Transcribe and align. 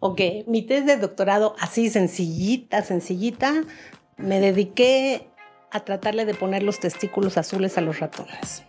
Ok, 0.00 0.20
mi 0.46 0.62
test 0.62 0.86
de 0.86 0.96
doctorado 0.96 1.56
así 1.58 1.90
sencillita, 1.90 2.82
sencillita, 2.82 3.52
me 4.16 4.38
dediqué 4.40 5.28
a 5.70 5.80
tratarle 5.80 6.24
de 6.24 6.34
poner 6.34 6.62
los 6.62 6.78
testículos 6.78 7.36
azules 7.36 7.76
a 7.78 7.80
los 7.80 7.98
ratones. 7.98 8.62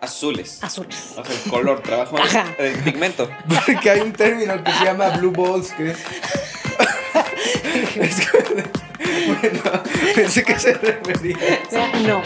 Azules. 0.00 0.62
Azules. 0.62 1.14
O 1.18 1.24
sea, 1.24 1.34
el 1.44 1.50
color, 1.50 1.82
trabajo 1.82 2.16
Ajá. 2.22 2.54
el 2.58 2.74
pigmento. 2.84 3.28
Porque 3.66 3.90
hay 3.90 4.00
un 4.00 4.12
término 4.12 4.62
que 4.62 4.72
se 4.72 4.84
llama 4.84 5.10
blue 5.18 5.32
balls, 5.32 5.72
que 5.72 5.90
es... 5.90 5.98
es 7.96 8.20
que- 8.30 8.80
bueno, 9.26 9.82
pensé 10.14 10.44
que 10.44 10.58
se 10.58 10.72
refería. 10.74 11.36
No. 12.06 12.22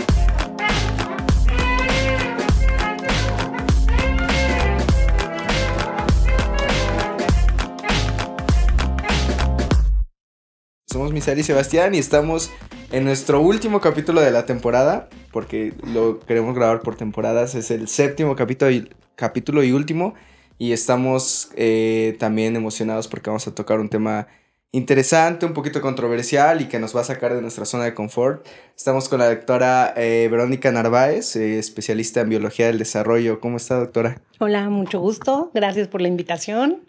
Somos 10.95 11.13
Misael 11.13 11.41
y 11.41 11.43
Sebastián 11.43 11.93
y 11.97 11.99
estamos 11.99 12.53
en 12.93 13.03
nuestro 13.03 13.41
último 13.41 13.81
capítulo 13.81 14.21
de 14.21 14.31
la 14.31 14.47
temporada, 14.47 15.09
porque 15.33 15.73
lo 15.93 16.21
queremos 16.21 16.55
grabar 16.55 16.83
por 16.83 16.95
temporadas. 16.95 17.57
Es 17.57 17.73
el 17.73 17.89
séptimo 17.89 18.37
capítulo 18.37 19.65
y, 19.65 19.73
último. 19.73 20.15
Y 20.57 20.71
estamos 20.71 21.51
eh, 21.57 22.15
también 22.21 22.55
emocionados 22.55 23.09
porque 23.09 23.29
vamos 23.29 23.45
a 23.49 23.55
tocar 23.57 23.81
un 23.81 23.89
tema 23.89 24.29
interesante, 24.71 25.47
un 25.47 25.53
poquito 25.53 25.81
controversial 25.81 26.61
y 26.61 26.69
que 26.69 26.79
nos 26.79 26.95
va 26.95 27.01
a 27.01 27.05
sacar 27.05 27.35
de 27.35 27.43
nuestra 27.43 27.65
zona 27.65 27.83
de 27.83 27.95
confort. 27.95 28.47
Estamos 28.77 29.09
con 29.09 29.19
la 29.19 29.29
doctora 29.29 29.95
eh, 29.97 30.29
Verónica 30.31 30.71
Narváez, 30.71 31.35
eh, 31.35 31.59
especialista 31.59 32.21
en 32.21 32.29
biología 32.29 32.69
del 32.69 32.79
desarrollo. 32.79 33.41
¿Cómo 33.41 33.57
está, 33.57 33.81
doctora? 33.81 34.23
Hola, 34.39 34.71
mucho 34.71 35.01
gusto. 35.01 35.51
Gracias 35.55 35.89
por 35.89 36.01
la 36.01 36.07
invitación. 36.07 36.85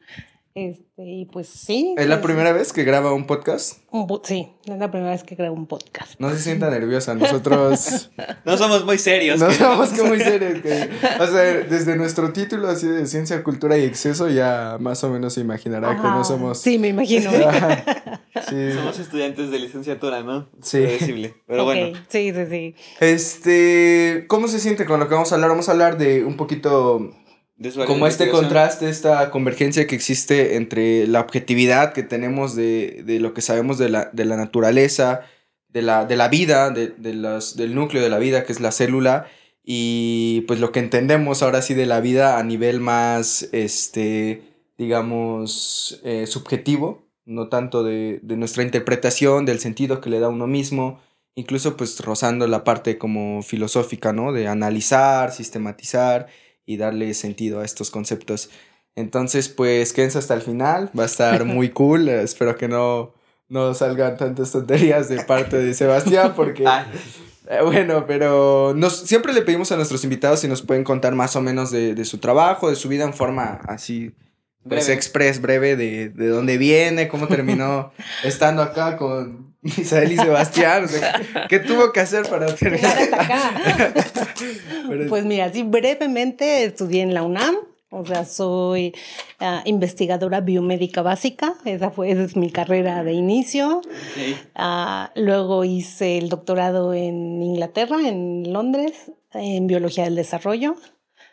Este, 0.58 1.04
y 1.06 1.26
pues 1.26 1.50
sí. 1.50 1.96
¿Es 1.98 2.08
la 2.08 2.22
pues, 2.22 2.28
primera 2.28 2.54
vez 2.54 2.72
que 2.72 2.86
graba 2.86 3.12
un 3.12 3.28
podcast? 3.28 3.80
un 3.92 4.08
po- 4.08 4.22
sí, 4.24 4.48
es 4.66 4.78
la 4.78 4.90
primera 4.90 5.12
vez 5.12 5.24
que 5.26 5.36
grabo 5.36 5.54
un 5.54 5.68
podcast. 5.68 6.18
No 6.18 6.30
se 6.30 6.40
sienta 6.40 6.70
nerviosa, 6.70 7.14
nosotros... 7.14 8.10
No 8.46 8.58
somos 8.58 8.86
muy 8.86 8.98
serios. 8.98 9.38
No 9.38 9.52
somos 9.52 9.90
que 9.90 10.04
muy 10.04 10.18
serios. 10.18 10.62
que- 10.62 10.90
o 11.20 11.28
sea, 11.28 11.42
desde 11.42 11.98
nuestro 11.98 12.32
título 12.32 12.70
así 12.70 12.88
de 12.88 13.06
ciencia, 13.06 13.44
cultura 13.44 13.78
y 13.78 13.84
exceso, 13.84 14.30
ya 14.30 14.78
más 14.80 15.04
o 15.04 15.10
menos 15.10 15.34
se 15.34 15.42
imaginará 15.42 15.98
que 15.98 16.04
no 16.04 16.24
somos. 16.24 16.60
Sí, 16.62 16.80
me 16.80 16.88
imagino. 16.88 17.32
Sí. 18.50 18.74
Somos 18.74 19.00
estudiantes 19.00 19.50
de 19.50 19.58
licenciatura, 19.60 20.22
¿no? 20.22 20.50
Sí. 20.62 20.80
Predecible. 20.80 21.36
Pero 21.48 21.64
Ok, 21.64 21.66
bueno. 21.68 21.98
Sí, 22.10 22.32
sí, 22.34 22.46
sí. 22.50 22.76
Este, 23.00 24.26
¿cómo 24.28 24.48
se 24.50 24.60
siente 24.60 24.86
con 24.86 25.00
lo 25.00 25.08
que 25.08 25.14
vamos 25.16 25.32
a 25.32 25.36
hablar? 25.36 25.50
Vamos 25.50 25.70
a 25.70 25.72
hablar 25.72 25.98
de 25.98 26.24
un 26.26 26.36
poquito 26.38 27.12
como 27.86 28.06
este 28.08 28.26
contraste, 28.42 28.90
esta 28.90 29.32
convergencia 29.32 29.88
que 29.88 29.96
existe 29.96 30.56
entre 30.56 31.08
la 31.08 31.22
objetividad 31.22 31.94
que 31.94 32.04
tenemos 32.04 32.56
de, 32.56 33.02
de 33.06 33.20
lo 33.20 33.34
que 33.34 33.42
sabemos 33.42 33.78
de 33.78 33.90
la, 33.90 34.10
de 34.12 34.26
la 34.26 34.36
naturaleza, 34.36 35.22
de 35.70 35.82
la, 35.82 36.06
de 36.06 36.16
la 36.18 36.28
vida, 36.28 36.70
de, 36.70 36.88
de 36.88 37.14
las- 37.14 37.56
del 37.56 37.74
núcleo 37.76 38.02
de 38.04 38.10
la 38.10 38.18
vida, 38.20 38.44
que 38.44 38.52
es 38.52 38.60
la 38.60 38.72
célula, 38.72 39.28
y 39.64 40.42
pues 40.48 40.60
lo 40.60 40.72
que 40.72 40.80
entendemos 40.80 41.42
ahora 41.44 41.62
sí 41.62 41.74
de 41.74 41.86
la 41.86 42.00
vida 42.02 42.38
a 42.38 42.44
nivel 42.44 42.80
más, 42.82 43.48
este, 43.52 44.42
digamos, 44.78 46.02
eh, 46.04 46.28
subjetivo, 46.28 47.08
no 47.26 47.48
tanto 47.50 47.84
de, 47.84 48.20
de 48.22 48.38
nuestra 48.38 48.64
interpretación, 48.64 49.46
del 49.46 49.60
sentido 49.60 50.02
que 50.02 50.10
le 50.10 50.20
da 50.20 50.30
uno 50.30 50.46
mismo, 50.48 51.00
incluso 51.36 51.76
pues 51.76 52.00
rozando 52.00 52.48
la 52.48 52.64
parte 52.64 52.98
como 52.98 53.42
filosófica, 53.42 54.14
¿no? 54.14 54.32
De 54.32 54.48
analizar, 54.48 55.32
sistematizar 55.32 56.28
y 56.66 56.78
darle 56.78 57.14
sentido 57.14 57.60
a 57.60 57.66
estos 57.66 57.92
conceptos. 57.92 58.50
Entonces, 58.96 59.50
pues 59.50 59.94
quédense 59.94 60.18
hasta 60.18 60.34
el 60.34 60.42
final, 60.42 60.90
va 60.98 61.04
a 61.04 61.08
estar 61.08 61.46
muy 61.46 61.70
cool, 61.70 62.08
espero 62.10 62.56
que 62.56 62.68
no, 62.68 63.14
no 63.50 63.74
salgan 63.74 64.18
tantas 64.18 64.52
tonterías 64.52 65.10
de 65.10 65.24
parte 65.24 65.58
de 65.58 65.74
Sebastián, 65.74 66.34
porque... 66.36 66.66
Eh, 67.48 67.60
Bueno, 67.64 68.08
pero 68.08 68.74
nos, 68.76 69.02
siempre 69.02 69.32
le 69.32 69.44
pedimos 69.44 69.72
a 69.72 69.76
nuestros 69.76 70.04
invitados 70.04 70.40
si 70.40 70.48
nos 70.48 70.64
pueden 70.64 70.84
contar 70.84 71.14
más 71.14 71.36
o 71.36 71.42
menos 71.42 71.70
de, 71.70 71.94
de 71.94 72.04
su 72.04 72.18
trabajo, 72.18 72.72
de 72.72 72.76
su 72.76 72.90
vida 72.90 73.04
en 73.04 73.14
forma 73.14 73.62
así, 73.68 74.16
pues 74.68 74.90
express, 74.90 75.42
breve, 75.42 75.76
de, 75.76 76.10
de 76.10 76.28
dónde 76.28 76.58
viene, 76.58 77.08
cómo 77.08 77.28
terminó 77.28 77.92
estando 78.24 78.62
acá 78.62 78.98
con 78.98 79.56
Misael 79.66 80.12
y 80.12 80.18
Sebastián, 80.18 80.84
o 80.84 80.88
sea, 80.88 81.22
¿qué 81.50 81.60
tuvo 81.60 81.92
que 81.92 82.00
hacer 82.00 82.30
para 82.30 82.54
terminar 82.56 82.98
acá. 82.98 83.94
Pues 85.10 85.26
mira, 85.26 85.52
sí, 85.52 85.64
brevemente 85.64 86.66
estudié 86.66 87.02
en 87.02 87.14
la 87.14 87.24
UNAM. 87.24 87.56
O 87.90 88.06
sea, 88.06 88.26
soy 88.26 88.94
ah, 89.40 89.64
investigadora 89.66 90.42
biomédica 90.42 91.02
básica. 91.02 91.56
Esa 91.64 91.90
fue 91.90 92.12
esa 92.12 92.24
es 92.24 92.36
mi 92.36 92.52
carrera 92.52 93.04
de 93.04 93.14
inicio. 93.14 93.82
Ah, 94.54 95.12
luego 95.16 95.64
hice 95.64 96.18
el 96.18 96.30
doctorado 96.30 96.94
en 96.94 97.42
Inglaterra, 97.42 97.98
en 98.08 98.52
Londres, 98.52 99.12
en 99.34 99.66
biología 99.66 100.04
del 100.04 100.16
desarrollo. 100.16 100.76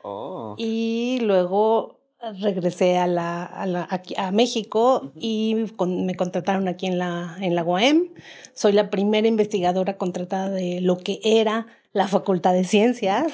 Oh. 0.02 0.54
Y 0.56 1.18
luego 1.22 2.01
regresé 2.40 2.98
a, 2.98 3.06
la, 3.06 3.44
a, 3.44 3.66
la- 3.66 3.86
aquí- 3.90 4.14
a 4.16 4.30
México 4.30 5.12
y 5.18 5.66
con- 5.76 6.06
me 6.06 6.14
contrataron 6.14 6.68
aquí 6.68 6.86
en 6.86 6.98
la, 6.98 7.36
en 7.40 7.54
la 7.54 7.64
UAM. 7.64 8.08
Soy 8.54 8.72
la 8.72 8.90
primera 8.90 9.26
investigadora 9.26 9.96
contratada 9.96 10.50
de 10.50 10.80
lo 10.80 10.98
que 10.98 11.20
era 11.24 11.66
la 11.92 12.08
Facultad 12.08 12.52
de 12.54 12.64
Ciencias, 12.64 13.24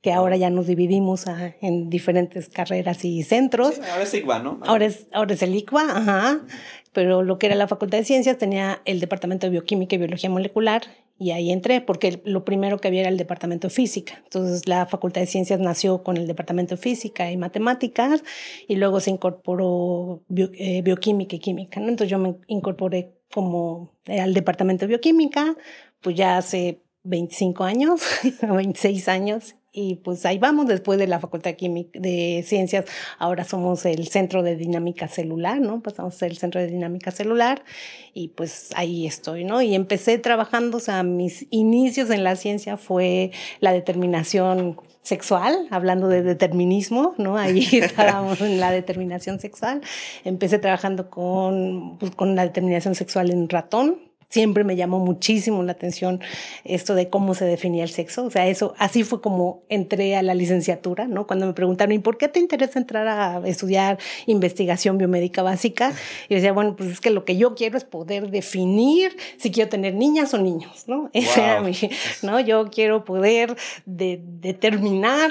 que 0.00 0.12
ahora 0.12 0.36
ya 0.36 0.48
nos 0.50 0.66
dividimos 0.68 1.26
a- 1.26 1.54
en 1.60 1.90
diferentes 1.90 2.48
carreras 2.48 3.04
y 3.04 3.22
centros. 3.24 3.74
Sí, 3.74 3.80
ahora 3.90 4.02
es 4.04 4.14
IGBA, 4.14 4.38
¿no? 4.38 4.60
Ahora 4.64 4.86
es, 4.86 5.06
ahora 5.12 5.34
es 5.34 5.42
el 5.42 5.54
ICBA, 5.54 5.82
ajá. 5.82 6.40
Pero 6.92 7.22
lo 7.22 7.38
que 7.38 7.46
era 7.46 7.56
la 7.56 7.68
Facultad 7.68 7.98
de 7.98 8.04
Ciencias 8.04 8.38
tenía 8.38 8.80
el 8.84 9.00
Departamento 9.00 9.46
de 9.46 9.50
Bioquímica 9.50 9.96
y 9.96 9.98
Biología 9.98 10.30
Molecular 10.30 10.82
y 11.18 11.30
ahí 11.30 11.50
entré 11.50 11.80
porque 11.80 12.20
lo 12.24 12.44
primero 12.44 12.78
que 12.78 12.88
había 12.88 13.00
era 13.00 13.08
el 13.08 13.16
Departamento 13.16 13.68
de 13.68 13.74
Física. 13.74 14.20
Entonces 14.24 14.68
la 14.68 14.86
Facultad 14.86 15.22
de 15.22 15.26
Ciencias 15.26 15.60
nació 15.60 16.02
con 16.02 16.16
el 16.16 16.26
Departamento 16.26 16.76
de 16.76 16.82
Física 16.82 17.30
y 17.30 17.36
Matemáticas 17.36 18.22
y 18.68 18.76
luego 18.76 19.00
se 19.00 19.10
incorporó 19.10 20.22
eh, 20.36 20.82
Bioquímica 20.82 21.36
y 21.36 21.38
Química. 21.38 21.80
¿no? 21.80 21.88
Entonces 21.88 22.10
yo 22.10 22.18
me 22.18 22.36
incorporé 22.48 23.14
como 23.32 23.94
al 24.06 24.34
Departamento 24.34 24.84
de 24.84 24.88
Bioquímica, 24.88 25.56
pues 26.02 26.16
ya 26.16 26.36
hace 26.36 26.82
25 27.04 27.64
años, 27.64 28.02
26 28.42 29.08
años. 29.08 29.56
Y 29.76 29.96
pues 29.96 30.24
ahí 30.24 30.38
vamos, 30.38 30.66
después 30.68 30.98
de 30.98 31.06
la 31.06 31.20
Facultad 31.20 31.50
de, 31.54 31.88
de 31.92 32.44
Ciencias, 32.46 32.86
ahora 33.18 33.44
somos 33.44 33.84
el 33.84 34.08
Centro 34.08 34.42
de 34.42 34.56
Dinámica 34.56 35.06
Celular, 35.06 35.60
¿no? 35.60 35.82
Pasamos 35.82 36.14
a 36.14 36.18
ser 36.18 36.30
el 36.30 36.38
Centro 36.38 36.62
de 36.62 36.66
Dinámica 36.66 37.10
Celular 37.10 37.62
y 38.14 38.28
pues 38.28 38.70
ahí 38.74 39.06
estoy, 39.06 39.44
¿no? 39.44 39.60
Y 39.60 39.74
empecé 39.74 40.16
trabajando, 40.16 40.78
o 40.78 40.80
sea, 40.80 41.02
mis 41.02 41.46
inicios 41.50 42.08
en 42.08 42.24
la 42.24 42.36
ciencia 42.36 42.78
fue 42.78 43.32
la 43.60 43.72
determinación 43.72 44.80
sexual, 45.02 45.68
hablando 45.70 46.08
de 46.08 46.22
determinismo, 46.22 47.14
¿no? 47.18 47.36
Ahí 47.36 47.68
estábamos 47.72 48.40
en 48.40 48.58
la 48.58 48.70
determinación 48.70 49.40
sexual. 49.40 49.82
Empecé 50.24 50.58
trabajando 50.58 51.10
con, 51.10 51.98
pues, 51.98 52.12
con 52.16 52.34
la 52.34 52.44
determinación 52.44 52.94
sexual 52.94 53.30
en 53.30 53.50
ratón, 53.50 54.00
siempre 54.28 54.64
me 54.64 54.76
llamó 54.76 54.98
muchísimo 54.98 55.62
la 55.62 55.72
atención 55.72 56.20
esto 56.64 56.94
de 56.94 57.08
cómo 57.08 57.34
se 57.34 57.44
definía 57.44 57.84
el 57.84 57.90
sexo. 57.90 58.24
O 58.24 58.30
sea, 58.30 58.46
eso, 58.46 58.74
así 58.78 59.02
fue 59.04 59.20
como 59.20 59.62
entré 59.68 60.16
a 60.16 60.22
la 60.22 60.34
licenciatura, 60.34 61.06
¿no? 61.06 61.26
Cuando 61.26 61.46
me 61.46 61.52
preguntaron, 61.52 61.92
¿y 61.92 61.98
por 61.98 62.18
qué 62.18 62.28
te 62.28 62.40
interesa 62.40 62.78
entrar 62.78 63.06
a 63.08 63.40
estudiar 63.46 63.98
investigación 64.26 64.98
biomédica 64.98 65.42
básica? 65.42 65.92
Y 66.28 66.34
yo 66.34 66.36
decía, 66.36 66.52
bueno, 66.52 66.76
pues 66.76 66.90
es 66.90 67.00
que 67.00 67.10
lo 67.10 67.24
que 67.24 67.36
yo 67.36 67.54
quiero 67.54 67.76
es 67.78 67.84
poder 67.84 68.30
definir 68.30 69.16
si 69.38 69.50
quiero 69.50 69.70
tener 69.70 69.94
niñas 69.94 70.34
o 70.34 70.38
niños, 70.38 70.84
¿no? 70.86 71.10
Ese 71.12 71.40
era 71.42 71.60
Wow. 71.60 71.68
mi, 71.68 71.74
¿no? 72.22 72.40
Yo 72.40 72.70
quiero 72.70 73.04
poder 73.04 73.56
de- 73.86 74.20
determinar 74.22 75.30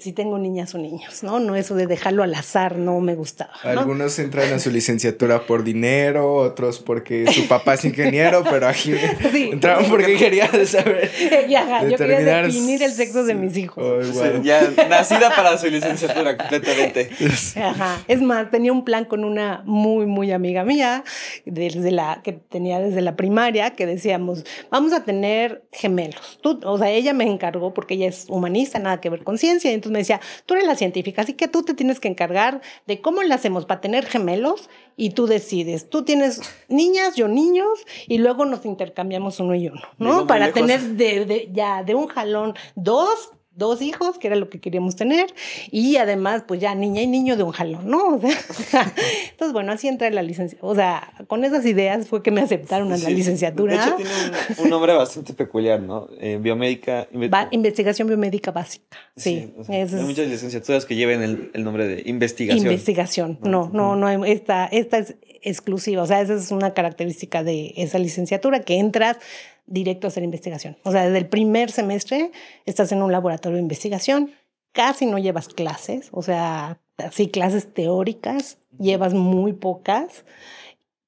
si 0.00 0.12
tengo 0.12 0.38
niñas 0.38 0.74
o 0.74 0.78
niños, 0.78 1.22
¿no? 1.22 1.40
No 1.40 1.56
eso 1.56 1.74
de 1.74 1.86
dejarlo 1.86 2.22
al 2.22 2.34
azar, 2.34 2.76
no 2.76 3.00
me 3.00 3.14
gustaba, 3.14 3.52
¿no? 3.64 3.70
Algunos 3.70 4.18
entran 4.18 4.52
a 4.52 4.58
su 4.58 4.70
licenciatura 4.70 5.46
por 5.46 5.64
dinero, 5.64 6.34
otros 6.34 6.78
porque 6.78 7.30
su 7.32 7.48
papá 7.48 7.74
es 7.74 7.84
ingeniero, 7.84 8.44
pero 8.50 8.68
aquí 8.68 8.92
Sí. 9.32 9.50
entraron 9.52 9.86
porque 9.90 10.16
quería 10.16 10.48
saber. 10.66 11.10
Y 11.48 11.54
ajá, 11.54 11.88
yo 11.88 11.96
quería 11.96 12.42
definir 12.42 12.82
el 12.82 12.92
sexo 12.92 13.24
de 13.24 13.34
mis 13.34 13.56
hijos. 13.56 13.82
Oh, 13.84 14.12
wow. 14.12 14.42
ya 14.42 14.62
nacida 14.88 15.34
para 15.34 15.58
su 15.58 15.66
licenciatura 15.68 16.36
completamente. 16.36 17.10
Ajá. 17.56 17.98
Es 18.08 18.20
más, 18.20 18.50
tenía 18.50 18.72
un 18.72 18.84
plan 18.84 19.04
con 19.04 19.24
una 19.24 19.62
muy, 19.64 20.06
muy 20.06 20.32
amiga 20.32 20.64
mía, 20.64 21.04
desde 21.44 21.90
la, 21.90 22.20
que 22.22 22.32
tenía 22.32 22.78
desde 22.80 23.00
la 23.00 23.16
primaria, 23.16 23.70
que 23.70 23.86
decíamos, 23.86 24.44
vamos 24.70 24.92
a 24.92 25.04
tener 25.04 25.62
gemelos. 25.72 26.38
Tú, 26.42 26.60
o 26.64 26.78
sea, 26.78 26.90
ella 26.90 27.12
me 27.12 27.24
encargó, 27.24 27.74
porque 27.74 27.94
ella 27.94 28.08
es 28.08 28.26
humanista, 28.28 28.78
nada 28.78 29.00
que 29.00 29.10
ver 29.10 29.24
con 29.24 29.38
ciencia, 29.38 29.72
y 29.72 29.78
entonces 29.88 29.92
me 29.92 29.98
decía, 29.98 30.20
tú 30.46 30.54
eres 30.54 30.66
la 30.66 30.76
científica, 30.76 31.22
así 31.22 31.34
que 31.34 31.48
tú 31.48 31.62
te 31.62 31.74
tienes 31.74 32.00
que 32.00 32.08
encargar 32.08 32.60
de 32.86 33.00
cómo 33.00 33.22
le 33.22 33.34
hacemos 33.34 33.66
para 33.66 33.80
tener 33.80 34.06
gemelos 34.06 34.70
y 34.96 35.10
tú 35.10 35.26
decides. 35.26 35.90
Tú 35.90 36.04
tienes 36.04 36.40
niñas, 36.68 37.16
yo 37.16 37.28
niños, 37.28 37.68
y 38.06 38.18
luego 38.18 38.44
nos 38.44 38.64
intercambiamos 38.64 39.40
uno 39.40 39.54
y 39.54 39.68
uno, 39.68 39.82
¿no? 39.98 40.26
Para 40.26 40.46
tener 40.52 40.80
de, 40.96 41.24
de- 41.26 41.48
ya 41.52 41.82
de 41.82 41.94
un 41.94 42.06
jalón 42.06 42.54
dos 42.74 43.32
dos 43.54 43.82
hijos, 43.82 44.18
que 44.18 44.26
era 44.28 44.36
lo 44.36 44.48
que 44.48 44.60
queríamos 44.60 44.96
tener, 44.96 45.26
y 45.70 45.96
además, 45.96 46.44
pues 46.48 46.60
ya 46.60 46.74
niña 46.74 47.02
y 47.02 47.06
niño 47.06 47.36
de 47.36 47.42
un 47.42 47.52
jalón, 47.52 47.88
¿no? 47.90 48.16
O 48.16 48.20
sea, 48.54 48.92
entonces, 49.30 49.52
bueno, 49.52 49.72
así 49.72 49.88
entra 49.88 50.08
la 50.10 50.22
licencia. 50.22 50.58
O 50.62 50.74
sea, 50.74 51.12
con 51.26 51.44
esas 51.44 51.64
ideas 51.66 52.06
fue 52.08 52.22
que 52.22 52.30
me 52.30 52.40
aceptaron 52.40 52.88
a 52.92 52.96
la 52.96 53.06
Sí. 53.08 53.14
licenciatura. 53.14 53.74
De 53.74 53.82
hecho, 53.82 53.96
tiene 53.96 54.10
un, 54.58 54.64
un 54.64 54.70
nombre 54.70 54.92
bastante 54.94 55.34
peculiar, 55.34 55.80
¿no? 55.80 56.08
Eh, 56.20 56.38
biomédica. 56.40 57.08
inve- 57.12 57.48
investigación 57.50 58.08
biomédica 58.08 58.50
básica. 58.52 58.96
Sí, 59.16 59.52
o 59.58 59.64
sea, 59.64 59.80
esa 59.82 59.96
hay 59.96 60.02
es 60.02 60.08
muchas 60.08 60.28
licenciaturas 60.28 60.84
que 60.86 60.96
lleven 60.96 61.22
el, 61.22 61.50
el 61.54 61.64
nombre 61.64 61.86
de 61.86 62.02
investigación. 62.06 62.64
investigación. 62.66 63.38
No, 63.42 63.70
no, 63.72 63.96
no, 63.96 64.06
hay- 64.06 64.32
esta, 64.32 64.66
esta 64.66 64.98
es 64.98 65.16
exclusiva. 65.42 66.02
O 66.02 66.06
sea, 66.06 66.20
esa 66.20 66.34
es 66.34 66.50
una 66.52 66.72
característica 66.72 67.42
de 67.42 67.74
esa 67.76 67.98
licenciatura, 67.98 68.60
que 68.60 68.78
entras 68.78 69.18
directo 69.66 70.06
a 70.06 70.08
hacer 70.08 70.22
investigación. 70.22 70.76
O 70.84 70.92
sea, 70.92 71.04
desde 71.04 71.18
el 71.18 71.28
primer 71.28 71.70
semestre 71.70 72.30
estás 72.66 72.92
en 72.92 73.02
un 73.02 73.12
laboratorio 73.12 73.56
de 73.56 73.62
investigación, 73.62 74.30
casi 74.72 75.06
no 75.06 75.18
llevas 75.18 75.48
clases, 75.48 76.08
o 76.12 76.22
sea, 76.22 76.80
así 76.98 77.28
clases 77.28 77.72
teóricas, 77.72 78.58
llevas 78.78 79.14
muy 79.14 79.52
pocas, 79.52 80.24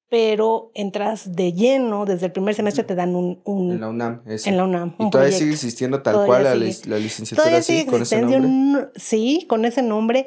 pero 0.09 0.71
entras 0.75 1.35
de 1.35 1.51
lleno, 1.53 2.05
desde 2.05 2.27
el 2.27 2.31
primer 2.31 2.53
semestre 2.53 2.83
te 2.83 2.95
dan 2.95 3.15
un, 3.15 3.41
un- 3.43 3.71
En 3.71 3.81
la 3.81 3.89
UNAM, 3.89 4.21
eso. 4.27 4.49
en 4.49 4.57
la 4.57 4.63
UNAM. 4.63 4.95
y 4.99 5.03
un 5.03 5.09
todavía 5.09 5.29
proyecto. 5.29 5.39
sigue 5.39 5.53
existiendo 5.53 6.01
tal 6.01 6.13
Todavía 6.13 6.27
cual 6.27 6.43
la, 6.43 6.53
sigue. 6.53 6.65
lic- 6.67 6.85
la 6.85 6.97
licenciatura 6.99 7.43
Todavía 7.43 7.63
sigue 7.63 7.85
con 7.87 8.01
ese 8.03 8.21
nombre. 8.21 8.39
un- 8.39 8.87
sí, 8.95 9.45
con 9.49 9.65
ese 9.65 9.81
nombre. 9.81 10.25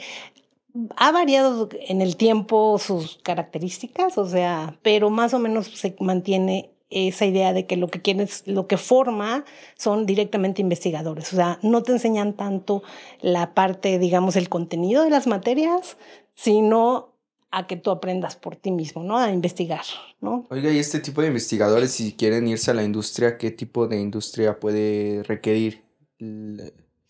Ha 0.97 1.13
variado 1.13 1.69
en 1.89 2.03
el 2.03 2.17
tiempo 2.17 2.77
sus 2.79 3.19
características, 3.23 4.19
o 4.19 4.27
sea, 4.29 4.77
pero 4.83 5.11
más 5.11 5.33
o 5.33 5.39
menos 5.39 5.69
se 5.69 5.97
mantiene 6.01 6.71
esa 6.91 7.27
idea 7.27 7.53
de 7.53 7.67
que 7.67 7.77
lo 7.77 7.89
que 7.89 8.01
quieres, 8.01 8.43
lo 8.47 8.67
que 8.67 8.77
forma 8.79 9.45
son 9.77 10.07
directamente 10.07 10.63
investigadores. 10.63 11.33
O 11.33 11.37
sea, 11.37 11.59
no 11.63 11.83
te 11.83 11.93
enseñan 11.93 12.33
tanto 12.35 12.83
la 13.21 13.53
parte, 13.55 13.99
digamos, 13.99 14.37
el 14.37 14.49
contenido 14.49 15.03
de 15.05 15.11
las 15.11 15.27
materias, 15.27 15.97
sino 16.35 17.15
a 17.51 17.67
que 17.67 17.77
tú 17.77 17.91
aprendas 17.91 18.37
por 18.37 18.57
ti 18.57 18.71
mismo, 18.71 19.03
¿no? 19.03 19.19
A 19.19 19.31
investigar, 19.33 19.83
¿no? 20.21 20.47
Oiga, 20.51 20.71
y 20.71 20.79
este 20.79 21.01
tipo 21.01 21.21
de 21.23 21.29
investigadores, 21.29 21.93
si 21.93 22.13
quieren 22.13 22.47
irse 22.47 22.71
a 22.71 22.75
la 22.75 22.83
industria, 22.85 23.39
¿qué 23.39 23.51
tipo 23.51 23.87
de 23.87 23.99
industria 24.01 24.59
puede 24.61 25.23
requerir? 25.25 25.83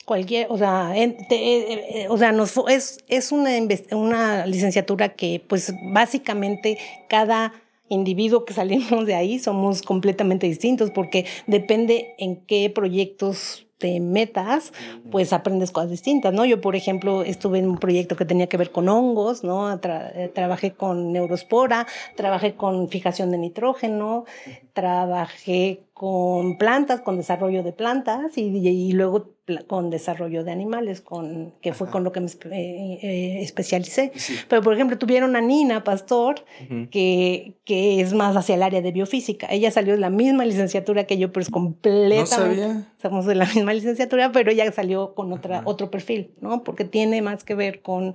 Cualquier, 0.04 0.46
o 0.48 0.56
sea, 0.56 0.96
en- 0.96 1.16
te- 1.28 1.34
eh, 1.34 2.02
eh, 2.02 2.06
o 2.08 2.16
sea, 2.16 2.32
nos, 2.32 2.54
es, 2.68 3.04
es 3.08 3.30
una, 3.30 3.50
una 3.92 4.46
licenciatura 4.46 5.14
que, 5.14 5.44
pues, 5.46 5.74
básicamente 5.92 6.78
cada 7.08 7.52
individuo 7.88 8.44
que 8.44 8.54
salimos 8.54 9.06
de 9.06 9.14
ahí 9.14 9.38
somos 9.38 9.82
completamente 9.82 10.46
distintos 10.46 10.90
porque 10.90 11.26
depende 11.46 12.14
en 12.18 12.36
qué 12.46 12.70
proyectos 12.70 13.64
te 13.78 14.00
metas, 14.00 14.72
pues 15.12 15.32
aprendes 15.32 15.70
cosas 15.70 15.90
distintas, 15.90 16.34
¿no? 16.34 16.44
Yo, 16.44 16.60
por 16.60 16.74
ejemplo, 16.74 17.22
estuve 17.22 17.60
en 17.60 17.68
un 17.68 17.78
proyecto 17.78 18.16
que 18.16 18.24
tenía 18.24 18.48
que 18.48 18.56
ver 18.56 18.72
con 18.72 18.88
hongos, 18.88 19.44
¿no? 19.44 19.68
Tra- 19.80 20.10
eh, 20.16 20.28
trabajé 20.34 20.72
con 20.72 21.12
neurospora, 21.12 21.86
trabajé 22.16 22.56
con 22.56 22.88
fijación 22.88 23.30
de 23.30 23.38
nitrógeno, 23.38 24.24
trabajé 24.72 25.84
con 25.94 26.58
plantas, 26.58 27.00
con 27.02 27.16
desarrollo 27.16 27.62
de 27.62 27.72
plantas 27.72 28.36
y, 28.36 28.46
y 28.68 28.92
luego 28.92 29.30
con 29.66 29.90
desarrollo 29.90 30.44
de 30.44 30.52
animales, 30.52 31.00
con, 31.00 31.52
que 31.60 31.72
fue 31.72 31.86
Ajá. 31.86 31.92
con 31.92 32.04
lo 32.04 32.12
que 32.12 32.20
me 32.20 32.26
eh, 32.26 32.98
eh, 33.02 33.38
especialicé. 33.42 34.12
Sí. 34.14 34.34
Pero, 34.48 34.62
por 34.62 34.74
ejemplo, 34.74 34.98
tuvieron 34.98 35.36
a 35.36 35.40
Nina 35.40 35.84
Pastor, 35.84 36.44
Ujú. 36.64 36.88
que, 36.90 37.54
que 37.64 38.00
es 38.00 38.12
más 38.14 38.36
hacia 38.36 38.54
el 38.54 38.62
área 38.62 38.80
de 38.82 38.92
biofísica. 38.92 39.46
Ella 39.50 39.70
salió 39.70 39.94
de 39.94 40.00
la 40.00 40.10
misma 40.10 40.44
licenciatura 40.44 41.04
que 41.04 41.18
yo, 41.18 41.32
pero 41.32 41.42
es 41.42 41.50
No 41.50 41.54
completamente... 41.54 42.26
sabía. 42.26 42.92
Somos 43.00 43.26
de 43.26 43.36
la 43.36 43.46
misma 43.46 43.72
licenciatura, 43.72 44.32
pero 44.32 44.50
ella 44.50 44.70
salió 44.72 45.14
con 45.14 45.32
otra, 45.32 45.58
Ajá. 45.58 45.68
otro 45.68 45.88
perfil, 45.90 46.32
¿no? 46.40 46.64
Porque 46.64 46.84
tiene 46.84 47.22
más 47.22 47.44
que 47.44 47.54
ver 47.54 47.80
con 47.80 48.14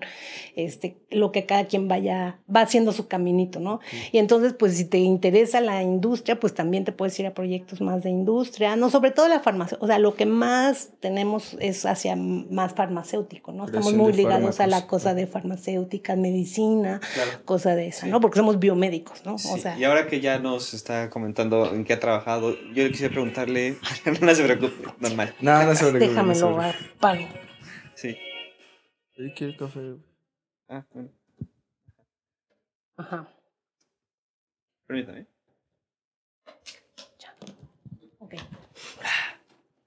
este, 0.58 0.98
lo 1.10 1.32
que 1.32 1.46
cada 1.46 1.66
quien 1.66 1.88
vaya, 1.88 2.40
va 2.54 2.62
haciendo 2.62 2.92
su 2.92 3.08
caminito, 3.08 3.62
¿no? 3.62 3.80
Y 4.12 4.18
entonces, 4.18 4.54
pues 4.54 4.76
si 4.76 4.84
te 4.84 4.98
interesa 4.98 5.62
la 5.62 5.82
industria, 5.82 6.38
pues 6.40 6.54
también 6.54 6.84
te 6.84 6.92
puedes 6.92 7.18
ir 7.18 7.28
a 7.28 7.34
proyectos 7.34 7.80
más 7.80 8.04
de 8.04 8.10
industria, 8.10 8.76
no, 8.76 8.90
sobre 8.90 9.12
todo 9.12 9.30
la 9.30 9.40
farmacia, 9.40 9.78
o 9.80 9.88
sea, 9.88 10.00
lo 10.00 10.16
que 10.16 10.26
más 10.26 10.90
tenemos 11.00 11.23
es 11.60 11.86
hacia 11.86 12.16
más 12.16 12.74
farmacéutico, 12.74 13.52
¿no? 13.52 13.66
Estamos 13.66 13.94
muy 13.94 14.14
ligados 14.14 14.60
a 14.60 14.68
la 14.68 14.88
cosa 14.88 15.14
de 15.14 15.28
farmacéutica, 15.28 16.16
medicina, 16.16 17.00
Claro. 17.14 17.32
cosa 17.46 17.76
de 17.76 17.88
esa, 17.88 18.06
Sí. 18.06 18.10
¿no? 18.12 18.20
Porque 18.22 18.38
somos 18.40 18.60
biomédicos, 18.60 19.26
¿no? 19.26 19.38
Sí, 19.38 19.50
O 19.52 19.58
sea, 19.58 19.78
y 19.78 19.84
ahora 19.84 20.08
que 20.08 20.20
ya 20.22 20.40
nos 20.40 20.74
está 20.74 21.10
comentando 21.10 21.74
en 21.74 21.84
qué 21.86 21.94
ha 21.94 22.00
trabajado, 22.00 22.54
yo 22.74 22.84
le 22.84 22.92
quisiera 22.92 23.12
preguntarle, 23.12 23.78
no 24.22 24.36
se 24.36 24.44
preocupe, 24.44 24.90
normal. 25.00 25.34
Nada, 25.42 25.66
no 25.66 25.76
se 25.76 25.86
preocupe, 25.90 26.06
no 26.06 26.10
déjamelo, 26.12 26.58
preocupe. 26.58 26.90
pago. 27.00 27.28
Sí. 27.96 28.18
Yo 29.16 29.26
quiero 29.36 29.58
café. 29.58 29.96
Ah, 30.70 30.84
bueno, 30.94 31.10
Ajá. 32.98 33.28
permítame. 34.88 35.26
Ok. 38.20 38.36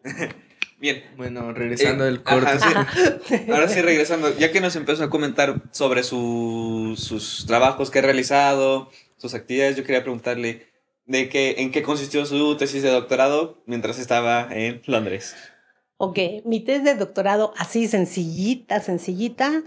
Bien. 0.79 1.03
Bueno, 1.17 1.53
regresando 1.53 2.05
Eh, 2.05 2.07
del 2.09 2.23
corte. 2.23 2.49
ajá, 2.51 2.89
sí. 3.27 3.35
Ahora 3.51 3.69
sí, 3.69 3.81
regresando, 3.81 4.37
ya 4.37 4.53
que 4.53 4.61
nos 4.61 4.77
empezó 4.77 5.05
a 5.05 5.11
comentar 5.11 5.63
sobre 5.71 6.03
su- 6.03 6.95
sus 6.99 7.47
trabajos 7.47 7.91
que 7.91 8.01
ha 8.01 8.03
realizado, 8.03 8.91
sus 9.17 9.35
actividades, 9.35 9.77
yo 9.77 9.85
quería 9.85 10.03
preguntarle 10.03 10.67
de 11.07 11.29
qué, 11.29 11.55
en 11.59 11.71
qué 11.73 11.83
consistió 11.83 12.27
su 12.27 12.57
tesis 12.57 12.83
de 12.83 12.91
doctorado 12.91 13.63
mientras 13.67 13.99
estaba 13.99 14.49
en 14.51 14.83
Londres. 14.87 15.35
Ok, 15.97 16.19
mi 16.45 16.61
tesis 16.61 16.85
de 16.85 16.95
doctorado, 16.95 17.55
así 17.57 17.89
sencillita, 17.89 18.81
sencillita, 18.81 19.63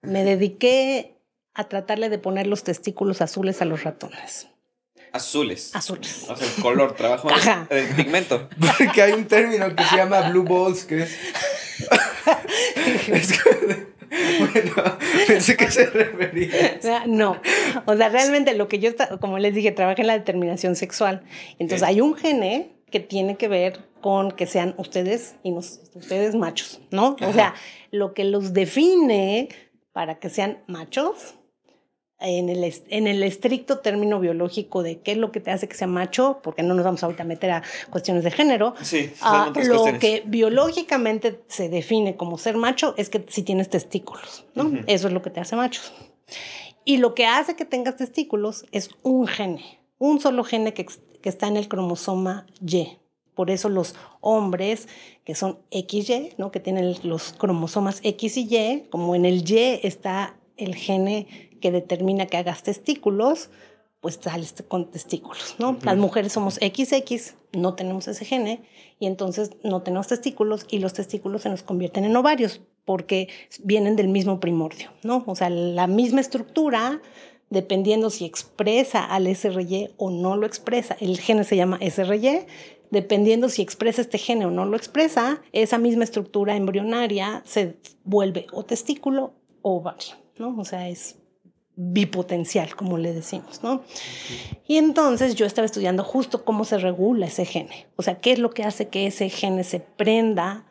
me 0.00 0.22
dediqué 0.22 1.16
a 1.54 1.68
tratarle 1.68 2.08
de 2.08 2.18
poner 2.18 2.46
los 2.46 2.62
testículos 2.62 3.20
azules 3.20 3.60
a 3.62 3.64
los 3.64 3.82
ratones. 3.82 4.46
Azules. 5.12 5.74
Azules. 5.74 6.24
O 6.28 6.36
sea, 6.36 6.46
el 6.46 6.62
color, 6.62 6.94
trabajo 6.94 7.30
Ajá. 7.30 7.66
el 7.70 7.88
pigmento. 7.94 8.48
Porque 8.78 9.02
hay 9.02 9.12
un 9.12 9.26
término 9.26 9.74
que 9.74 9.84
se 9.84 9.96
llama 9.96 10.30
blue 10.30 10.44
balls, 10.44 10.84
que 10.84 11.02
es... 11.02 11.16
es 13.08 13.32
que- 13.32 13.92
Bueno, 14.38 14.98
pensé 15.26 15.56
que 15.56 15.70
se 15.70 15.86
refería. 15.86 16.78
No, 17.06 17.40
o 17.86 17.96
sea, 17.96 18.08
realmente 18.10 18.54
lo 18.54 18.68
que 18.68 18.78
yo, 18.78 18.90
como 19.20 19.38
les 19.38 19.54
dije, 19.54 19.72
trabajé 19.72 20.02
en 20.02 20.08
la 20.08 20.18
determinación 20.18 20.76
sexual. 20.76 21.22
Entonces 21.58 21.86
hay 21.86 22.00
un 22.02 22.14
gene 22.14 22.72
que 22.90 23.00
tiene 23.00 23.36
que 23.36 23.48
ver 23.48 23.80
con 24.02 24.32
que 24.32 24.46
sean 24.46 24.74
ustedes 24.76 25.36
y 25.42 25.50
nos, 25.52 25.80
ustedes 25.94 26.34
machos, 26.34 26.80
¿no? 26.90 27.16
O 27.20 27.24
Ajá. 27.24 27.32
sea, 27.32 27.54
lo 27.90 28.12
que 28.12 28.24
los 28.24 28.52
define 28.52 29.48
para 29.92 30.18
que 30.18 30.28
sean 30.28 30.58
machos, 30.66 31.34
en 32.22 32.48
el, 32.48 32.72
en 32.88 33.06
el 33.06 33.22
estricto 33.22 33.78
término 33.78 34.20
biológico 34.20 34.82
de 34.82 34.98
qué 35.00 35.12
es 35.12 35.18
lo 35.18 35.32
que 35.32 35.40
te 35.40 35.50
hace 35.50 35.68
que 35.68 35.74
sea 35.74 35.86
macho, 35.86 36.40
porque 36.42 36.62
no 36.62 36.74
nos 36.74 36.84
vamos 36.84 37.02
ahorita 37.02 37.22
a 37.22 37.26
meter 37.26 37.50
a 37.50 37.62
cuestiones 37.90 38.24
de 38.24 38.30
género, 38.30 38.74
Sí, 38.82 39.06
son 39.08 39.14
Ah, 39.20 39.46
lo 39.48 39.52
cuestiones. 39.54 40.00
que 40.00 40.22
biológicamente 40.26 41.40
se 41.48 41.68
define 41.68 42.16
como 42.16 42.38
ser 42.38 42.56
macho 42.56 42.94
es 42.96 43.08
que 43.10 43.24
si 43.28 43.42
tienes 43.42 43.68
testículos, 43.68 44.44
¿no? 44.54 44.70
Eso 44.86 45.08
es 45.08 45.12
lo 45.14 45.22
que 45.22 45.30
te 45.30 45.40
hace 45.40 45.56
machos. 45.56 45.92
Y 46.84 46.96
lo 46.98 47.14
que 47.14 47.26
hace 47.26 47.54
que 47.56 47.64
tengas 47.64 47.96
testículos 47.96 48.64
es 48.72 48.90
un 49.02 49.26
gene, 49.26 49.80
un 49.98 50.20
solo 50.20 50.44
gene 50.44 50.74
que, 50.74 50.86
que 51.20 51.28
está 51.28 51.46
en 51.48 51.56
el 51.56 51.68
cromosoma 51.68 52.46
Y. 52.66 52.88
Por 53.34 53.50
eso 53.50 53.68
los 53.70 53.94
hombres 54.20 54.88
que 55.24 55.34
son 55.34 55.58
XY, 55.70 56.34
¿no? 56.36 56.50
que 56.50 56.60
tienen 56.60 56.94
los 57.02 57.32
cromosomas 57.32 58.00
X 58.02 58.36
y 58.36 58.48
Y, 58.56 58.84
como 58.90 59.14
en 59.14 59.24
el 59.24 59.48
Y 59.50 59.80
está 59.82 60.36
el 60.58 60.74
gene 60.74 61.50
que 61.62 61.70
determina 61.70 62.26
que 62.26 62.36
hagas 62.36 62.62
testículos, 62.62 63.48
pues 64.02 64.18
sales 64.20 64.52
con 64.66 64.90
testículos, 64.90 65.54
¿no? 65.58 65.78
Las 65.84 65.96
mujeres 65.96 66.32
somos 66.32 66.56
XX, 66.56 67.34
no 67.52 67.74
tenemos 67.74 68.08
ese 68.08 68.24
gene 68.24 68.62
y 68.98 69.06
entonces 69.06 69.52
no 69.62 69.82
tenemos 69.82 70.08
testículos 70.08 70.66
y 70.68 70.80
los 70.80 70.92
testículos 70.92 71.42
se 71.42 71.48
nos 71.48 71.62
convierten 71.62 72.04
en 72.04 72.16
ovarios 72.16 72.60
porque 72.84 73.28
vienen 73.62 73.94
del 73.94 74.08
mismo 74.08 74.40
primordio, 74.40 74.90
¿no? 75.04 75.22
O 75.26 75.36
sea, 75.36 75.50
la 75.50 75.86
misma 75.86 76.20
estructura, 76.20 77.00
dependiendo 77.48 78.10
si 78.10 78.24
expresa 78.24 79.04
al 79.04 79.32
SRY 79.32 79.90
o 79.98 80.10
no 80.10 80.36
lo 80.36 80.46
expresa, 80.46 80.96
el 80.98 81.20
gene 81.20 81.44
se 81.44 81.54
llama 81.54 81.78
SRY, 81.80 82.46
dependiendo 82.90 83.48
si 83.48 83.62
expresa 83.62 84.02
este 84.02 84.18
gene 84.18 84.46
o 84.46 84.50
no 84.50 84.64
lo 84.64 84.76
expresa, 84.76 85.40
esa 85.52 85.78
misma 85.78 86.02
estructura 86.02 86.56
embrionaria 86.56 87.42
se 87.46 87.76
vuelve 88.02 88.48
o 88.52 88.64
testículo 88.64 89.34
o 89.62 89.76
ovario, 89.76 90.16
¿no? 90.38 90.56
O 90.58 90.64
sea, 90.64 90.88
es 90.88 91.21
bipotencial, 91.92 92.74
como 92.76 92.96
le 92.98 93.12
decimos, 93.12 93.62
¿no? 93.62 93.82
Y 94.68 94.76
entonces 94.76 95.34
yo 95.34 95.46
estaba 95.46 95.66
estudiando 95.66 96.04
justo 96.04 96.44
cómo 96.44 96.64
se 96.64 96.78
regula 96.78 97.26
ese 97.26 97.44
gene, 97.44 97.86
o 97.96 98.02
sea, 98.02 98.20
qué 98.20 98.32
es 98.32 98.38
lo 98.38 98.50
que 98.50 98.62
hace 98.64 98.88
que 98.88 99.06
ese 99.06 99.28
gene 99.28 99.64
se 99.64 99.80
prenda 99.80 100.64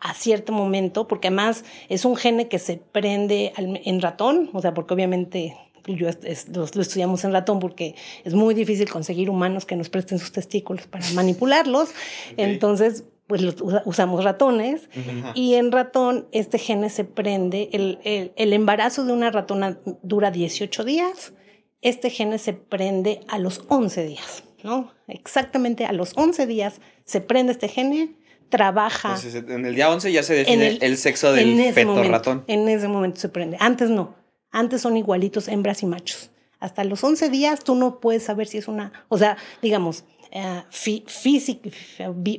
a 0.00 0.14
cierto 0.14 0.52
momento, 0.52 1.08
porque 1.08 1.28
además 1.28 1.64
es 1.88 2.04
un 2.04 2.14
gene 2.16 2.48
que 2.48 2.58
se 2.58 2.76
prende 2.76 3.52
en 3.56 4.00
ratón, 4.00 4.50
o 4.52 4.60
sea, 4.60 4.74
porque 4.74 4.94
obviamente 4.94 5.56
yo 5.86 6.08
es- 6.08 6.18
es- 6.24 6.48
lo, 6.48 6.66
lo 6.74 6.82
estudiamos 6.82 7.24
en 7.24 7.32
ratón 7.32 7.58
porque 7.58 7.94
es 8.24 8.34
muy 8.34 8.54
difícil 8.54 8.88
conseguir 8.90 9.28
humanos 9.30 9.64
que 9.66 9.76
nos 9.76 9.88
presten 9.90 10.18
sus 10.18 10.32
testículos 10.32 10.86
para 10.86 11.08
manipularlos. 11.10 11.90
Entonces, 12.36 13.04
pues 13.26 13.42
usamos 13.84 14.22
ratones 14.22 14.88
y 15.34 15.54
en 15.54 15.72
ratón 15.72 16.28
este 16.32 16.58
gene 16.58 16.90
se 16.90 17.04
prende, 17.04 17.70
el, 17.72 17.98
el, 18.04 18.32
el, 18.36 18.52
embarazo 18.52 19.04
de 19.04 19.12
una 19.12 19.30
ratona 19.30 19.78
dura 20.02 20.30
18 20.30 20.84
días, 20.84 21.32
este 21.80 22.10
gene 22.10 22.38
se 22.38 22.52
prende 22.52 23.20
a 23.28 23.38
los 23.38 23.64
11 23.68 24.04
días, 24.04 24.44
¿no? 24.62 24.92
Exactamente 25.08 25.86
a 25.86 25.92
los 25.92 26.12
11 26.16 26.46
días 26.46 26.80
se 27.04 27.20
prende 27.20 27.52
este 27.52 27.68
gene, 27.68 28.14
trabaja. 28.50 29.16
en 29.34 29.66
el 29.66 29.74
día 29.74 29.90
11 29.90 30.12
ya 30.12 30.22
se 30.22 30.34
define 30.34 30.78
el, 30.80 30.96
sexo 30.96 31.32
del 31.32 31.72
feto 31.72 32.02
ratón. 32.04 32.44
En 32.46 32.68
ese 32.68 32.88
momento 32.88 33.20
se 33.20 33.28
prende, 33.28 33.56
antes 33.58 33.90
no, 33.90 34.14
antes 34.50 34.82
son 34.82 34.96
igualitos 34.96 35.48
hembras 35.48 35.82
y 35.82 35.86
machos. 35.86 36.30
Hasta 36.60 36.84
los 36.84 37.02
11 37.04 37.28
días 37.28 37.64
tú 37.64 37.74
no 37.74 38.00
puedes 38.00 38.22
saber 38.22 38.46
si 38.46 38.58
es 38.58 38.68
una, 38.68 38.92
o 39.08 39.18
sea, 39.18 39.36
digamos, 39.60 40.04
eh, 40.36 40.64
físico, 41.06 41.70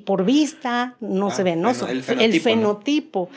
por 0.06 0.26
vista, 0.26 0.98
no 1.00 1.32
se 1.32 1.44
ah, 1.44 1.46
ve, 1.46 1.56
¿no? 1.56 1.70
el 1.70 2.42
fenotipo, 2.42 3.30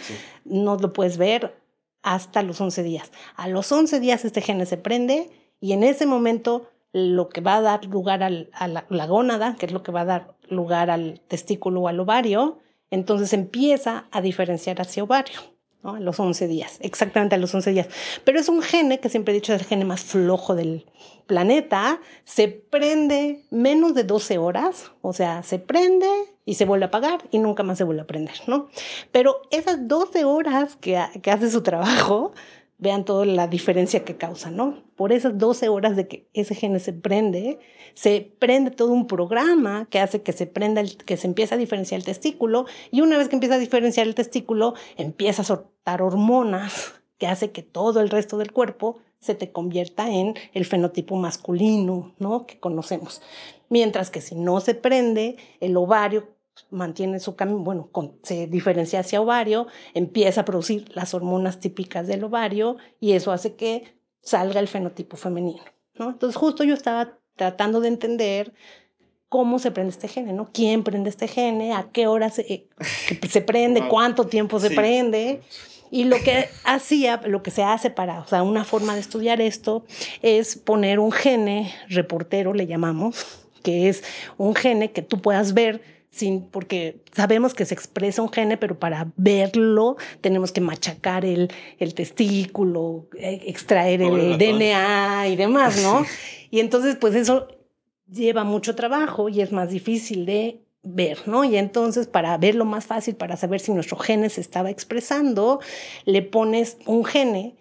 ¿no? 0.45 0.77
lo 0.77 0.93
puedes 0.93 1.17
ver 1.17 1.57
hasta 2.03 2.43
los 2.43 2.61
11 2.61 2.83
días. 2.83 3.13
A 3.37 3.47
los 3.47 3.71
11 3.71 4.01
días 4.01 4.25
este 4.25 4.41
gene 4.41 4.67
se 4.67 4.77
prende 4.77 5.31
y 5.61 5.75
en 5.75 5.85
ese 5.85 6.07
momento 6.07 6.69
lo 6.93 7.29
que 7.29 7.41
va 7.41 7.57
a 7.57 7.61
dar 7.61 7.85
lugar 7.85 8.25
al, 8.25 8.51
a 8.53 8.67
la, 8.67 8.85
la, 8.89 9.07
gónada, 9.07 9.55
que 9.55 9.67
es 9.67 9.73
lo 9.73 9.85
que 9.85 9.93
va 9.93 10.01
a 10.01 10.07
dar 10.07 10.35
lugar 10.49 10.91
al 10.91 11.21
testículo 11.29 11.83
o 11.83 11.89
al 11.89 12.01
ovario, 12.01 12.59
entonces 12.91 13.33
empieza 13.33 14.09
a 14.11 14.21
diferenciar 14.21 14.81
hacia 14.81 15.05
ovario. 15.05 15.39
A 15.85 16.01
los 16.01 16.19
11 16.19 16.49
días, 16.49 16.79
exactamente 16.81 17.37
a 17.37 17.39
los 17.39 17.55
11 17.55 17.71
días. 17.71 17.89
Pero 18.25 18.41
es 18.41 18.49
un 18.49 18.63
gene 18.63 18.99
que 18.99 19.09
siempre 19.09 19.33
he 19.33 19.35
dicho 19.35 19.55
es 19.55 19.61
el 19.61 19.67
gene 19.67 19.85
más 19.85 20.03
flojo 20.03 20.55
del 20.55 20.85
planeta, 21.27 22.01
se 22.25 22.49
prende 22.49 23.45
menos 23.51 23.95
de 23.95 24.03
12 24.03 24.39
horas, 24.39 24.91
o 25.03 25.13
sea, 25.13 25.43
se 25.45 25.59
prende 25.59 26.09
y 26.45 26.55
se 26.55 26.65
vuelve 26.65 26.87
a 26.87 26.89
apagar 26.89 27.21
y 27.31 27.39
nunca 27.39 27.63
más 27.63 27.79
se 27.79 27.85
vuelve 27.85 28.03
a 28.03 28.07
prender, 28.07 28.35
¿no? 28.47 28.69
Pero 29.13 29.43
esas 29.51 29.87
12 29.87 30.25
horas 30.25 30.77
que 30.77 30.97
hace 30.97 31.51
su 31.51 31.63
trabajo, 31.63 32.33
vean 32.79 33.05
toda 33.05 33.27
la 33.27 33.49
diferencia 33.49 34.05
que 34.05 34.17
causa, 34.17 34.51
¿no? 34.51 34.83
Por 34.97 35.13
esas 35.13 35.37
12 35.37 35.69
horas 35.69 35.97
de 35.97 36.07
que 36.07 36.29
ese 36.33 36.55
gene 36.55 36.79
se 36.79 36.93
prende, 36.93 37.59
se 37.95 38.33
prende 38.39 38.71
todo 38.71 38.93
un 38.93 39.07
programa 39.07 39.87
que 39.91 39.99
hace 39.99 40.23
que 40.23 40.33
se 40.33 40.47
prenda, 40.47 40.83
que 41.05 41.17
se 41.17 41.27
empieza 41.27 41.57
a 41.57 41.59
diferenciar 41.59 41.99
el 41.99 42.05
testículo 42.05 42.67
y 42.91 43.01
una 43.01 43.19
vez 43.19 43.29
que 43.29 43.37
empieza 43.37 43.57
a 43.57 43.59
diferenciar 43.59 44.07
el 44.07 44.15
testículo, 44.15 44.75
empieza 44.97 45.43
a 45.43 45.45
soltar 45.45 46.03
hormonas 46.03 46.95
que 47.19 47.27
hace 47.27 47.51
que 47.51 47.63
todo 47.63 48.01
el 48.01 48.11
resto 48.11 48.39
del 48.39 48.53
cuerpo 48.53 48.99
se 49.19 49.35
te 49.35 49.51
convierta 49.51 50.09
en 50.09 50.35
el 50.55 50.65
fenotipo 50.65 51.17
masculino, 51.17 52.15
¿no? 52.19 52.47
Que 52.47 52.61
conocemos. 52.61 53.21
Mientras 53.69 54.11
que 54.11 54.21
si 54.21 54.37
no 54.37 54.61
se 54.61 54.75
prende, 54.75 55.37
el 55.61 55.77
ovario 55.77 56.29
mantiene 56.71 57.21
su 57.21 57.37
camino, 57.37 57.59
bueno, 57.61 57.91
se 58.23 58.47
diferencia 58.47 59.01
hacia 59.01 59.21
ovario, 59.21 59.67
empieza 59.95 60.43
a 60.43 60.45
producir 60.45 60.91
las 60.95 61.15
hormonas 61.15 61.61
típicas 61.61 62.07
del 62.07 62.25
ovario 62.25 62.77
y 63.01 63.13
eso 63.13 63.33
hace 63.33 63.55
que 63.55 63.99
salga 64.21 64.61
el 64.61 64.69
fenotipo 64.69 65.17
femenino, 65.17 65.63
¿no? 65.95 66.11
Entonces 66.11 66.37
justo 66.37 66.65
yo 66.65 66.75
estaba 66.75 67.19
tratando 67.37 67.81
de 67.81 67.89
entender 67.89 68.53
cómo 69.29 69.59
se 69.59 69.71
prende 69.71 69.91
este 69.91 70.09
gene, 70.09 70.33
¿no? 70.33 70.51
¿Quién 70.53 70.83
prende 70.83 71.11
este 71.11 71.29
gene? 71.29 71.73
¿A 71.73 71.91
qué 71.93 72.07
hora 72.07 72.31
se, 72.31 72.69
se 73.29 73.41
prende? 73.41 73.89
¿Cuánto 73.89 74.27
tiempo 74.27 74.59
se 74.61 74.71
prende? 74.71 75.41
Y 75.91 76.05
lo 76.05 76.19
que 76.23 76.49
hacía, 76.65 77.21
lo 77.27 77.43
que 77.43 77.51
se 77.51 77.63
hace 77.63 77.91
para, 77.91 78.21
o 78.21 78.27
sea, 78.27 78.43
una 78.43 78.65
forma 78.65 78.95
de 78.95 79.01
estudiar 79.01 79.41
esto 79.41 79.85
es 80.23 80.57
poner 80.57 80.99
un 80.99 81.13
gene 81.13 81.73
reportero, 81.89 82.53
le 82.55 82.67
llamamos, 82.67 83.47
que 83.63 83.89
es 83.89 84.03
un 84.37 84.55
gene 84.55 84.93
que 84.93 85.03
tú 85.03 85.21
puedas 85.21 85.55
ver 85.55 85.98
sin, 86.19 86.43
porque 86.49 87.03
sabemos 87.13 87.55
que 87.55 87.65
se 87.65 87.75
expresa 87.75 88.23
un 88.23 88.31
gene, 88.31 88.57
pero 88.57 88.79
para 88.79 89.09
verlo 89.17 89.97
tenemos 90.21 90.53
que 90.53 90.61
machacar 90.61 91.25
el, 91.25 91.51
el 91.79 91.95
testículo, 91.95 93.09
e, 93.17 93.43
extraer 93.47 94.03
el 94.03 94.39
DNA 94.39 95.29
y 95.29 95.37
demás, 95.37 95.83
¿no? 95.83 96.05
y 96.51 96.61
entonces, 96.61 96.97
pues 96.97 97.15
eso 97.15 97.49
lleva 98.11 98.45
mucho 98.45 98.75
trabajo 98.75 99.29
y 99.29 99.41
es 99.41 99.53
más 99.53 99.71
difícil 99.71 100.27
de 100.27 100.61
ver, 100.83 101.19
¿no? 101.27 101.45
Y 101.45 101.57
entonces 101.57 102.07
para 102.07 102.37
verlo 102.39 102.65
más 102.65 102.87
fácil, 102.87 103.17
para 103.17 103.37
saber 103.37 103.61
si 103.61 103.73
nuestro 103.73 103.97
gene 103.97 104.31
se 104.31 104.41
estaba 104.41 104.71
expresando, 104.71 105.61
le 106.05 106.23
pones 106.23 106.79
un 106.87 107.05
gene 107.05 107.57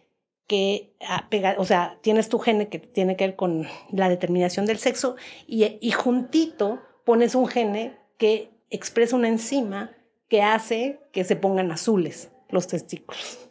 que 0.48 0.94
pega, 1.30 1.56
o 1.58 1.66
sea, 1.66 1.98
tienes 2.02 2.30
tu 2.30 2.40
gene 2.40 2.70
que 2.70 2.80
tiene 2.80 3.18
que 3.18 3.28
ver 3.28 3.36
con 3.36 3.68
la 3.92 4.08
determinación 4.08 4.66
del 4.66 4.78
sexo 4.78 5.18
y, 5.46 5.78
y 5.82 5.92
juntito 5.92 6.80
pones 7.04 7.36
un 7.36 7.48
gene 7.48 7.98
que 8.18 8.50
expresa 8.70 9.16
una 9.16 9.30
enzima 9.30 9.92
que 10.28 10.42
hace 10.42 11.00
que 11.12 11.24
se 11.24 11.36
pongan 11.36 11.72
azules 11.72 12.30
los 12.50 12.68
testículos. 12.68 13.48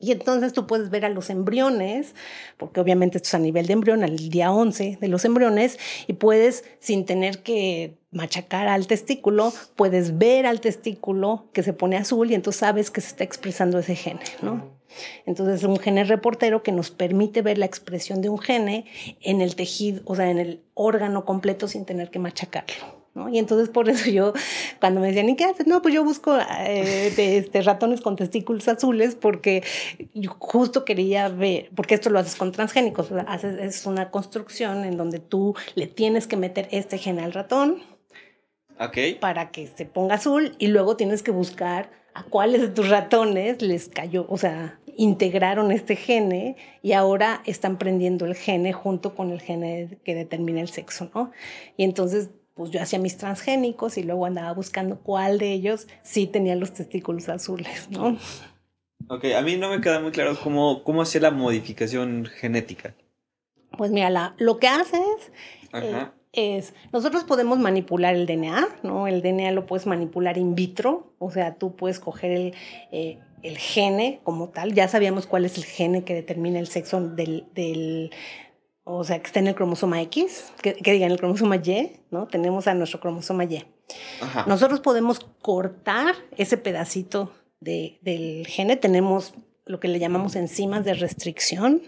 Y 0.00 0.12
entonces 0.12 0.52
tú 0.52 0.66
puedes 0.68 0.90
ver 0.90 1.04
a 1.04 1.08
los 1.08 1.28
embriones, 1.28 2.14
porque 2.56 2.80
obviamente 2.80 3.18
esto 3.18 3.28
es 3.28 3.34
a 3.34 3.40
nivel 3.40 3.66
de 3.66 3.72
embrión, 3.72 4.04
al 4.04 4.16
día 4.16 4.52
11 4.52 4.98
de 5.00 5.08
los 5.08 5.24
embriones, 5.24 5.76
y 6.06 6.12
puedes, 6.12 6.64
sin 6.78 7.04
tener 7.04 7.42
que 7.42 7.98
machacar 8.12 8.68
al 8.68 8.86
testículo, 8.86 9.52
puedes 9.74 10.16
ver 10.16 10.46
al 10.46 10.60
testículo 10.60 11.48
que 11.52 11.64
se 11.64 11.72
pone 11.72 11.96
azul 11.96 12.30
y 12.30 12.34
entonces 12.34 12.60
sabes 12.60 12.92
que 12.92 13.00
se 13.00 13.08
está 13.08 13.24
expresando 13.24 13.80
ese 13.80 13.96
gene, 13.96 14.20
¿no? 14.40 14.78
Entonces 15.26 15.56
es 15.56 15.64
un 15.64 15.78
gene 15.78 16.04
reportero 16.04 16.62
que 16.62 16.72
nos 16.72 16.90
permite 16.90 17.42
ver 17.42 17.58
la 17.58 17.66
expresión 17.66 18.22
de 18.22 18.28
un 18.28 18.38
gene 18.38 18.86
en 19.20 19.40
el 19.40 19.56
tejido, 19.56 20.00
o 20.04 20.14
sea, 20.14 20.30
en 20.30 20.38
el 20.38 20.62
órgano 20.74 21.24
completo 21.24 21.66
sin 21.66 21.84
tener 21.84 22.10
que 22.10 22.20
machacarlo. 22.20 22.97
Y 23.28 23.38
entonces 23.38 23.68
por 23.68 23.88
eso 23.88 24.10
yo, 24.10 24.32
cuando 24.80 25.00
me 25.00 25.08
decían, 25.08 25.28
¿y 25.28 25.36
qué 25.36 25.44
haces? 25.44 25.66
No, 25.66 25.82
pues 25.82 25.94
yo 25.94 26.04
busco 26.04 26.36
eh, 26.38 27.12
este, 27.16 27.62
ratones 27.62 28.00
con 28.00 28.16
testículos 28.16 28.68
azules 28.68 29.16
porque 29.16 29.64
yo 30.14 30.36
justo 30.38 30.84
quería 30.84 31.28
ver, 31.28 31.70
porque 31.74 31.94
esto 31.94 32.10
lo 32.10 32.18
haces 32.18 32.36
con 32.36 32.52
transgénicos, 32.52 33.10
haces, 33.26 33.58
es 33.58 33.86
una 33.86 34.10
construcción 34.10 34.84
en 34.84 34.96
donde 34.96 35.18
tú 35.18 35.54
le 35.74 35.86
tienes 35.86 36.26
que 36.26 36.36
meter 36.36 36.68
este 36.70 36.98
gen 36.98 37.18
al 37.18 37.32
ratón 37.32 37.82
para 39.20 39.50
que 39.50 39.66
se 39.66 39.86
ponga 39.86 40.14
azul 40.14 40.54
y 40.58 40.68
luego 40.68 40.96
tienes 40.96 41.22
que 41.22 41.32
buscar 41.32 41.90
a 42.14 42.22
cuáles 42.24 42.60
de 42.60 42.68
tus 42.68 42.88
ratones 42.88 43.60
les 43.62 43.88
cayó, 43.88 44.26
o 44.28 44.38
sea, 44.38 44.78
integraron 44.96 45.70
este 45.70 45.94
gene 45.94 46.56
y 46.82 46.92
ahora 46.92 47.42
están 47.46 47.78
prendiendo 47.78 48.26
el 48.26 48.34
gene 48.34 48.72
junto 48.72 49.14
con 49.14 49.30
el 49.30 49.40
gene 49.40 49.98
que 50.04 50.14
determina 50.14 50.60
el 50.60 50.68
sexo, 50.68 51.10
¿no? 51.14 51.30
Y 51.76 51.84
entonces 51.84 52.30
pues 52.58 52.72
yo 52.72 52.82
hacía 52.82 52.98
mis 52.98 53.16
transgénicos 53.16 53.96
y 53.98 54.02
luego 54.02 54.26
andaba 54.26 54.52
buscando 54.52 54.98
cuál 54.98 55.38
de 55.38 55.52
ellos 55.52 55.86
sí 56.02 56.26
tenía 56.26 56.56
los 56.56 56.72
testículos 56.74 57.28
azules, 57.28 57.88
¿no? 57.90 58.18
Ok, 59.08 59.26
a 59.36 59.42
mí 59.42 59.56
no 59.56 59.70
me 59.70 59.80
queda 59.80 60.00
muy 60.00 60.10
claro 60.10 60.36
cómo, 60.42 60.82
cómo 60.82 61.00
hacer 61.00 61.22
la 61.22 61.30
modificación 61.30 62.26
genética. 62.26 62.96
Pues 63.76 63.92
mira, 63.92 64.10
la, 64.10 64.34
lo 64.38 64.58
que 64.58 64.66
haces 64.66 65.30
eh, 65.72 66.08
es, 66.32 66.74
nosotros 66.92 67.22
podemos 67.22 67.60
manipular 67.60 68.16
el 68.16 68.26
DNA, 68.26 68.68
¿no? 68.82 69.06
El 69.06 69.22
DNA 69.22 69.52
lo 69.52 69.64
puedes 69.64 69.86
manipular 69.86 70.36
in 70.36 70.56
vitro, 70.56 71.14
o 71.20 71.30
sea, 71.30 71.54
tú 71.54 71.76
puedes 71.76 72.00
coger 72.00 72.32
el, 72.32 72.54
eh, 72.90 73.20
el 73.44 73.56
gene 73.56 74.18
como 74.24 74.48
tal, 74.48 74.74
ya 74.74 74.88
sabíamos 74.88 75.28
cuál 75.28 75.44
es 75.44 75.56
el 75.58 75.64
gene 75.64 76.02
que 76.02 76.14
determina 76.14 76.58
el 76.58 76.66
sexo 76.66 77.00
del, 77.00 77.46
del 77.54 78.10
o 78.90 79.04
sea, 79.04 79.20
que 79.20 79.26
está 79.26 79.38
en 79.38 79.48
el 79.48 79.54
cromosoma 79.54 80.00
X, 80.02 80.50
que, 80.62 80.74
que 80.74 80.92
digan 80.92 81.10
el 81.10 81.18
cromosoma 81.18 81.56
Y, 81.56 81.92
¿no? 82.10 82.26
Tenemos 82.26 82.66
a 82.68 82.74
nuestro 82.74 83.00
cromosoma 83.00 83.44
Y. 83.44 83.66
Nosotros 84.46 84.80
podemos 84.80 85.20
cortar 85.42 86.14
ese 86.36 86.56
pedacito 86.56 87.32
de, 87.60 87.98
del 88.00 88.46
gene, 88.46 88.76
tenemos 88.76 89.34
lo 89.66 89.78
que 89.78 89.88
le 89.88 89.98
llamamos 89.98 90.36
enzimas 90.36 90.86
de 90.86 90.94
restricción, 90.94 91.82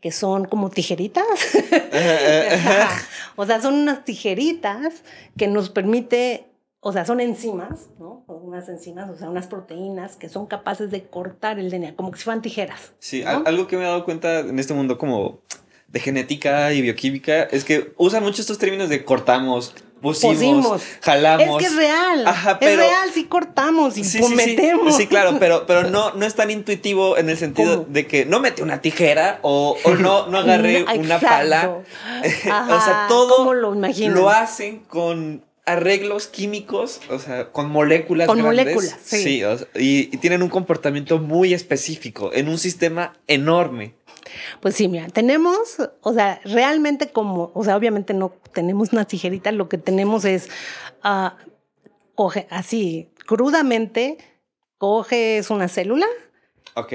que 0.00 0.10
son 0.10 0.46
como 0.46 0.70
tijeritas. 0.70 1.24
o 3.36 3.46
sea, 3.46 3.60
son 3.60 3.74
unas 3.74 4.04
tijeritas 4.04 5.04
que 5.36 5.46
nos 5.46 5.70
permite, 5.70 6.48
o 6.80 6.92
sea, 6.92 7.04
son 7.04 7.20
enzimas, 7.20 7.90
¿no? 8.00 8.24
Unas 8.26 8.68
enzimas, 8.68 9.08
o 9.10 9.16
sea, 9.16 9.30
unas 9.30 9.46
proteínas 9.46 10.16
que 10.16 10.28
son 10.28 10.46
capaces 10.46 10.90
de 10.90 11.04
cortar 11.04 11.60
el 11.60 11.70
DNA, 11.70 11.94
como 11.94 12.10
que 12.10 12.18
si 12.18 12.24
fueran 12.24 12.42
tijeras. 12.42 12.94
Sí, 12.98 13.22
algo 13.22 13.68
que 13.68 13.76
me 13.76 13.84
he 13.84 13.86
dado 13.86 14.04
cuenta 14.04 14.40
en 14.40 14.58
este 14.58 14.74
mundo 14.74 14.98
como 14.98 15.40
de 15.88 16.00
genética 16.00 16.72
y 16.72 16.82
bioquímica 16.82 17.44
es 17.44 17.64
que 17.64 17.92
usan 17.96 18.22
mucho 18.22 18.40
estos 18.40 18.58
términos 18.58 18.88
de 18.88 19.04
cortamos, 19.04 19.74
pusimos, 20.00 20.82
jalamos. 21.00 21.62
Es 21.62 21.68
que 21.68 21.74
es 21.74 21.76
real. 21.76 22.24
es 22.60 22.76
real, 22.76 23.10
si 23.12 23.24
cortamos 23.24 23.96
y 23.96 24.04
sí, 24.04 24.20
metemos. 24.34 24.96
Sí, 24.96 25.06
claro, 25.06 25.36
pero, 25.40 25.66
pero 25.66 25.88
no, 25.90 26.12
no 26.12 26.26
es 26.26 26.34
tan 26.34 26.50
intuitivo 26.50 27.16
en 27.16 27.30
el 27.30 27.36
sentido 27.36 27.84
de 27.88 28.06
que 28.06 28.24
no 28.24 28.40
mete 28.40 28.62
una 28.62 28.80
tijera 28.80 29.38
o, 29.42 29.76
o 29.84 29.94
no, 29.94 30.26
no 30.28 30.38
agarré 30.38 30.84
una 30.98 31.18
pala. 31.18 31.70
o 32.22 32.80
sea, 32.80 33.06
todo 33.08 33.54
lo, 33.54 33.74
lo, 33.74 34.30
hacen 34.30 34.80
con 34.80 35.44
arreglos 35.64 36.28
químicos, 36.28 37.00
o 37.10 37.18
sea, 37.18 37.50
con 37.50 37.68
moléculas 37.68 38.28
con 38.28 38.40
moléculas, 38.40 38.96
sí. 39.02 39.42
y, 39.74 40.14
y 40.14 40.16
tienen 40.18 40.42
un 40.42 40.48
comportamiento 40.48 41.18
muy 41.18 41.54
específico 41.54 42.30
en 42.32 42.48
un 42.48 42.58
sistema 42.58 43.14
enorme. 43.26 43.94
Pues 44.60 44.74
sí, 44.74 44.88
mira, 44.88 45.08
tenemos, 45.08 45.76
o 46.00 46.12
sea, 46.12 46.40
realmente 46.44 47.10
como, 47.10 47.50
o 47.54 47.64
sea, 47.64 47.76
obviamente 47.76 48.14
no 48.14 48.32
tenemos 48.52 48.92
una 48.92 49.04
tijerita, 49.04 49.52
lo 49.52 49.68
que 49.68 49.78
tenemos 49.78 50.24
es, 50.24 50.48
uh, 51.04 51.30
coge 52.14 52.46
así, 52.50 53.10
crudamente, 53.26 54.18
coges 54.78 55.50
una 55.50 55.68
célula. 55.68 56.06
Ok. 56.74 56.92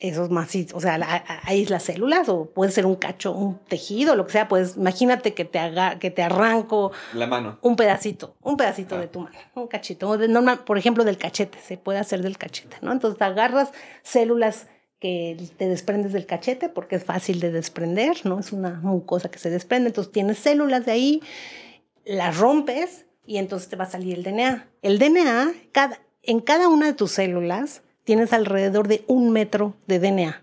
Eso 0.00 0.24
es 0.24 0.30
más, 0.30 0.50
o 0.74 0.80
sea, 0.80 1.24
ahí 1.44 1.64
las 1.66 1.84
células 1.84 2.28
o 2.28 2.46
puede 2.46 2.72
ser 2.72 2.84
un 2.84 2.96
cacho, 2.96 3.32
un 3.32 3.58
tejido, 3.60 4.16
lo 4.16 4.26
que 4.26 4.32
sea. 4.32 4.48
Pues 4.48 4.76
imagínate 4.76 5.32
que 5.32 5.44
te, 5.44 5.58
haga, 5.58 5.98
que 5.98 6.10
te 6.10 6.22
arranco. 6.22 6.92
La 7.14 7.26
mano. 7.26 7.58
Un 7.62 7.76
pedacito, 7.76 8.34
un 8.42 8.56
pedacito 8.56 8.98
de 8.98 9.06
tu 9.06 9.20
mano, 9.20 9.38
un 9.54 9.68
cachito. 9.68 10.14
Normal, 10.28 10.64
por 10.64 10.76
ejemplo, 10.76 11.04
del 11.04 11.16
cachete, 11.16 11.58
se 11.60 11.78
puede 11.78 12.00
hacer 12.00 12.22
del 12.22 12.36
cachete, 12.36 12.76
¿no? 12.82 12.92
Entonces 12.92 13.16
te 13.18 13.24
agarras 13.24 13.70
células 14.02 14.66
que 15.04 15.36
te 15.58 15.68
desprendes 15.68 16.14
del 16.14 16.24
cachete 16.24 16.70
porque 16.70 16.96
es 16.96 17.04
fácil 17.04 17.38
de 17.38 17.52
desprender, 17.52 18.24
¿no? 18.24 18.40
Es 18.40 18.52
una 18.52 18.80
mucosa 18.82 19.30
que 19.30 19.38
se 19.38 19.50
desprende. 19.50 19.88
Entonces 19.88 20.10
tienes 20.10 20.38
células 20.38 20.86
de 20.86 20.92
ahí, 20.92 21.22
las 22.06 22.38
rompes 22.38 23.04
y 23.26 23.36
entonces 23.36 23.68
te 23.68 23.76
va 23.76 23.84
a 23.84 23.90
salir 23.90 24.16
el 24.16 24.22
DNA. 24.22 24.66
El 24.80 24.98
DNA, 24.98 25.52
cada, 25.72 26.00
en 26.22 26.40
cada 26.40 26.68
una 26.68 26.86
de 26.86 26.94
tus 26.94 27.10
células 27.10 27.82
tienes 28.04 28.32
alrededor 28.32 28.88
de 28.88 29.04
un 29.06 29.30
metro 29.30 29.74
de 29.86 29.98
DNA. 29.98 30.42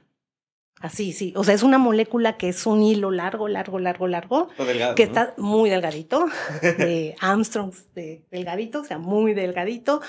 Así, 0.79 1.11
sí. 1.11 1.33
O 1.35 1.43
sea, 1.43 1.55
es 1.55 1.63
una 1.63 1.79
molécula 1.79 2.37
que 2.37 2.49
es 2.49 2.67
un 2.67 2.83
hilo 2.83 3.09
largo, 3.09 3.47
largo, 3.47 3.79
largo, 3.79 4.05
largo. 4.05 4.49
que 4.95 5.01
está 5.01 5.33
muy 5.37 5.71
delgadito, 5.71 6.27
de 6.61 7.15
Armstrong, 7.19 7.73
de 7.95 8.21
delgadito, 8.29 8.81
o 8.81 8.83
sea, 8.83 8.99
muy 8.99 9.33
delgadito, 9.33 10.01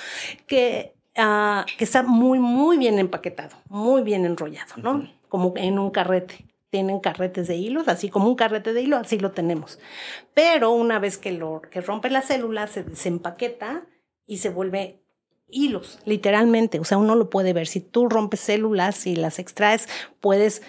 que, 0.47 0.93
ah, 1.17 1.67
que 1.79 1.85
está 1.85 2.03
muy, 2.03 2.39
muy 2.39 2.79
bien 2.79 2.99
empaquetado, 2.99 3.57
muy 3.69 4.03
bien 4.03 4.25
enrollado, 4.25 4.75
¿no? 4.77 5.09
Como 5.29 5.55
en 5.57 5.79
un 5.79 5.91
carrete 5.91 6.53
tienen 6.73 7.01
carretes 7.01 7.49
de 7.49 7.57
hilos, 7.57 7.87
así 7.87 8.09
como 8.09 8.29
un 8.29 8.35
carrete 8.35 8.73
de 8.73 8.81
hilo, 8.81 8.97
así 8.97 9.19
lo 9.19 9.33
tenemos. 9.33 9.79
Pero 10.33 10.71
una 10.71 10.99
vez 10.99 11.19
que, 11.19 11.31
lo, 11.31 11.61
que 11.61 11.83
rompe 11.83 12.09
la 12.09 12.23
célula, 12.23 12.67
se 12.67 12.83
desempaqueta 12.83 13.85
y 14.27 14.39
se 14.39 14.49
vuelve 14.49 15.03
hilos, 15.49 15.99
literalmente. 16.07 16.81
O 16.81 16.85
sea, 16.85 16.97
uno 16.97 17.15
lo 17.15 17.29
puede 17.29 17.53
ver. 17.53 17.67
Si 17.67 17.81
tú 17.81 18.09
rompes 18.09 18.41
células 18.41 19.07
y 19.07 19.17
las 19.17 19.39
extraes, 19.39 19.87
puedes 20.21 20.63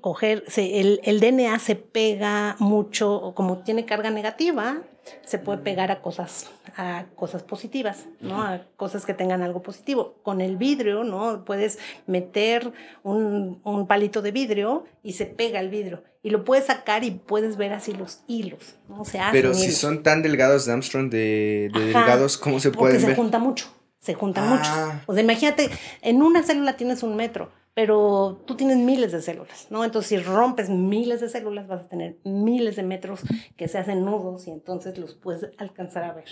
coger, 0.00 0.44
el, 0.56 1.00
el, 1.04 1.20
DNA 1.20 1.58
se 1.58 1.76
pega 1.76 2.56
mucho, 2.58 3.32
como 3.34 3.58
tiene 3.58 3.84
carga 3.84 4.10
negativa, 4.10 4.82
se 5.24 5.38
puede 5.38 5.58
pegar 5.58 5.90
a 5.90 6.00
cosas, 6.02 6.50
a 6.76 7.06
cosas 7.16 7.42
positivas, 7.42 8.06
¿no? 8.20 8.42
A 8.42 8.62
cosas 8.76 9.04
que 9.04 9.14
tengan 9.14 9.42
algo 9.42 9.62
positivo. 9.62 10.16
Con 10.22 10.40
el 10.40 10.56
vidrio, 10.56 11.04
¿no? 11.04 11.44
Puedes 11.44 11.78
meter 12.06 12.72
un, 13.02 13.60
un 13.64 13.86
palito 13.86 14.22
de 14.22 14.30
vidrio 14.30 14.84
y 15.02 15.14
se 15.14 15.26
pega 15.26 15.60
el 15.60 15.70
vidrio. 15.70 16.02
Y 16.22 16.30
lo 16.30 16.44
puedes 16.44 16.66
sacar 16.66 17.02
y 17.02 17.12
puedes 17.12 17.56
ver 17.56 17.72
así 17.72 17.92
los 17.92 18.20
hilos, 18.26 18.76
¿no? 18.88 19.04
Se 19.04 19.18
Pero 19.32 19.54
si 19.54 19.72
son 19.72 20.02
tan 20.02 20.22
delgados 20.22 20.66
de 20.66 20.72
Armstrong, 20.72 21.10
de, 21.10 21.70
delgados, 21.72 22.36
¿cómo 22.36 22.60
se 22.60 22.70
pueden 22.70 22.96
ver? 22.96 23.02
Porque 23.02 23.14
se 23.14 23.16
junta 23.16 23.38
mucho, 23.38 23.66
se 23.98 24.14
junta 24.14 24.42
mucho. 24.42 24.70
Ah. 24.70 25.02
O 25.06 25.14
sea, 25.14 25.22
imagínate, 25.22 25.70
en 26.02 26.22
una 26.22 26.42
célula 26.42 26.76
tienes 26.76 27.02
un 27.02 27.16
metro 27.16 27.50
pero 27.80 28.42
tú 28.44 28.56
tienes 28.56 28.76
miles 28.76 29.10
de 29.10 29.22
células, 29.22 29.68
¿no? 29.70 29.86
Entonces, 29.86 30.10
si 30.10 30.16
rompes 30.18 30.68
miles 30.68 31.22
de 31.22 31.30
células, 31.30 31.66
vas 31.66 31.80
a 31.80 31.88
tener 31.88 32.18
miles 32.24 32.76
de 32.76 32.82
metros 32.82 33.20
que 33.56 33.68
se 33.68 33.78
hacen 33.78 34.04
nudos 34.04 34.46
y 34.46 34.50
entonces 34.50 34.98
los 34.98 35.14
puedes 35.14 35.50
alcanzar 35.56 36.04
a 36.04 36.12
ver. 36.12 36.26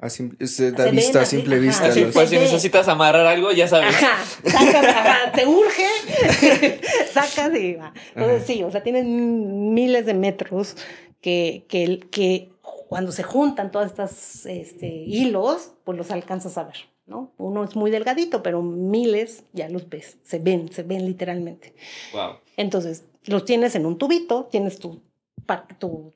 A 0.00 0.10
simple, 0.10 0.44
vista, 0.90 1.20
a 1.20 1.24
simple 1.24 1.60
vista. 1.60 1.90
pues 2.12 2.30
si 2.30 2.36
necesitas 2.36 2.88
amarrar 2.88 3.26
algo, 3.26 3.52
ya 3.52 3.68
sabes. 3.68 3.94
Ajá, 3.94 4.24
sacas, 4.44 5.32
te 5.32 5.46
urge, 5.46 6.80
sacas 7.12 7.54
y 7.54 7.74
va. 7.74 7.94
Entonces, 8.16 8.42
sí, 8.44 8.64
o 8.64 8.70
sea, 8.72 8.82
tienes 8.82 9.04
miles 9.04 10.04
de 10.04 10.14
metros 10.14 10.76
que, 11.20 11.64
que, 11.68 12.00
que 12.10 12.50
cuando 12.88 13.12
se 13.12 13.22
juntan 13.22 13.70
todos 13.70 13.86
estos 13.86 14.46
este, 14.46 14.88
hilos, 14.88 15.74
pues 15.84 15.96
los 15.96 16.10
alcanzas 16.10 16.58
a 16.58 16.64
ver. 16.64 16.88
¿No? 17.08 17.32
Uno 17.38 17.64
es 17.64 17.74
muy 17.74 17.90
delgadito, 17.90 18.42
pero 18.42 18.62
miles 18.62 19.44
ya 19.52 19.68
los 19.68 19.88
ves, 19.88 20.18
se 20.22 20.38
ven, 20.38 20.70
se 20.70 20.82
ven 20.82 21.06
literalmente. 21.06 21.74
Wow. 22.12 22.36
Entonces, 22.56 23.04
los 23.24 23.44
tienes 23.44 23.74
en 23.74 23.86
un 23.86 23.98
tubito, 23.98 24.44
tienes 24.50 24.78
tu, 24.78 25.00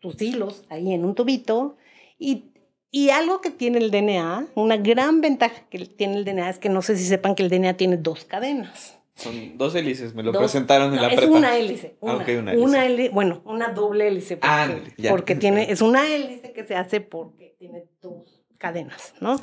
tus 0.00 0.20
hilos 0.20 0.64
ahí 0.68 0.92
en 0.92 1.04
un 1.04 1.14
tubito 1.14 1.76
y, 2.18 2.44
y 2.90 3.10
algo 3.10 3.40
que 3.40 3.50
tiene 3.50 3.78
el 3.78 3.90
DNA, 3.90 4.48
una 4.54 4.76
gran 4.76 5.20
ventaja 5.20 5.62
que 5.70 5.78
tiene 5.86 6.16
el 6.16 6.24
DNA 6.24 6.50
es 6.50 6.58
que 6.58 6.68
no 6.68 6.82
sé 6.82 6.96
si 6.96 7.04
sepan 7.04 7.34
que 7.34 7.42
el 7.42 7.48
DNA 7.48 7.76
tiene 7.76 7.96
dos 7.96 8.24
cadenas. 8.24 8.98
Son 9.14 9.58
dos 9.58 9.74
hélices, 9.74 10.14
me 10.14 10.22
lo 10.22 10.32
presentaron 10.32 10.94
en 10.94 11.02
la 11.02 11.08
prepa. 11.08 11.22
Es 11.22 11.28
una 11.28 11.56
hélice. 11.56 11.96
Ah, 12.02 12.16
una, 12.16 12.52
una, 12.54 12.86
hélice. 12.86 13.10
bueno, 13.10 13.42
una 13.44 13.68
doble 13.68 14.08
hélice. 14.08 14.36
Porque, 14.36 14.48
ah, 14.48 15.10
porque 15.10 15.34
tiene, 15.34 15.70
es 15.70 15.82
una 15.82 16.06
hélice 16.12 16.52
que 16.52 16.64
se 16.64 16.74
hace 16.74 17.00
porque 17.00 17.54
tiene 17.58 17.84
dos 18.00 18.41
cadenas, 18.62 19.12
¿no? 19.20 19.40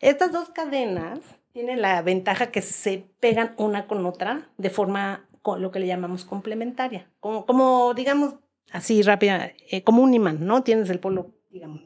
Estas 0.00 0.32
dos 0.32 0.48
cadenas 0.48 1.20
tienen 1.52 1.82
la 1.82 2.00
ventaja 2.00 2.50
que 2.50 2.62
se 2.62 3.04
pegan 3.20 3.52
una 3.58 3.86
con 3.86 4.06
otra 4.06 4.48
de 4.56 4.70
forma, 4.70 5.28
con 5.42 5.60
lo 5.60 5.70
que 5.70 5.80
le 5.80 5.86
llamamos 5.86 6.24
complementaria, 6.24 7.10
como, 7.20 7.44
como 7.44 7.92
digamos, 7.94 8.36
así 8.72 9.02
rápida, 9.02 9.52
eh, 9.70 9.82
como 9.84 10.02
un 10.02 10.14
imán, 10.14 10.46
¿no? 10.46 10.62
Tienes 10.62 10.88
el 10.88 10.98
polo, 10.98 11.34
digamos, 11.50 11.82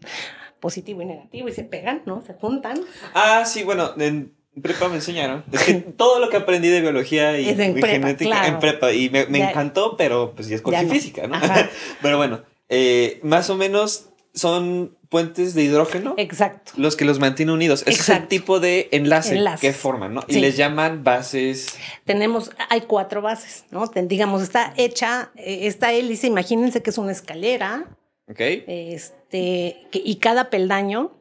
positivo 0.61 1.03
y 1.03 1.07
negativo 1.07 1.49
y 1.49 1.53
se 1.53 1.65
pegan, 1.65 2.03
¿no? 2.07 2.23
Se 2.23 2.35
juntan. 2.35 2.81
Ah, 3.13 3.45
sí, 3.45 3.65
bueno, 3.65 3.91
en 3.99 4.37
prepa 4.63 4.89
me 4.89 4.97
enseñaron. 4.97 5.45
Es 5.51 5.65
que 5.65 5.75
todo 5.97 6.21
lo 6.21 6.31
que 6.31 6.37
aprendí 6.37 6.69
de 6.69 6.81
biología 6.81 7.41
y, 7.41 7.47
genética 7.57 8.47
en 8.47 8.61
prepa 8.61 8.93
y 8.93 9.11
me, 9.11 9.23
encantó, 9.23 9.97
pero 9.97 10.33
pues 10.37 10.47
ya 10.47 10.57
es 10.57 10.91
física, 10.91 11.27
¿no? 11.27 11.41
pero 12.03 12.19
bueno, 12.19 12.43
eh, 12.69 13.19
más 13.25 13.51
o 13.51 13.57
menos 13.57 14.11
son 14.33 14.97
puentes 15.13 15.53
de 15.53 15.63
hidrógeno. 15.63 16.15
Exacto. 16.17 16.73
Los 16.77 16.97
que 16.97 17.05
los 17.05 17.21
mantienen 17.21 17.55
unidos. 17.55 17.83
Ese 17.87 18.01
es 18.01 18.09
el 18.09 18.29
tipo 18.29 18.61
de 18.61 18.89
enlace 18.93 19.39
que 19.61 19.75
forman, 19.75 20.15
¿no? 20.15 20.25
Y 20.27 20.41
les 20.41 20.57
llaman 20.57 21.05
bases. 21.05 21.77
Tenemos, 22.07 22.51
hay 22.71 22.81
cuatro 22.81 23.21
bases, 23.21 23.67
¿no? 23.71 23.87
Digamos, 23.87 24.43
está 24.43 24.73
hecha, 24.79 25.31
eh, 25.37 25.67
esta 25.67 25.93
hélice, 25.93 26.29
imagínense 26.29 26.83
que 26.83 26.89
es 26.89 26.97
una 26.97 27.13
escalera. 27.13 27.95
Ok. 28.27 28.41
Este, 28.41 29.87
y 29.93 30.17
cada 30.17 30.49
peldaño 30.49 31.13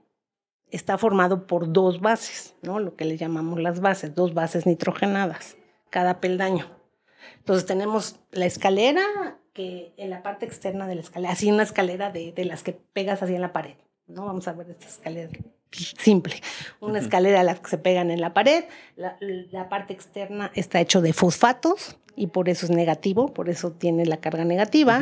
está 0.69 0.97
formado 0.97 1.45
por 1.45 1.73
dos 1.73 1.99
bases, 1.99 2.56
¿no? 2.62 2.80
Lo 2.80 2.95
que 2.95 3.04
le 3.04 3.17
llamamos 3.17 3.60
las 3.60 3.82
bases, 3.82 4.15
dos 4.15 4.34
bases 4.34 4.65
nitrogenadas, 4.65 5.58
cada 5.89 6.21
peldaño. 6.21 6.65
Entonces 7.39 7.65
tenemos 7.65 8.21
la 8.32 8.45
escalera 8.45 9.38
que 9.53 9.93
en 9.97 10.09
la 10.09 10.23
parte 10.23 10.45
externa 10.45 10.87
de 10.87 10.95
la 10.95 11.01
escalera, 11.01 11.33
así 11.33 11.51
una 11.51 11.63
escalera 11.63 12.11
de, 12.11 12.31
de 12.31 12.45
las 12.45 12.63
que 12.63 12.73
pegas 12.73 13.21
así 13.21 13.35
en 13.35 13.41
la 13.41 13.53
pared, 13.53 13.75
¿no? 14.07 14.25
Vamos 14.25 14.47
a 14.47 14.53
ver 14.53 14.69
esta 14.69 14.87
escalera 14.87 15.29
simple, 15.71 16.35
una 16.79 16.99
escalera 16.99 17.41
a 17.41 17.43
las 17.43 17.59
que 17.59 17.69
se 17.69 17.77
pegan 17.77 18.11
en 18.11 18.21
la 18.21 18.33
pared, 18.33 18.65
la, 18.95 19.17
la, 19.19 19.69
parte 19.69 19.93
externa 19.93 20.51
está 20.53 20.81
hecho 20.81 21.01
de 21.01 21.13
fosfatos 21.13 21.97
y 22.15 22.27
por 22.27 22.49
eso 22.49 22.65
es 22.65 22.71
negativo, 22.71 23.33
por 23.33 23.49
eso 23.49 23.71
tiene 23.71 24.05
la 24.05 24.17
carga 24.17 24.43
negativa, 24.43 25.01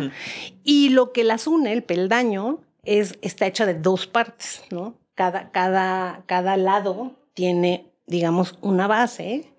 y 0.63 0.89
lo 0.89 1.11
que 1.11 1.23
las 1.23 1.47
une, 1.47 1.73
el 1.73 1.83
peldaño, 1.83 2.59
es, 2.83 3.17
está 3.21 3.47
hecha 3.47 3.65
de 3.65 3.73
dos 3.73 4.07
partes, 4.07 4.63
¿no? 4.71 4.95
Cada, 5.15 5.51
cada, 5.51 6.23
cada 6.27 6.55
lado 6.55 7.13
tiene, 7.33 7.91
digamos, 8.07 8.57
una 8.61 8.87
base 8.87 9.51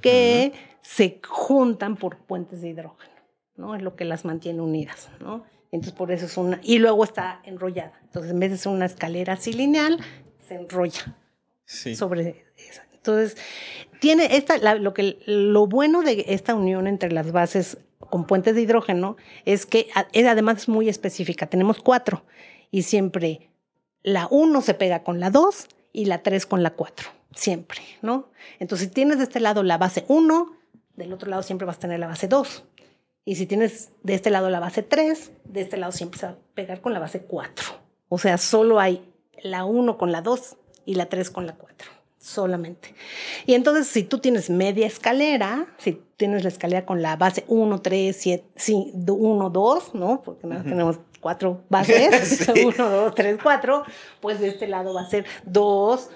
que 0.00 0.52
se 0.80 1.20
juntan 1.26 1.96
por 1.96 2.16
puentes 2.18 2.62
de 2.62 2.70
hidrógeno. 2.70 3.11
¿No? 3.56 3.74
Es 3.74 3.82
lo 3.82 3.96
que 3.96 4.04
las 4.04 4.24
mantiene 4.24 4.60
unidas, 4.60 5.10
¿no? 5.20 5.44
Entonces 5.70 5.94
por 5.94 6.12
eso 6.12 6.26
es 6.26 6.36
una, 6.36 6.60
y 6.62 6.78
luego 6.78 7.04
está 7.04 7.40
enrollada. 7.44 7.98
Entonces 8.04 8.30
en 8.30 8.40
vez 8.40 8.50
de 8.50 8.58
ser 8.58 8.72
una 8.72 8.86
escalera 8.86 9.34
así 9.34 9.52
lineal, 9.52 9.98
se 10.46 10.54
enrolla 10.54 11.16
sobre 11.66 12.44
esa. 12.56 12.84
Entonces, 12.92 13.36
tiene 13.98 14.36
esta, 14.36 14.58
lo, 14.74 14.94
que, 14.94 15.18
lo 15.26 15.66
bueno 15.66 16.02
de 16.02 16.24
esta 16.28 16.54
unión 16.54 16.86
entre 16.86 17.10
las 17.10 17.32
bases 17.32 17.78
con 17.98 18.26
puentes 18.26 18.54
de 18.54 18.62
hidrógeno 18.62 19.16
es 19.44 19.66
que 19.66 19.88
además 19.94 20.58
es 20.58 20.68
muy 20.68 20.88
específica. 20.88 21.46
Tenemos 21.46 21.82
cuatro 21.82 22.22
y 22.70 22.82
siempre 22.82 23.50
la 24.02 24.28
uno 24.30 24.60
se 24.60 24.74
pega 24.74 25.02
con 25.02 25.18
la 25.18 25.30
dos 25.30 25.66
y 25.92 26.04
la 26.04 26.22
tres 26.22 26.46
con 26.46 26.62
la 26.62 26.70
cuatro. 26.70 27.08
Siempre, 27.34 27.80
¿no? 28.02 28.28
Entonces, 28.60 28.88
si 28.88 28.94
tienes 28.94 29.18
de 29.18 29.24
este 29.24 29.40
lado 29.40 29.62
la 29.62 29.78
base 29.78 30.04
1, 30.06 30.52
del 30.96 31.12
otro 31.12 31.30
lado 31.30 31.42
siempre 31.42 31.66
vas 31.66 31.78
a 31.78 31.80
tener 31.80 31.98
la 31.98 32.06
base 32.06 32.28
2. 32.28 32.64
Y 33.24 33.36
si 33.36 33.46
tienes 33.46 33.92
de 34.02 34.14
este 34.14 34.30
lado 34.30 34.50
la 34.50 34.58
base 34.58 34.82
3, 34.82 35.32
de 35.44 35.60
este 35.60 35.76
lado 35.76 35.92
siempre 35.92 36.18
se 36.18 36.26
va 36.26 36.32
a 36.32 36.36
pegar 36.54 36.80
con 36.80 36.92
la 36.92 36.98
base 36.98 37.22
4. 37.22 37.66
O 38.08 38.18
sea, 38.18 38.36
solo 38.36 38.80
hay 38.80 39.08
la 39.42 39.64
1 39.64 39.96
con 39.96 40.10
la 40.10 40.22
2 40.22 40.56
y 40.86 40.96
la 40.96 41.06
3 41.06 41.30
con 41.30 41.46
la 41.46 41.54
4, 41.54 41.88
solamente. 42.18 42.94
Y 43.46 43.54
entonces, 43.54 43.86
si 43.86 44.02
tú 44.02 44.18
tienes 44.18 44.50
media 44.50 44.88
escalera, 44.88 45.68
si 45.78 46.02
tienes 46.16 46.42
la 46.42 46.48
escalera 46.48 46.84
con 46.84 47.00
la 47.00 47.14
base 47.16 47.44
1, 47.46 47.80
3, 47.80 48.16
7, 48.16 49.12
1, 49.12 49.50
2, 49.50 49.94
¿no? 49.94 50.22
Porque 50.22 50.48
tenemos 50.48 50.98
cuatro 51.20 51.62
bases, 51.68 52.48
1, 52.48 52.90
2, 52.90 53.14
3, 53.14 53.38
4, 53.40 53.84
pues 54.20 54.40
de 54.40 54.48
este 54.48 54.66
lado 54.66 54.94
va 54.94 55.02
a 55.02 55.08
ser 55.08 55.26
2, 55.44 56.10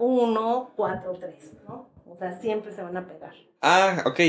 1, 0.00 0.70
4, 0.76 1.12
3, 1.18 1.34
¿no? 1.66 1.88
O 2.06 2.16
sea, 2.16 2.40
siempre 2.40 2.72
se 2.72 2.82
van 2.82 2.96
a 2.96 3.06
pegar. 3.06 3.32
Ah, 3.60 4.04
ok. 4.06 4.20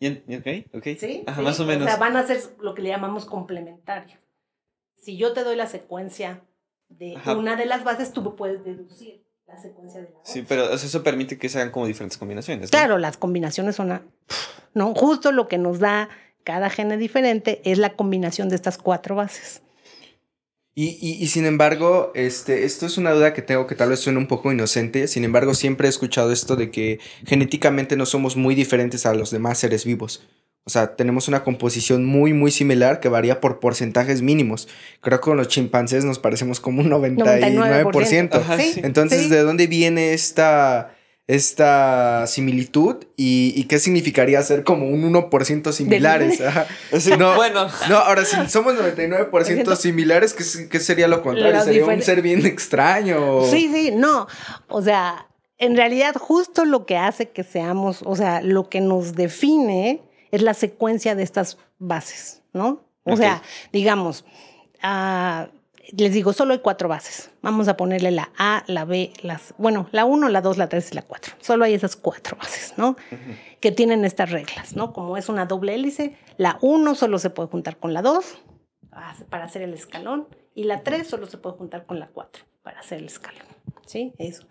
¿Ok? 0.00 0.74
¿Ok? 0.74 0.86
Sí. 0.98 1.24
Ajá, 1.26 1.42
más 1.42 1.58
o 1.60 1.64
menos. 1.64 1.86
O 1.86 1.90
sea, 1.90 1.98
van 1.98 2.16
a 2.16 2.26
ser 2.26 2.40
lo 2.60 2.74
que 2.74 2.82
le 2.82 2.88
llamamos 2.88 3.24
complementarios. 3.24 4.18
Si 4.96 5.16
yo 5.16 5.32
te 5.32 5.44
doy 5.44 5.56
la 5.56 5.66
secuencia 5.66 6.42
de 6.88 7.16
una 7.36 7.56
de 7.56 7.66
las 7.66 7.84
bases, 7.84 8.12
tú 8.12 8.36
puedes 8.36 8.64
deducir 8.64 9.24
la 9.46 9.58
secuencia 9.58 10.00
de 10.00 10.10
la 10.10 10.18
Sí, 10.22 10.44
pero 10.46 10.70
eso 10.72 11.02
permite 11.02 11.38
que 11.38 11.48
sean 11.48 11.70
como 11.70 11.86
diferentes 11.86 12.18
combinaciones. 12.18 12.70
Claro, 12.70 12.98
las 12.98 13.16
combinaciones 13.16 13.76
son, 13.76 14.00
¿no? 14.74 14.94
Justo 14.94 15.32
lo 15.32 15.48
que 15.48 15.58
nos 15.58 15.78
da 15.78 16.08
cada 16.44 16.70
gene 16.70 16.96
diferente 16.96 17.60
es 17.64 17.78
la 17.78 17.94
combinación 17.94 18.48
de 18.48 18.56
estas 18.56 18.78
cuatro 18.78 19.16
bases. 19.16 19.62
Y, 20.76 20.98
y, 21.00 21.28
sin 21.28 21.46
embargo, 21.46 22.10
este, 22.16 22.64
esto 22.64 22.86
es 22.86 22.98
una 22.98 23.12
duda 23.12 23.32
que 23.32 23.42
tengo 23.42 23.68
que 23.68 23.76
tal 23.76 23.90
vez 23.90 24.00
suene 24.00 24.18
un 24.18 24.26
poco 24.26 24.50
inocente. 24.50 25.06
Sin 25.06 25.22
embargo, 25.22 25.54
siempre 25.54 25.86
he 25.86 25.90
escuchado 25.90 26.32
esto 26.32 26.56
de 26.56 26.72
que 26.72 26.98
genéticamente 27.24 27.96
no 27.96 28.06
somos 28.06 28.36
muy 28.36 28.56
diferentes 28.56 29.06
a 29.06 29.14
los 29.14 29.30
demás 29.30 29.58
seres 29.58 29.84
vivos. 29.84 30.26
O 30.66 30.70
sea, 30.70 30.96
tenemos 30.96 31.28
una 31.28 31.44
composición 31.44 32.06
muy, 32.06 32.32
muy 32.32 32.50
similar 32.50 32.98
que 32.98 33.10
varía 33.10 33.40
por 33.40 33.60
porcentajes 33.60 34.22
mínimos. 34.22 34.66
Creo 35.00 35.20
que 35.20 35.24
con 35.24 35.36
los 35.36 35.48
chimpancés 35.48 36.04
nos 36.06 36.18
parecemos 36.18 36.58
como 36.58 36.80
un 36.80 36.90
99%. 36.90 38.82
Entonces, 38.82 39.28
¿de 39.28 39.42
dónde 39.42 39.66
viene 39.66 40.14
esta, 40.14 40.93
esta 41.26 42.26
similitud 42.26 42.96
y, 43.16 43.64
qué 43.64 43.78
significaría 43.78 44.42
ser 44.42 44.62
como 44.62 44.86
un 44.86 45.10
1% 45.10 45.72
similares. 45.72 46.40
no, 47.18 47.34
bueno. 47.36 47.66
No, 47.88 47.96
ahora 47.96 48.24
si 48.24 48.36
somos 48.48 48.74
99% 48.74 49.76
similares, 49.76 50.34
¿qué, 50.34 50.80
sería 50.80 51.08
lo 51.08 51.22
contrario? 51.22 51.62
¿Sería 51.62 51.86
un 51.86 52.02
ser 52.02 52.20
bien 52.20 52.44
extraño? 52.44 53.44
Sí, 53.50 53.70
sí, 53.72 53.90
no. 53.90 54.26
O 54.68 54.82
sea, 54.82 55.26
en 55.58 55.76
realidad 55.76 56.14
justo 56.16 56.66
lo 56.66 56.84
que 56.84 56.98
hace 56.98 57.30
que 57.30 57.42
seamos, 57.42 58.02
o 58.04 58.16
sea, 58.16 58.42
lo 58.42 58.68
que 58.68 58.80
nos 58.80 59.14
define 59.14 60.02
es 60.30 60.42
la 60.42 60.52
secuencia 60.52 61.14
de 61.14 61.22
estas 61.22 61.56
bases, 61.78 62.42
¿no? 62.52 62.84
O 63.04 63.16
sea, 63.16 63.42
digamos, 63.72 64.24
uh, 64.82 65.46
les 65.92 66.12
digo, 66.12 66.32
solo 66.32 66.52
hay 66.52 66.60
cuatro 66.60 66.88
bases. 66.88 67.30
Vamos 67.42 67.68
a 67.68 67.76
ponerle 67.76 68.10
la 68.10 68.30
A, 68.38 68.64
la 68.66 68.84
B, 68.84 69.12
las, 69.22 69.54
bueno, 69.58 69.88
la 69.92 70.04
1, 70.04 70.28
la 70.28 70.40
2, 70.40 70.56
la 70.56 70.68
3 70.68 70.92
y 70.92 70.94
la 70.94 71.02
4. 71.02 71.34
Solo 71.40 71.64
hay 71.64 71.74
esas 71.74 71.96
cuatro 71.96 72.36
bases, 72.36 72.74
¿no? 72.76 72.96
Que 73.60 73.72
tienen 73.72 74.04
estas 74.04 74.30
reglas, 74.30 74.76
¿no? 74.76 74.92
Como 74.92 75.16
es 75.16 75.28
una 75.28 75.46
doble 75.46 75.74
hélice, 75.74 76.16
la 76.36 76.58
1 76.60 76.94
solo 76.94 77.18
se 77.18 77.30
puede 77.30 77.48
juntar 77.48 77.78
con 77.78 77.92
la 77.92 78.02
2 78.02 78.38
para 79.28 79.44
hacer 79.44 79.62
el 79.62 79.74
escalón 79.74 80.28
y 80.54 80.64
la 80.64 80.82
3 80.82 81.06
solo 81.06 81.26
se 81.26 81.38
puede 81.38 81.56
juntar 81.56 81.84
con 81.86 81.98
la 81.98 82.08
4 82.08 82.44
para 82.62 82.80
hacer 82.80 82.98
el 82.98 83.06
escalón, 83.06 83.46
¿sí? 83.86 84.14
Eso. 84.18 84.46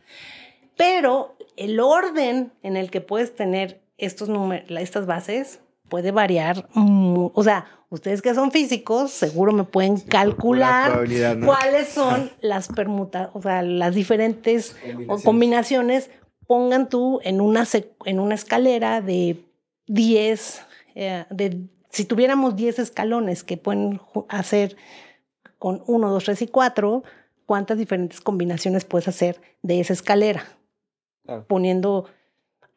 Pero 0.75 1.37
el 1.55 1.79
orden 1.79 2.51
en 2.61 2.77
el 2.77 2.91
que 2.91 3.01
puedes 3.01 3.35
tener 3.35 3.81
estos 3.97 4.29
estas 4.69 5.05
bases 5.05 5.61
puede 5.93 6.09
variar, 6.09 6.67
o 6.73 7.43
sea, 7.43 7.67
ustedes 7.89 8.23
que 8.23 8.33
son 8.33 8.49
físicos, 8.49 9.11
seguro 9.11 9.51
me 9.51 9.63
pueden 9.63 9.99
calcular 9.99 11.05
cuáles 11.45 11.87
son 11.93 12.31
las 12.41 12.67
permutas, 12.67 13.29
o 13.35 13.43
sea, 13.43 13.61
las 13.61 13.93
diferentes 13.93 14.75
combinaciones. 15.23 16.09
Pongan 16.47 16.89
tú 16.89 17.19
en 17.23 17.41
una, 17.41 17.67
en 18.05 18.19
una 18.19 18.33
escalera 18.33 19.01
de 19.01 19.45
10, 19.85 20.61
eh, 20.95 21.25
de, 21.29 21.69
si 21.91 22.05
tuviéramos 22.05 22.55
10 22.55 22.79
escalones 22.79 23.43
que 23.43 23.57
pueden 23.57 24.01
hacer 24.29 24.75
con 25.59 25.83
1, 25.85 26.09
2, 26.09 26.23
3 26.23 26.41
y 26.41 26.47
4, 26.47 27.03
¿cuántas 27.45 27.77
diferentes 27.77 28.19
combinaciones 28.19 28.83
puedes 28.83 29.07
hacer 29.07 29.39
de 29.61 29.79
esa 29.79 29.93
escalera? 29.93 30.43
Poniendo 31.47 32.05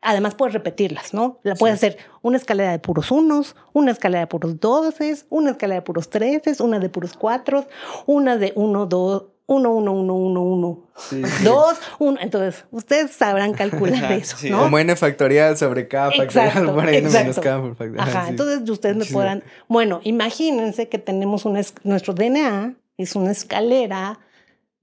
además 0.01 0.35
puedes 0.35 0.55
repetirlas, 0.55 1.15
¿no? 1.15 1.41
La 1.43 1.55
puedes 1.55 1.77
hacer 1.77 1.99
una 2.23 2.37
escalera 2.37 2.71
de 2.71 2.79
puros 2.79 3.11
unos, 3.11 3.57
una 3.73 3.91
escalera 3.91 4.21
de 4.21 4.27
puros 4.27 4.61
doces, 4.61 5.27
una 5.31 5.51
escalera 5.51 5.81
de 5.81 5.83
puros 5.83 6.11
treces, 6.11 6.61
una 6.61 6.79
de 6.79 6.89
puros 6.89 7.15
cuatro, 7.15 7.67
una 8.07 8.37
de 8.37 8.53
uno, 8.55 8.87
dos, 8.87 9.25
uno, 9.47 9.73
uno, 9.73 9.93
uno, 9.93 10.15
uno, 10.15 10.43
uno, 10.43 10.83
dos, 11.45 11.79
uno. 11.99 12.19
Entonces, 12.21 12.65
ustedes 12.71 13.13
sabrán 13.13 13.53
calcular 13.55 14.13
eso, 14.13 14.37
¿no? 14.49 14.61
Como 14.61 14.79
n 14.79 14.95
factorial 14.97 15.57
sobre 15.57 15.89
k 15.89 16.11
factorial 16.13 16.67
por 16.75 16.89
n 16.89 17.09
menos 17.09 17.39
k 17.39 17.61
por 17.61 17.77
factorial. 17.77 18.09
Ajá, 18.09 18.29
entonces 18.29 18.69
ustedes 18.69 18.97
me 18.97 19.05
podrán... 19.05 19.45
Bueno, 19.69 20.01
imagínense 20.05 20.89
que 20.89 20.99
tenemos 20.99 21.45
un... 21.45 21.61
Nuestro 21.85 22.13
DNA 22.13 22.75
es 22.97 23.15
una 23.15 23.31
escalera 23.31 24.19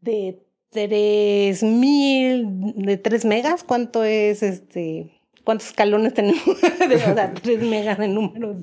de 0.01 0.39
3000 0.73 2.73
de 2.75 2.97
3 2.97 3.25
megas, 3.25 3.63
¿cuánto 3.63 4.03
es 4.03 4.43
este? 4.43 5.19
¿Cuántos 5.43 5.67
escalones 5.67 6.13
tenemos? 6.13 6.43
de 6.79 6.87
verdad, 6.87 7.33
3 7.41 7.61
megas 7.61 7.97
de 7.97 8.07
números. 8.07 8.57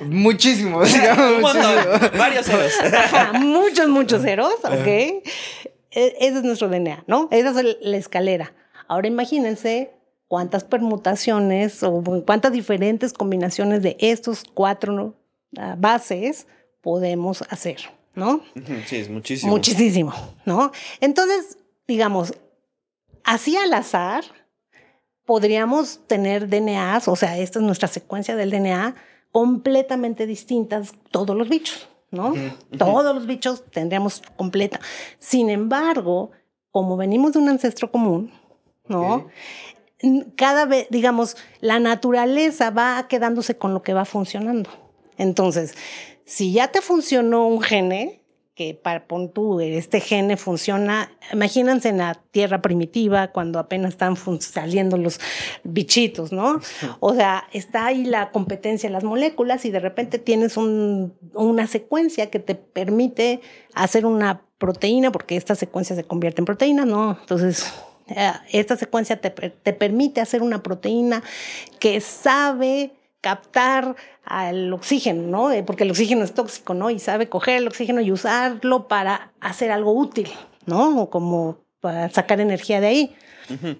Muchísimos, 0.00 0.92
varios 2.16 2.46
ceros. 2.46 2.72
muchos, 3.40 3.88
muchos 3.88 4.22
ceros, 4.22 4.54
¿ok? 4.64 4.86
E, 4.86 5.22
ese 5.92 6.38
es 6.38 6.44
nuestro 6.44 6.68
DNA, 6.68 7.04
¿no? 7.06 7.28
Esa 7.30 7.60
es 7.60 7.76
la 7.80 7.96
escalera. 7.96 8.52
Ahora 8.86 9.08
imagínense 9.08 9.92
cuántas 10.28 10.64
permutaciones 10.64 11.82
o 11.82 12.02
cuántas 12.26 12.52
diferentes 12.52 13.12
combinaciones 13.12 13.82
de 13.82 13.96
estos 13.98 14.44
cuatro 14.54 15.14
bases 15.78 16.46
podemos 16.82 17.42
hacer. 17.50 17.97
¿No? 18.18 18.42
Sí, 18.86 18.96
es 18.96 19.08
muchísimo. 19.08 19.52
Muchísimo, 19.52 20.12
¿no? 20.44 20.72
Entonces, 21.00 21.58
digamos, 21.86 22.34
así 23.24 23.56
al 23.56 23.72
azar, 23.72 24.24
podríamos 25.24 26.00
tener 26.06 26.48
DNAs, 26.48 27.08
o 27.08 27.16
sea, 27.16 27.38
esta 27.38 27.58
es 27.58 27.64
nuestra 27.64 27.88
secuencia 27.88 28.34
del 28.36 28.50
DNA, 28.50 28.94
completamente 29.30 30.26
distintas 30.26 30.92
todos 31.10 31.36
los 31.36 31.48
bichos, 31.48 31.88
¿no? 32.10 32.34
Todos 32.76 33.14
los 33.14 33.26
bichos 33.26 33.64
tendríamos 33.70 34.22
completa. 34.36 34.80
Sin 35.18 35.50
embargo, 35.50 36.30
como 36.70 36.96
venimos 36.96 37.32
de 37.32 37.38
un 37.38 37.48
ancestro 37.48 37.90
común, 37.90 38.32
¿no? 38.86 39.28
Cada 40.36 40.64
vez, 40.64 40.86
digamos, 40.90 41.36
la 41.60 41.78
naturaleza 41.78 42.70
va 42.70 43.06
quedándose 43.08 43.58
con 43.58 43.74
lo 43.74 43.82
que 43.82 43.94
va 43.94 44.04
funcionando. 44.04 44.70
Entonces, 45.18 45.74
si 46.28 46.52
ya 46.52 46.68
te 46.68 46.82
funcionó 46.82 47.46
un 47.46 47.62
gene, 47.62 48.20
que 48.54 48.74
para 48.74 49.06
pon 49.06 49.32
tú, 49.32 49.60
este 49.60 49.98
gene 49.98 50.36
funciona, 50.36 51.10
imagínense 51.32 51.88
en 51.88 51.98
la 51.98 52.20
tierra 52.32 52.60
primitiva 52.60 53.28
cuando 53.28 53.58
apenas 53.58 53.92
están 53.92 54.14
saliendo 54.40 54.98
los 54.98 55.20
bichitos, 55.64 56.30
¿no? 56.30 56.60
O 57.00 57.14
sea, 57.14 57.44
está 57.52 57.86
ahí 57.86 58.04
la 58.04 58.30
competencia 58.30 58.90
de 58.90 58.92
las 58.92 59.04
moléculas 59.04 59.64
y 59.64 59.70
de 59.70 59.80
repente 59.80 60.18
tienes 60.18 60.58
una 60.58 61.66
secuencia 61.66 62.30
que 62.30 62.40
te 62.40 62.56
permite 62.56 63.40
hacer 63.72 64.04
una 64.04 64.42
proteína, 64.58 65.10
porque 65.10 65.36
esta 65.36 65.54
secuencia 65.54 65.96
se 65.96 66.04
convierte 66.04 66.42
en 66.42 66.44
proteína, 66.44 66.84
¿no? 66.84 67.16
Entonces, 67.18 67.72
eh, 68.08 68.32
esta 68.52 68.76
secuencia 68.76 69.18
te, 69.18 69.30
te 69.30 69.72
permite 69.72 70.20
hacer 70.20 70.42
una 70.42 70.62
proteína 70.62 71.22
que 71.78 72.02
sabe 72.02 72.97
captar 73.20 73.96
al 74.24 74.72
oxígeno, 74.72 75.22
¿no? 75.22 75.50
Eh, 75.50 75.62
porque 75.62 75.84
el 75.84 75.90
oxígeno 75.90 76.24
es 76.24 76.34
tóxico, 76.34 76.74
¿no? 76.74 76.90
Y 76.90 76.98
sabe 76.98 77.28
coger 77.28 77.56
el 77.56 77.68
oxígeno 77.68 78.00
y 78.00 78.12
usarlo 78.12 78.88
para 78.88 79.32
hacer 79.40 79.70
algo 79.70 79.92
útil, 79.92 80.28
¿no? 80.66 81.02
O 81.02 81.10
como 81.10 81.58
para 81.80 82.08
sacar 82.10 82.40
energía 82.40 82.80
de 82.80 82.86
ahí, 82.86 83.16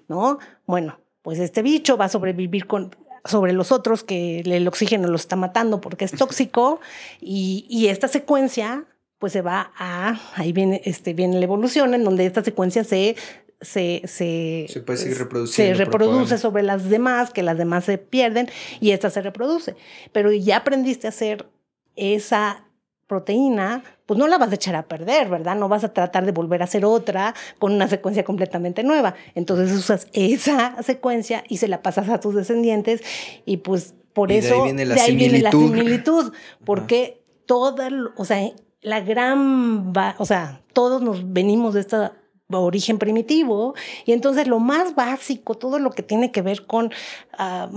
¿no? 0.07 0.39
Bueno, 0.65 0.99
pues 1.21 1.39
este 1.39 1.61
bicho 1.61 1.97
va 1.97 2.05
a 2.05 2.09
sobrevivir 2.09 2.65
con, 2.65 2.95
sobre 3.25 3.53
los 3.53 3.71
otros 3.71 4.03
que 4.03 4.41
el 4.41 4.67
oxígeno 4.67 5.07
lo 5.07 5.15
está 5.15 5.35
matando 5.35 5.81
porque 5.81 6.05
es 6.05 6.11
tóxico 6.11 6.79
y, 7.19 7.65
y 7.69 7.87
esta 7.87 8.07
secuencia 8.07 8.85
pues 9.19 9.33
se 9.33 9.41
va 9.41 9.73
a, 9.77 10.17
ahí 10.35 10.53
viene, 10.53 10.81
este, 10.85 11.13
viene 11.13 11.37
la 11.37 11.43
evolución 11.43 11.93
en 11.93 12.05
donde 12.05 12.25
esta 12.25 12.41
secuencia 12.41 12.85
se 12.85 13.17
se, 13.61 14.01
se, 14.05 14.67
se 14.67 15.73
reproduce 15.73 16.37
sobre 16.37 16.63
las 16.63 16.89
demás, 16.89 17.31
que 17.31 17.43
las 17.43 17.57
demás 17.57 17.85
se 17.85 17.97
pierden 17.97 18.49
y 18.79 18.91
esta 18.91 19.09
se 19.09 19.21
reproduce. 19.21 19.75
Pero 20.11 20.31
ya 20.31 20.57
aprendiste 20.57 21.07
a 21.07 21.09
hacer 21.09 21.49
esa 21.95 22.65
proteína, 23.07 23.83
pues 24.05 24.19
no 24.19 24.27
la 24.27 24.37
vas 24.37 24.51
a 24.51 24.55
echar 24.55 24.75
a 24.75 24.83
perder, 24.83 25.29
¿verdad? 25.29 25.55
No 25.55 25.67
vas 25.67 25.83
a 25.83 25.93
tratar 25.93 26.25
de 26.25 26.31
volver 26.31 26.61
a 26.61 26.65
hacer 26.65 26.85
otra 26.85 27.33
con 27.57 27.73
una 27.73 27.87
secuencia 27.87 28.23
completamente 28.23 28.83
nueva. 28.83 29.15
Entonces 29.33 29.75
usas 29.75 30.07
esa 30.13 30.81
secuencia 30.83 31.43
y 31.49 31.57
se 31.57 31.67
la 31.67 31.81
pasas 31.81 32.07
a 32.09 32.19
tus 32.19 32.35
descendientes 32.35 33.01
y 33.45 33.57
pues 33.57 33.95
por 34.13 34.31
eso 34.31 34.63
de 34.63 35.01
ahí 35.01 35.15
viene 35.15 35.39
la, 35.39 35.51
similitud. 35.51 36.33
porque 36.63 37.23
toda, 37.45 37.89
o 38.15 38.25
sea, 38.25 38.51
la 38.81 39.01
gran, 39.01 39.91
o 40.17 40.25
sea, 40.25 40.61
todos 40.73 41.01
nos 41.01 41.33
venimos 41.33 41.73
de 41.73 41.81
esta 41.81 42.13
origen 42.57 42.97
primitivo 42.97 43.75
y 44.05 44.13
entonces 44.13 44.47
lo 44.47 44.59
más 44.59 44.95
básico, 44.95 45.55
todo 45.55 45.77
lo 45.77 45.91
que 45.91 46.01
tiene 46.01 46.31
que 46.31 46.41
ver 46.41 46.65
con 46.65 46.91
ah, 47.37 47.69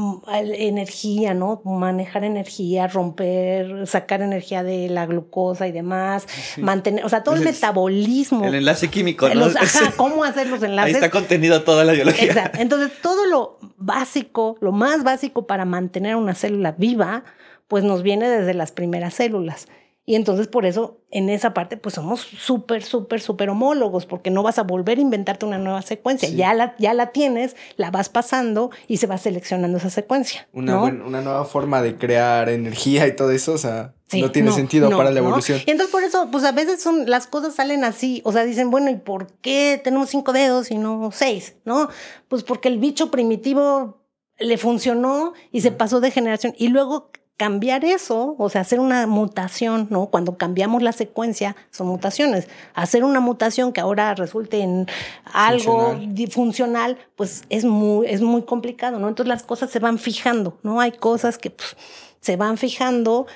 energía, 0.42 1.34
¿no? 1.34 1.60
Manejar 1.64 2.24
energía, 2.24 2.86
romper, 2.86 3.86
sacar 3.86 4.22
energía 4.22 4.62
de 4.62 4.88
la 4.88 5.04
glucosa 5.06 5.68
y 5.68 5.72
demás, 5.72 6.26
mantener, 6.56 7.04
o 7.04 7.08
sea, 7.08 7.22
todo 7.22 7.34
el, 7.34 7.42
metabolismo. 7.42 8.44
El 8.44 8.54
enlace 8.54 8.88
químico, 8.88 9.28
¿no? 9.28 9.46
ajá, 9.46 9.92
cómo 9.96 10.24
hacer 10.24 10.48
los 10.48 10.62
enlaces. 10.62 10.94
Ahí 10.94 11.02
está 11.02 11.10
contenido 11.10 11.62
toda 11.62 11.84
la 11.84 11.92
biología. 11.92 12.24
Exacto. 12.24 12.58
Entonces, 12.60 12.92
todo 13.02 13.26
lo 13.26 13.58
básico, 13.76 14.56
lo 14.60 14.72
más 14.72 15.04
básico 15.04 15.46
para 15.46 15.64
mantener 15.64 16.16
una 16.16 16.34
célula 16.34 16.72
viva, 16.72 17.24
pues 17.68 17.84
nos 17.84 18.02
viene 18.02 18.28
desde 18.28 18.54
las 18.54 18.72
primeras 18.72 19.14
células. 19.14 19.66
Y 20.04 20.16
entonces 20.16 20.48
por 20.48 20.66
eso 20.66 20.98
en 21.10 21.28
esa 21.28 21.54
parte 21.54 21.76
pues 21.76 21.94
somos 21.94 22.20
súper, 22.20 22.82
súper, 22.82 23.20
súper 23.20 23.50
homólogos, 23.50 24.04
porque 24.04 24.30
no 24.30 24.42
vas 24.42 24.58
a 24.58 24.64
volver 24.64 24.98
a 24.98 25.00
inventarte 25.00 25.46
una 25.46 25.58
nueva 25.58 25.82
secuencia. 25.82 26.28
Ya, 26.28 26.54
la, 26.54 26.74
ya 26.78 26.92
la 26.92 27.12
tienes, 27.12 27.54
la 27.76 27.90
vas 27.92 28.08
pasando 28.08 28.70
y 28.88 28.96
se 28.96 29.06
va 29.06 29.16
seleccionando 29.18 29.78
esa 29.78 29.90
secuencia. 29.90 30.48
Una, 30.52 30.82
una 30.82 31.20
nueva 31.20 31.44
forma 31.44 31.82
de 31.82 31.96
crear 31.96 32.48
energía 32.48 33.06
y 33.06 33.14
todo 33.14 33.30
eso, 33.30 33.52
o 33.52 33.58
sea, 33.58 33.94
no 34.12 34.32
tiene 34.32 34.50
sentido 34.52 34.90
para 34.90 35.10
la 35.10 35.20
evolución. 35.20 35.60
Y 35.66 35.70
entonces 35.70 35.92
por 35.92 36.02
eso, 36.02 36.28
pues 36.32 36.44
a 36.44 36.52
veces 36.52 36.82
son, 36.82 37.08
las 37.08 37.26
cosas 37.28 37.54
salen 37.54 37.84
así, 37.84 38.22
o 38.24 38.32
sea, 38.32 38.44
dicen, 38.44 38.70
bueno, 38.70 38.90
¿y 38.90 38.96
por 38.96 39.28
qué 39.40 39.80
tenemos 39.82 40.10
cinco 40.10 40.32
dedos 40.32 40.70
y 40.70 40.78
no 40.78 41.10
seis? 41.12 41.54
¿No? 41.64 41.88
Pues 42.28 42.42
porque 42.42 42.68
el 42.68 42.78
bicho 42.78 43.10
primitivo 43.10 44.02
le 44.38 44.58
funcionó 44.58 45.32
y 45.52 45.60
se 45.60 45.70
pasó 45.70 46.00
de 46.00 46.10
generación. 46.10 46.54
Y 46.58 46.68
luego 46.68 47.10
cambiar 47.36 47.84
eso, 47.84 48.36
o 48.38 48.48
sea, 48.48 48.60
hacer 48.60 48.78
una 48.78 49.06
mutación, 49.06 49.88
¿no? 49.90 50.06
Cuando 50.06 50.36
cambiamos 50.36 50.82
la 50.82 50.92
secuencia, 50.92 51.56
son 51.70 51.88
mutaciones. 51.88 52.48
Hacer 52.74 53.04
una 53.04 53.20
mutación 53.20 53.72
que 53.72 53.80
ahora 53.80 54.14
resulte 54.14 54.60
en 54.60 54.86
algo 55.32 55.98
funcional, 56.30 56.98
pues 57.16 57.42
es 57.48 57.64
muy, 57.64 58.06
es 58.06 58.20
muy 58.20 58.42
complicado, 58.42 58.98
¿no? 58.98 59.08
Entonces 59.08 59.28
las 59.28 59.42
cosas 59.42 59.70
se 59.70 59.78
van 59.78 59.98
fijando, 59.98 60.58
¿no? 60.62 60.80
Hay 60.80 60.92
cosas 60.92 61.38
que 61.38 61.50
pues, 61.50 61.76
se 62.20 62.36
van 62.36 62.56
fijando, 62.56 63.26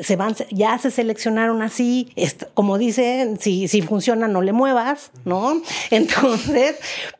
se 0.00 0.14
van, 0.14 0.36
ya 0.50 0.78
se 0.78 0.92
seleccionaron 0.92 1.62
así, 1.62 2.12
como 2.54 2.78
dicen, 2.78 3.40
si, 3.40 3.66
si 3.66 3.82
funciona 3.82 4.28
no 4.28 4.40
le 4.40 4.52
muevas, 4.52 5.10
¿no? 5.24 5.60
Entonces, 5.90 6.76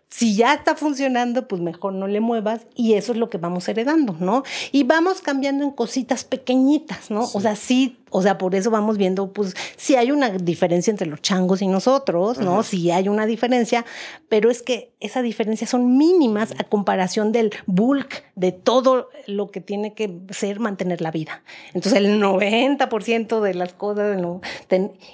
si 0.09 0.37
ya 0.37 0.55
está 0.55 0.77
funcionando, 0.77 1.49
pues 1.49 1.61
mejor 1.61 1.93
no 1.93 2.07
le 2.07 2.21
muevas 2.21 2.67
y 2.75 2.95
eso 2.95 3.13
es 3.13 3.19
lo 3.19 3.29
que 3.29 3.39
vamos 3.39 3.69
heredando, 3.69 4.17
¿no? 4.21 4.45
Y 4.73 4.85
vamos 4.85 5.21
cambiando 5.21 5.65
en 5.65 5.73
cositas 5.73 6.25
pequeñitas, 6.25 7.11
¿no? 7.11 7.25
O 7.35 7.41
sea, 7.41 7.57
sí 7.57 7.99
o 8.11 8.23
sea, 8.23 8.39
por 8.39 8.55
eso 8.55 8.71
vamos 8.71 8.99
viendo, 8.99 9.33
pues, 9.33 9.55
si 9.77 9.97
hay 9.97 10.13
una 10.13 10.31
diferencia 10.31 10.91
entre 10.91 11.09
los 11.09 11.21
changos 11.23 11.61
y 11.61 11.67
nosotros, 11.67 12.39
¿no? 12.39 12.63
Si 12.63 12.91
hay 12.91 13.09
una 13.09 13.27
diferencia, 13.27 13.85
pero 14.29 14.49
es 14.49 14.63
que 14.63 14.93
esa 15.01 15.23
diferencia 15.23 15.67
son 15.67 15.97
mínimas 15.97 16.55
a 16.59 16.65
comparación 16.65 17.33
del 17.33 17.53
bulk 17.67 18.25
de 18.37 18.53
todo 18.53 19.09
lo 19.27 19.51
que 19.51 19.61
tiene 19.61 19.95
que 19.95 20.21
ser 20.31 20.61
mantener 20.61 21.01
la 21.01 21.11
vida. 21.11 21.43
Entonces, 21.75 21.95
el 21.95 22.23
90% 22.23 23.41
de 23.41 23.55
las 23.55 23.73
cosas, 23.73 24.17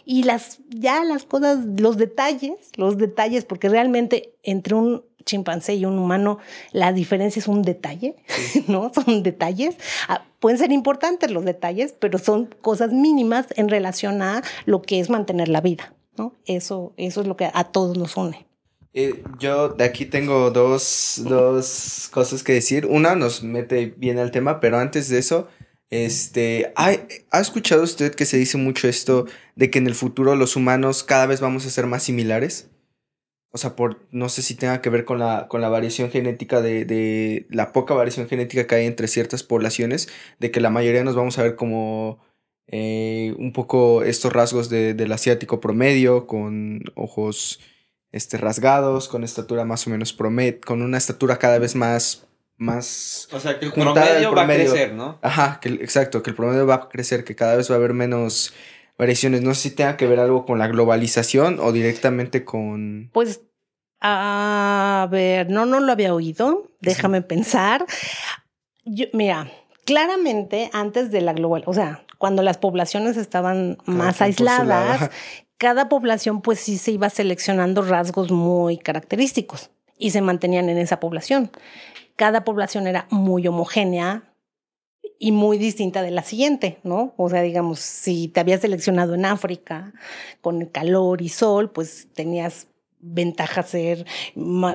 y 0.04 0.24
las, 0.24 0.60
ya 0.68 1.02
las 1.02 1.24
cosas, 1.24 1.60
los 1.78 1.96
detalles, 1.96 2.70
los 2.76 2.98
detalles, 2.98 3.44
porque 3.46 3.68
realmente 3.68 4.34
entre 4.42 4.74
un 4.74 5.04
chimpancé 5.24 5.74
y 5.74 5.84
un 5.84 5.98
humano, 5.98 6.38
la 6.72 6.92
diferencia 6.92 7.40
es 7.40 7.48
un 7.48 7.62
detalle, 7.62 8.16
¿no? 8.68 8.92
Son 8.94 9.22
detalles. 9.22 9.76
Ah, 10.08 10.24
pueden 10.40 10.58
ser 10.58 10.72
importantes 10.72 11.30
los 11.30 11.44
detalles, 11.44 11.94
pero 11.98 12.18
son 12.18 12.46
cosas 12.60 12.92
mínimas 12.92 13.46
en 13.56 13.68
relación 13.68 14.22
a 14.22 14.42
lo 14.66 14.82
que 14.82 15.00
es 15.00 15.10
mantener 15.10 15.48
la 15.48 15.60
vida, 15.60 15.94
¿no? 16.16 16.34
Eso, 16.46 16.92
eso 16.96 17.20
es 17.20 17.26
lo 17.26 17.36
que 17.36 17.50
a 17.52 17.64
todos 17.64 17.96
nos 17.96 18.16
une. 18.16 18.46
Eh, 18.94 19.22
yo 19.38 19.70
de 19.70 19.84
aquí 19.84 20.04
tengo 20.04 20.50
dos, 20.50 21.22
dos 21.24 22.10
cosas 22.12 22.42
que 22.42 22.52
decir. 22.52 22.86
Una 22.86 23.14
nos 23.14 23.42
mete 23.42 23.94
bien 23.96 24.18
al 24.18 24.30
tema, 24.30 24.60
pero 24.60 24.78
antes 24.78 25.08
de 25.08 25.18
eso, 25.18 25.48
este, 25.90 26.72
¿ha, 26.76 26.92
¿ha 27.30 27.40
escuchado 27.40 27.82
usted 27.82 28.14
que 28.14 28.26
se 28.26 28.36
dice 28.36 28.58
mucho 28.58 28.88
esto 28.88 29.26
de 29.56 29.70
que 29.70 29.78
en 29.78 29.86
el 29.86 29.94
futuro 29.94 30.36
los 30.36 30.56
humanos 30.56 31.04
cada 31.04 31.26
vez 31.26 31.40
vamos 31.40 31.66
a 31.66 31.70
ser 31.70 31.86
más 31.86 32.02
similares? 32.02 32.68
O 33.52 33.58
sea, 33.58 33.76
por, 33.76 34.00
no 34.10 34.30
sé 34.30 34.42
si 34.42 34.54
tenga 34.54 34.80
que 34.80 34.90
ver 34.90 35.04
con 35.04 35.18
la, 35.18 35.46
con 35.48 35.60
la 35.60 35.68
variación 35.68 36.10
genética 36.10 36.62
de, 36.62 36.86
de, 36.86 37.46
la 37.50 37.72
poca 37.72 37.92
variación 37.92 38.26
genética 38.26 38.66
que 38.66 38.74
hay 38.74 38.86
entre 38.86 39.08
ciertas 39.08 39.42
poblaciones, 39.42 40.08
de 40.38 40.50
que 40.50 40.60
la 40.60 40.70
mayoría 40.70 41.04
nos 41.04 41.14
vamos 41.14 41.38
a 41.38 41.42
ver 41.42 41.54
como 41.54 42.18
eh, 42.66 43.34
un 43.38 43.52
poco 43.52 44.02
estos 44.02 44.32
rasgos 44.32 44.70
de, 44.70 44.94
del 44.94 45.12
asiático 45.12 45.60
promedio, 45.60 46.26
con 46.26 46.80
ojos 46.94 47.60
este, 48.10 48.38
rasgados, 48.38 49.08
con 49.08 49.22
estatura 49.22 49.66
más 49.66 49.86
o 49.86 49.90
menos 49.90 50.14
promedio, 50.14 50.58
con 50.64 50.80
una 50.80 50.96
estatura 50.96 51.38
cada 51.38 51.58
vez 51.58 51.76
más 51.76 52.26
más 52.56 53.28
o 53.32 53.40
sea 53.40 53.58
que 53.58 53.66
el 53.66 53.72
promedio, 53.72 54.32
va 54.34 54.42
a 54.42 54.46
crecer, 54.46 54.94
¿no? 54.94 55.18
Ajá, 55.20 55.58
que, 55.60 55.68
exacto, 55.68 56.22
que 56.22 56.30
el 56.30 56.36
promedio 56.36 56.66
va 56.66 56.74
a 56.76 56.88
crecer, 56.88 57.24
que 57.24 57.34
cada 57.34 57.56
vez 57.56 57.68
va 57.70 57.74
a 57.74 57.78
haber 57.78 57.92
menos 57.92 58.54
variaciones. 58.98 59.42
No 59.42 59.54
sé 59.54 59.68
si 59.68 59.70
tenga 59.76 59.96
que 59.96 60.06
ver 60.06 60.20
algo 60.20 60.44
con 60.44 60.58
la 60.58 60.68
globalización 60.68 61.58
o 61.60 61.72
directamente 61.72 62.44
con... 62.44 63.10
Pues, 63.12 63.42
a 64.00 65.08
ver, 65.10 65.50
no, 65.50 65.66
no 65.66 65.80
lo 65.80 65.92
había 65.92 66.14
oído. 66.14 66.70
Déjame 66.80 67.22
pensar. 67.22 67.86
Yo, 68.84 69.06
mira, 69.12 69.50
claramente 69.84 70.70
antes 70.72 71.10
de 71.10 71.20
la 71.20 71.32
global, 71.32 71.62
o 71.66 71.74
sea, 71.74 72.04
cuando 72.18 72.42
las 72.42 72.58
poblaciones 72.58 73.16
estaban 73.16 73.78
más 73.84 74.20
aisladas, 74.20 75.10
cada 75.56 75.88
población 75.88 76.42
pues 76.42 76.60
sí 76.60 76.78
se 76.78 76.92
iba 76.92 77.10
seleccionando 77.10 77.82
rasgos 77.82 78.30
muy 78.32 78.78
característicos 78.78 79.70
y 79.98 80.10
se 80.10 80.20
mantenían 80.20 80.68
en 80.68 80.78
esa 80.78 80.98
población. 80.98 81.50
Cada 82.16 82.44
población 82.44 82.86
era 82.86 83.06
muy 83.10 83.46
homogénea, 83.46 84.31
y 85.22 85.30
muy 85.30 85.56
distinta 85.56 86.02
de 86.02 86.10
la 86.10 86.24
siguiente, 86.24 86.78
¿no? 86.82 87.14
O 87.16 87.30
sea, 87.30 87.42
digamos, 87.42 87.78
si 87.78 88.26
te 88.26 88.40
habías 88.40 88.60
seleccionado 88.60 89.14
en 89.14 89.24
África 89.24 89.92
con 90.40 90.66
calor 90.66 91.22
y 91.22 91.28
sol, 91.28 91.70
pues 91.70 92.08
tenías 92.12 92.66
ventaja 92.98 93.62
ser 93.62 94.04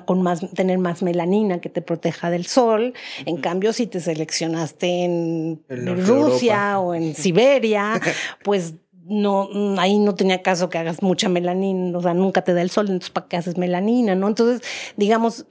con 0.05 0.21
más 0.21 0.49
tener 0.53 0.77
más 0.77 1.03
melanina 1.03 1.59
que 1.59 1.67
te 1.67 1.81
proteja 1.81 2.29
del 2.29 2.45
sol. 2.45 2.93
En 3.25 3.35
cambio, 3.35 3.73
si 3.73 3.87
te 3.87 3.99
seleccionaste 3.99 5.03
en, 5.03 5.65
Rusia 5.67 6.79
o 6.79 6.95
en 6.95 7.13
Siberia, 7.23 7.99
pues 8.45 8.75
no, 9.03 9.49
ahí 9.77 9.99
no 9.99 10.15
tenía 10.15 10.41
caso 10.43 10.69
que 10.69 10.77
hagas 10.77 11.01
mucha 11.01 11.27
melanina, 11.27 11.97
o 11.97 12.01
sea, 12.01 12.13
nunca 12.13 12.41
te 12.45 12.53
da 12.53 12.61
el 12.61 12.69
sol, 12.69 12.85
entonces 12.85 13.09
¿para 13.09 13.27
qué 13.27 13.35
haces 13.35 13.57
melanina, 13.57 14.15
no? 14.15 14.29
Entonces, 14.29 14.65
digamos, 14.95 15.45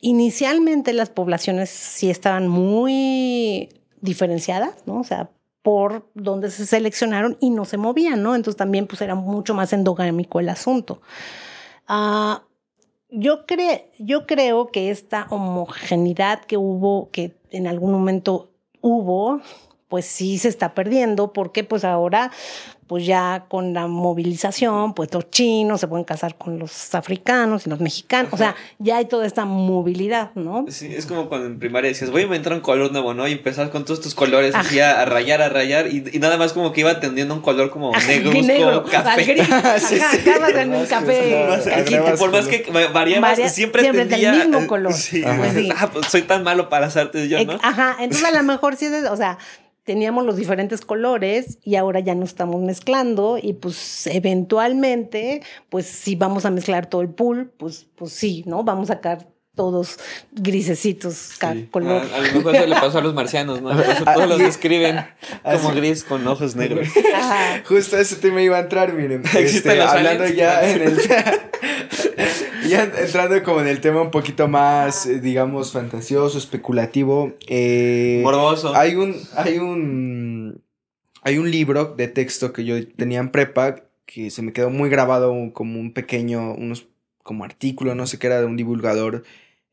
inicialmente 0.00 0.92
las 0.92 1.10
poblaciones 1.10 1.70
sí 1.70 2.10
estaban 2.10 2.48
muy 2.48 3.68
diferenciadas, 4.04 4.86
¿no? 4.86 5.00
O 5.00 5.04
sea, 5.04 5.30
por 5.62 6.06
donde 6.14 6.50
se 6.50 6.66
seleccionaron 6.66 7.38
y 7.40 7.48
no 7.50 7.64
se 7.64 7.78
movían, 7.78 8.22
¿no? 8.22 8.34
Entonces 8.34 8.58
también 8.58 8.86
pues 8.86 9.00
era 9.00 9.14
mucho 9.14 9.54
más 9.54 9.72
endogámico 9.72 10.38
el 10.38 10.50
asunto. 10.50 11.00
Ah, 11.88 12.42
yo, 13.08 13.44
yo 13.98 14.26
creo 14.26 14.66
que 14.66 14.90
esta 14.90 15.26
homogeneidad 15.30 16.44
que 16.44 16.58
hubo, 16.58 17.08
que 17.10 17.34
en 17.50 17.66
algún 17.66 17.92
momento 17.92 18.50
hubo, 18.82 19.40
pues 19.88 20.04
sí 20.04 20.38
se 20.38 20.48
está 20.48 20.74
perdiendo 20.74 21.32
porque 21.32 21.64
pues 21.64 21.84
ahora 21.84 22.30
pues 22.86 23.06
ya 23.06 23.46
con 23.48 23.72
la 23.72 23.86
movilización, 23.86 24.94
pues 24.94 25.12
los 25.12 25.30
chinos 25.30 25.80
se 25.80 25.88
pueden 25.88 26.04
casar 26.04 26.36
con 26.36 26.58
los 26.58 26.94
africanos 26.94 27.66
y 27.66 27.70
los 27.70 27.80
mexicanos, 27.80 28.32
o 28.32 28.36
sea, 28.36 28.54
ya 28.78 28.98
hay 28.98 29.06
toda 29.06 29.26
esta 29.26 29.44
movilidad, 29.46 30.32
¿no? 30.34 30.66
Sí, 30.68 30.94
es 30.94 31.06
como 31.06 31.28
cuando 31.28 31.46
en 31.46 31.58
primaria 31.58 31.88
decías, 31.88 32.10
voy 32.10 32.22
a 32.22 32.24
inventar 32.24 32.52
un 32.52 32.60
color 32.60 32.92
nuevo, 32.92 33.14
¿no? 33.14 33.26
Y 33.26 33.32
empezás 33.32 33.70
con 33.70 33.84
todos 33.84 34.00
tus 34.00 34.14
colores 34.14 34.54
así 34.54 34.80
a, 34.80 35.04
rayar, 35.06 35.40
a 35.40 35.48
rayar, 35.48 35.86
y, 35.86 36.02
nada 36.18 36.36
más 36.36 36.52
como 36.52 36.72
que 36.72 36.82
iba 36.82 37.00
tendiendo 37.00 37.34
un 37.34 37.40
color 37.40 37.70
como 37.70 37.92
negro, 38.06 38.32
como 38.32 38.84
café. 38.84 39.24
Gris, 39.24 39.46
sí, 39.78 39.98
sí. 39.98 40.30
en 40.54 40.74
un 40.74 40.86
café. 40.86 41.46
por 42.18 42.32
más 42.32 42.46
que 42.46 42.66
variabas, 42.92 43.36
siempre, 43.52 43.82
siempre 43.82 44.04
del 44.04 44.36
mismo 44.36 44.66
color. 44.66 44.92
Sí, 44.92 45.22
pues, 45.22 45.70
ah, 45.76 45.90
pues 45.90 46.06
soy 46.08 46.22
tan 46.22 46.42
malo 46.42 46.68
para 46.68 46.86
las 46.86 46.96
artes 46.96 47.28
yo, 47.28 47.42
¿no? 47.44 47.58
Ajá, 47.62 47.96
entonces 48.00 48.26
a 48.26 48.32
lo 48.32 48.42
mejor 48.42 48.76
sí 48.76 48.86
es, 48.86 49.04
o 49.06 49.16
sea, 49.16 49.38
teníamos 49.84 50.24
los 50.24 50.36
diferentes 50.36 50.80
colores 50.82 51.58
y 51.62 51.76
ahora 51.76 52.00
ya 52.00 52.14
no 52.14 52.24
estamos 52.24 52.60
mezclando 52.62 53.38
y 53.40 53.52
pues 53.54 54.06
eventualmente, 54.06 55.42
pues 55.68 55.86
si 55.86 56.16
vamos 56.16 56.44
a 56.44 56.50
mezclar 56.50 56.86
todo 56.86 57.02
el 57.02 57.10
pool, 57.10 57.52
pues, 57.58 57.86
pues 57.94 58.12
sí, 58.12 58.44
¿no? 58.46 58.64
Vamos 58.64 58.90
a 58.90 58.94
sacar 58.94 59.33
todos 59.54 59.98
grisecitos, 60.32 61.32
color. 61.70 62.02
A, 62.12 62.20
lo 62.20 62.32
mejor 62.34 62.56
se 62.56 62.66
le 62.66 62.74
pasó 62.74 62.98
a 62.98 63.00
los 63.00 63.14
marcianos, 63.14 63.62
¿no? 63.62 63.70
todos 63.70 64.28
los 64.28 64.38
describen 64.38 65.06
como 65.42 65.70
gris 65.74 66.04
con 66.04 66.26
ojos 66.26 66.56
negros. 66.56 66.88
Justo 67.66 67.96
ese 67.98 68.16
tema 68.16 68.42
iba 68.42 68.56
a 68.56 68.60
entrar, 68.60 68.92
miren. 68.92 69.22
Este, 69.34 69.80
hablando 69.80 70.26
ya 70.26 70.68
en 70.68 70.82
el... 70.82 70.98
ya 72.68 72.84
entrando 72.84 73.42
como 73.42 73.60
en 73.60 73.68
el 73.68 73.80
tema 73.80 74.00
un 74.00 74.10
poquito 74.10 74.48
más, 74.48 75.06
eh, 75.06 75.20
digamos, 75.20 75.72
fantasioso, 75.72 76.38
especulativo. 76.38 77.34
Eh, 77.46 78.20
Morboso. 78.22 78.74
Hay 78.74 78.94
un, 78.94 79.16
hay 79.36 79.58
un, 79.58 80.62
hay 81.22 81.38
un 81.38 81.50
libro 81.50 81.94
de 81.96 82.08
texto 82.08 82.52
que 82.52 82.64
yo 82.64 82.86
tenía 82.88 83.20
en 83.20 83.30
prepa 83.30 83.76
que 84.06 84.30
se 84.30 84.42
me 84.42 84.52
quedó 84.52 84.70
muy 84.70 84.90
grabado 84.90 85.34
como 85.52 85.80
un 85.80 85.92
pequeño, 85.92 86.54
unos 86.54 86.86
como 87.24 87.42
artículo, 87.42 87.96
no 87.96 88.06
sé 88.06 88.20
qué 88.20 88.28
era, 88.28 88.38
de 88.38 88.46
un 88.46 88.56
divulgador. 88.56 89.24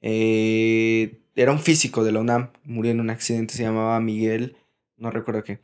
Eh, 0.02 1.20
era 1.36 1.52
un 1.52 1.60
físico 1.60 2.04
de 2.04 2.12
la 2.12 2.22
UNAM, 2.22 2.52
murió 2.64 2.92
en 2.92 3.00
un 3.00 3.12
accidente, 3.12 3.54
se 3.54 3.62
llamaba 3.62 4.00
Miguel, 4.00 4.56
no 4.98 5.12
recuerdo 5.12 5.44
qué. 5.44 5.60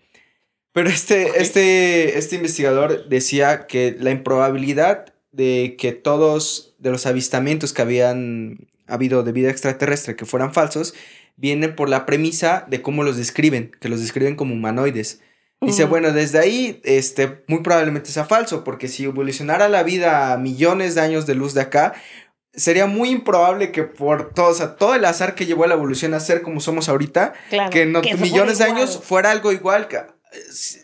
Pero 0.73 0.89
este, 0.89 1.41
este, 1.41 2.19
este 2.19 2.35
investigador 2.35 3.09
decía 3.09 3.65
que 3.65 3.95
la 3.99 4.11
improbabilidad 4.11 5.15
de 5.31 5.75
que 5.79 5.91
todos 5.91 6.75
de 6.77 6.91
los 6.91 7.07
avistamientos 7.07 7.73
que 7.73 7.81
habían 7.81 8.67
habido 8.85 9.23
de 9.23 9.31
vida 9.31 9.49
extraterrestre 9.49 10.15
que 10.15 10.25
fueran 10.25 10.53
falsos, 10.53 10.93
viene 11.35 11.69
por 11.69 11.89
la 11.89 12.05
premisa 12.05 12.65
de 12.69 12.81
cómo 12.81 13.03
los 13.03 13.17
describen, 13.17 13.71
que 13.79 13.89
los 13.89 14.01
describen 14.01 14.35
como 14.35 14.53
humanoides. 14.53 15.21
Dice, 15.59 15.85
bueno, 15.85 16.11
desde 16.11 16.39
ahí, 16.39 16.81
este, 16.83 17.43
muy 17.47 17.61
probablemente 17.61 18.11
sea 18.11 18.25
falso, 18.25 18.63
porque 18.63 18.87
si 18.87 19.05
evolucionara 19.05 19.69
la 19.69 19.81
vida 19.81 20.33
a 20.33 20.37
millones 20.37 20.93
de 20.93 21.01
años 21.01 21.25
de 21.25 21.33
luz 21.33 21.55
de 21.55 21.61
acá, 21.61 21.93
sería 22.53 22.85
muy 22.85 23.09
improbable 23.09 23.71
que 23.71 23.83
por 23.83 24.33
todo, 24.33 24.49
o 24.49 24.53
sea, 24.53 24.75
todo 24.75 24.93
el 24.93 25.05
azar 25.05 25.33
que 25.33 25.47
llevó 25.47 25.63
a 25.63 25.67
la 25.67 25.73
evolución 25.73 26.13
a 26.13 26.19
ser 26.19 26.43
como 26.43 26.59
somos 26.59 26.89
ahorita, 26.89 27.33
que 27.71 27.83
en 27.83 28.21
millones 28.21 28.59
de 28.59 28.65
años 28.65 28.99
fuera 29.03 29.31
algo 29.31 29.51
igual, 29.51 29.87
que, 29.87 29.99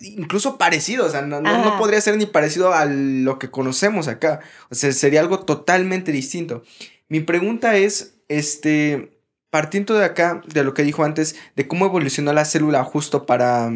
incluso 0.02 0.58
parecido, 0.58 1.06
o 1.06 1.10
sea, 1.10 1.22
no, 1.22 1.42
no, 1.42 1.78
podría 1.78 2.02
ser 2.02 2.18
ni 2.18 2.26
parecido 2.26 2.74
a 2.74 2.86
lo 2.86 3.38
que 3.40 3.52
conocemos 3.52 4.08
acá, 4.08 4.40
o 4.70 4.76
sea, 4.76 4.92
sería 4.92 5.20
algo 5.20 5.40
totalmente 5.40 6.12
distinto. 6.12 6.64
Mi 7.10 7.20
pregunta 7.20 7.76
es, 7.76 8.16
este, 8.28 9.20
partiendo 9.50 9.94
de 9.96 10.06
acá, 10.06 10.42
de 10.48 10.64
lo 10.64 10.74
que 10.74 10.84
dijo 10.84 11.04
antes, 11.04 11.36
de 11.56 11.68
cómo 11.68 11.86
evolucionó 11.86 12.34
la 12.34 12.46
célula 12.46 12.84
justo 12.84 13.26
para 13.26 13.72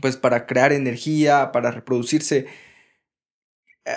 pues 0.00 0.16
para 0.16 0.46
crear 0.46 0.72
energía, 0.72 1.52
para 1.52 1.70
reproducirse. 1.70 2.46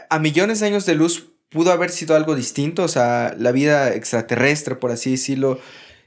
A 0.10 0.20
millones 0.20 0.60
de 0.60 0.68
años 0.68 0.86
de 0.86 0.96
luz 0.96 1.32
pudo 1.50 1.72
haber 1.72 1.90
sido 1.90 2.16
algo 2.16 2.36
distinto, 2.36 2.84
o 2.84 2.88
sea, 2.88 3.36
la 3.38 3.52
vida 3.52 3.94
extraterrestre, 3.94 4.76
por 4.76 4.92
así 4.92 5.12
decirlo. 5.12 5.60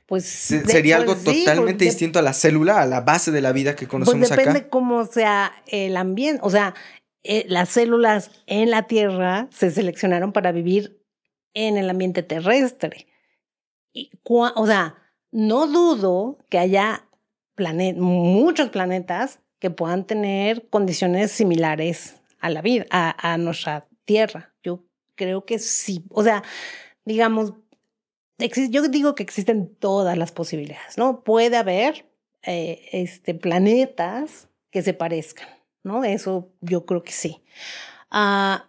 Pues 0.07 0.25
sería 0.25 0.97
algo 0.97 1.15
pues 1.17 1.39
totalmente 1.39 1.85
distinto 1.85 2.19
a 2.19 2.23
la 2.23 2.33
célula, 2.33 2.83
a 2.83 2.87
la 2.87 3.01
base 3.01 3.31
de 3.31 3.41
la 3.41 3.53
vida 3.53 3.75
que 3.75 3.87
pues 3.87 3.91
conocemos 3.91 4.29
pues 4.29 4.39
depende 4.39 4.69
cómo 4.69 5.07
sea 5.07 5.53
el 5.67 5.97
ambiente, 5.97 6.41
o 6.45 6.51
sea, 6.51 6.75
eh, 7.25 7.47
las 7.49 7.71
células 7.71 8.31
en 8.47 8.71
la 8.71 8.87
Tierra 8.87 9.49
se 9.53 9.71
seleccionaron 9.71 10.33
para 10.33 10.53
vivir 10.53 11.01
en 11.55 11.77
el 11.77 11.89
ambiente 11.89 12.23
terrestre. 12.23 13.07
Y, 13.93 14.11
o 14.25 14.67
sea, 14.67 14.97
no 15.31 15.67
dudo 15.67 16.39
que 16.51 16.59
haya 16.59 17.09
muchos 17.97 18.71
planetas 18.71 19.41
que 19.63 19.71
puedan 19.71 20.05
tener 20.09 20.69
condiciones 20.71 21.31
similares 21.31 22.17
a 22.41 22.51
la 22.51 22.63
vida, 22.63 22.85
a, 22.91 23.39
nuestra 23.39 23.87
tierra. 24.05 24.53
Yo 24.65 24.83
creo 25.15 25.45
que 25.45 25.61
sí. 25.61 26.05
O 26.11 26.25
sea, 26.25 26.43
digamos, 27.05 27.53
yo 28.71 28.89
digo 28.89 29.15
que 29.15 29.23
existen 29.23 29.73
todas 29.77 30.19
las 30.19 30.33
posibilidades, 30.33 30.99
¿no? 30.99 31.23
Puede 31.23 31.57
haber 31.57 32.11
eh, 32.43 32.89
este, 32.91 33.35
planetas 33.35 34.49
que 34.73 34.83
se 34.83 34.95
parezcan, 34.95 35.49
¿no? 35.85 36.03
Eso 36.03 36.51
yo 36.61 36.85
creo 36.85 37.05
que 37.05 37.13
sí. 37.13 37.45
Ah, 38.11 38.69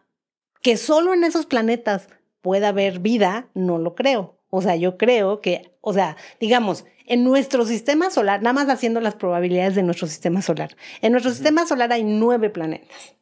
que 0.62 0.78
solo 0.78 1.16
en 1.16 1.24
esos 1.24 1.48
planetas 1.48 2.08
pueda 2.44 2.68
haber 2.68 3.00
vida, 3.00 3.50
no 3.56 3.80
lo 3.80 3.96
creo. 3.96 4.38
O 4.52 4.62
sea, 4.62 4.76
yo 4.76 5.00
creo 5.00 5.42
que, 5.42 5.74
o 5.82 5.92
sea, 5.92 6.18
digamos, 6.40 6.86
en 7.06 7.24
nuestro 7.24 7.66
sistema 7.66 8.10
solar, 8.10 8.42
nada 8.42 8.54
más 8.54 8.70
haciendo 8.70 9.00
las 9.02 9.16
probabilidades 9.16 9.76
de 9.76 9.84
nuestro 9.84 10.08
sistema 10.08 10.42
solar, 10.42 10.76
en 11.02 11.12
nuestro 11.12 11.32
sistema 11.32 11.66
solar 11.66 11.92
hay 11.92 12.04
nueve 12.04 12.50
planetas. 12.50 13.16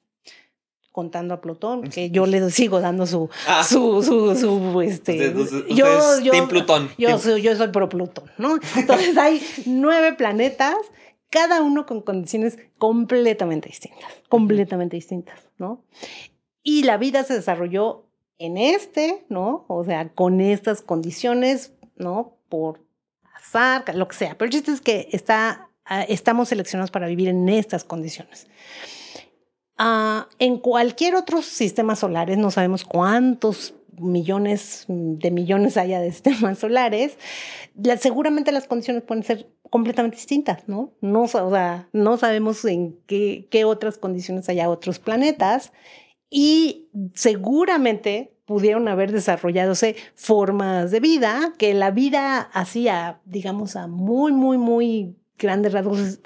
Contando 0.91 1.34
a 1.34 1.39
Plutón, 1.39 1.84
que 1.84 2.12
yo 2.12 2.26
le 2.26 2.52
sigo 2.52 2.82
dando 2.82 3.06
su, 3.06 3.30
ah. 3.48 3.63
su, 3.63 4.04
su, 4.04 4.36
su, 4.36 4.82
este, 4.82 5.34
yo, 5.70 6.20
yo, 6.20 6.48
Plutón. 6.50 6.89
Yo, 6.98 7.17
soy, 7.17 7.41
yo 7.41 7.56
soy 7.56 7.70
pro 7.70 7.88
Plutón, 7.88 8.30
¿no? 8.38 8.58
Entonces 8.76 9.17
hay 9.17 9.41
nueve 9.65 10.12
planetas, 10.13 10.76
cada 11.30 11.62
uno 11.62 11.86
con 11.86 12.02
condiciones 12.02 12.58
completamente 12.78 13.70
distintas, 13.70 14.12
completamente 14.28 14.98
distintas, 14.98 15.39
¿no? 15.58 15.82
Y 16.62 16.84
la 16.84 16.98
vida 16.98 17.24
se 17.24 17.36
desarrolló 17.36 18.06
en 18.38 18.58
este, 18.58 19.24
¿no? 19.30 19.63
O 19.70 19.86
sea, 19.86 20.10
con 20.10 20.41
estas 20.41 20.82
condiciones, 20.82 21.74
¿no? 21.96 22.36
Por 22.50 22.82
lo 23.94 24.08
que 24.08 24.16
sea. 24.16 24.38
Pero 24.38 24.48
el 24.48 24.52
chiste 24.52 24.72
es 24.72 24.82
que 24.82 25.10
está, 25.12 25.70
ah, 25.86 26.04
estamos 26.04 26.50
seleccionados 26.50 26.92
para 26.92 27.08
vivir 27.08 27.28
en 27.28 27.50
estas 27.50 27.84
condiciones. 27.84 28.48
Ah, 29.78 30.28
en 30.40 30.60
cualquier 30.60 31.16
otro 31.16 31.42
sistema 31.42 31.96
solar, 31.96 32.36
no 32.38 32.52
sabemos 32.52 32.84
cuántos 32.84 33.74
millones 33.98 34.86
de 34.88 35.32
millones 35.32 35.78
haya 35.78 36.00
de 36.00 36.12
sistemas 36.12 36.60
solares, 36.60 37.18
seguramente 38.00 38.52
las 38.52 38.68
condiciones 38.68 39.04
pueden 39.04 39.24
ser 39.24 39.50
completamente 39.70 40.18
distintas, 40.18 40.68
¿no? 40.68 40.94
No, 41.02 41.28
sabemos 41.28 42.66
en 42.66 43.00
qué, 43.08 43.48
qué 43.50 43.64
otras 43.64 43.98
condiciones 43.98 44.50
haya 44.50 44.70
otros 44.70 45.00
planetas 45.00 45.72
y 46.30 46.90
seguramente 47.14 48.34
pudieron 48.52 48.90
haber 48.90 49.14
desarrolladose 49.14 49.96
formas 50.14 50.92
de 50.92 51.00
vida 51.00 51.54
que 51.58 51.74
la 51.74 51.90
vida 51.90 52.42
hacía, 52.42 53.22
digamos, 53.24 53.78
a 53.78 53.88
muy, 53.88 54.34
muy, 54.34 54.58
muy 54.58 55.16
grandes 55.40 55.72
rasgos, 55.72 56.20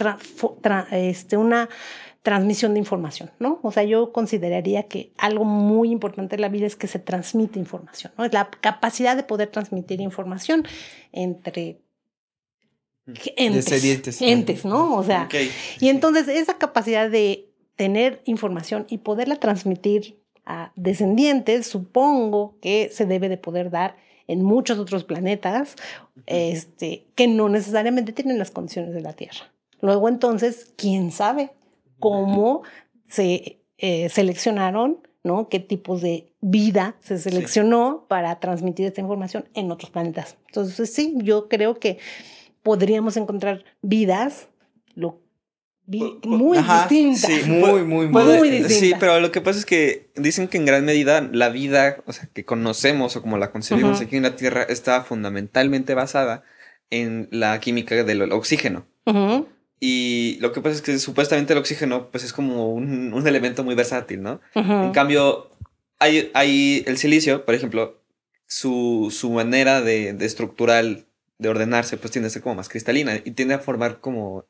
este, 0.89 1.38
una 1.38 1.69
transmisión 2.23 2.73
de 2.73 2.79
información, 2.79 3.29
¿no? 3.38 3.59
O 3.61 3.71
sea, 3.71 3.83
yo 3.83 4.11
consideraría 4.11 4.88
que 4.88 5.13
algo 5.19 5.45
muy 5.45 5.91
importante 5.91 6.33
en 6.33 6.41
la 6.41 6.49
vida 6.49 6.65
es 6.65 6.75
que 6.75 6.88
se 6.88 6.97
transmite 6.97 7.59
información, 7.59 8.11
¿no? 8.17 8.25
Es 8.25 8.33
la 8.33 8.49
capacidad 8.49 9.15
de 9.15 9.21
poder 9.21 9.49
transmitir 9.49 10.01
información 10.01 10.65
entre 11.11 11.79
entes, 13.35 14.19
entes, 14.19 14.65
¿no? 14.65 14.95
O 14.95 15.03
sea, 15.03 15.29
y 15.79 15.89
entonces 15.89 16.27
esa 16.27 16.57
capacidad 16.57 17.07
de 17.07 17.51
tener 17.75 18.23
información 18.25 18.88
y 18.89 18.97
poderla 18.97 19.35
transmitir 19.35 20.24
a 20.45 20.71
descendientes, 20.75 21.67
supongo 21.67 22.55
que 22.62 22.89
se 22.91 23.05
debe 23.05 23.29
de 23.29 23.38
poder 23.38 23.71
dar 23.71 23.97
en 24.27 24.43
muchos 24.43 24.79
otros 24.79 25.03
planetas 25.03 25.75
este, 26.25 27.05
que 27.15 27.27
no 27.27 27.49
necesariamente 27.49 28.13
tienen 28.13 28.39
las 28.39 28.51
condiciones 28.51 28.93
de 28.93 29.01
la 29.01 29.13
Tierra. 29.13 29.51
Luego 29.81 30.10
entonces, 30.10 30.73
¿quién 30.75 31.12
sabe 31.12 31.51
cómo 31.99 32.63
se 33.08 33.60
eh, 33.77 34.10
seleccionaron, 34.10 34.99
¿no? 35.23 35.49
qué 35.49 35.60
tipos 35.60 36.01
de 36.01 36.31
vida 36.41 36.95
se 37.01 37.17
seleccionó 37.17 38.05
para 38.08 38.39
transmitir 38.39 38.88
esta 38.88 39.01
información 39.01 39.45
en 39.53 39.71
otros 39.71 39.91
planetas? 39.91 40.38
Entonces, 40.47 40.91
sí, 40.93 41.15
yo 41.21 41.49
creo 41.49 41.79
que 41.79 41.99
podríamos 42.63 43.17
encontrar 43.17 43.63
vidas, 43.81 44.47
lo 44.95 45.19
muy 45.87 46.57
distinta. 46.57 47.27
Sí, 47.27 47.43
muy, 47.49 47.83
muy, 47.83 48.07
muy, 48.07 48.49
distinta. 48.49 48.69
Sí, 48.69 48.93
pero 48.99 49.19
lo 49.19 49.31
que 49.31 49.41
pasa 49.41 49.59
es 49.59 49.65
que 49.65 50.09
dicen 50.15 50.47
que 50.47 50.57
en 50.57 50.65
gran 50.65 50.83
medida 50.85 51.21
la 51.31 51.49
vida, 51.49 51.97
o 52.05 52.13
sea, 52.13 52.27
que 52.33 52.45
conocemos 52.45 53.15
o 53.15 53.21
como 53.21 53.37
la 53.37 53.51
concebimos 53.51 54.01
aquí 54.01 54.17
en 54.17 54.23
la 54.23 54.35
Tierra, 54.35 54.63
está 54.63 55.03
fundamentalmente 55.03 55.93
basada 55.93 56.43
en 56.89 57.27
la 57.31 57.59
química 57.59 58.03
del 58.03 58.31
oxígeno. 58.31 58.85
Y 59.79 60.37
lo 60.39 60.51
que 60.51 60.61
pasa 60.61 60.75
es 60.75 60.81
que 60.81 60.97
supuestamente 60.97 61.53
el 61.53 61.59
oxígeno, 61.59 62.09
pues 62.09 62.23
es 62.23 62.33
como 62.33 62.73
un, 62.73 63.27
elemento 63.27 63.63
muy 63.63 63.75
versátil, 63.75 64.21
¿no? 64.21 64.41
En 64.55 64.91
cambio, 64.91 65.51
hay, 65.99 66.31
hay, 66.33 66.83
el 66.87 66.97
silicio, 66.97 67.45
por 67.45 67.53
ejemplo, 67.53 68.01
su, 68.47 69.13
su 69.15 69.31
manera 69.31 69.81
de, 69.81 70.13
de 70.13 70.25
estructural, 70.25 71.05
de 71.37 71.49
ordenarse, 71.49 71.97
pues 71.97 72.11
tiende 72.11 72.27
a 72.27 72.29
ser 72.29 72.41
como 72.41 72.55
más 72.55 72.69
cristalina 72.69 73.17
y 73.23 73.31
tiende 73.31 73.53
a 73.53 73.59
formar 73.59 73.99
como 73.99 74.45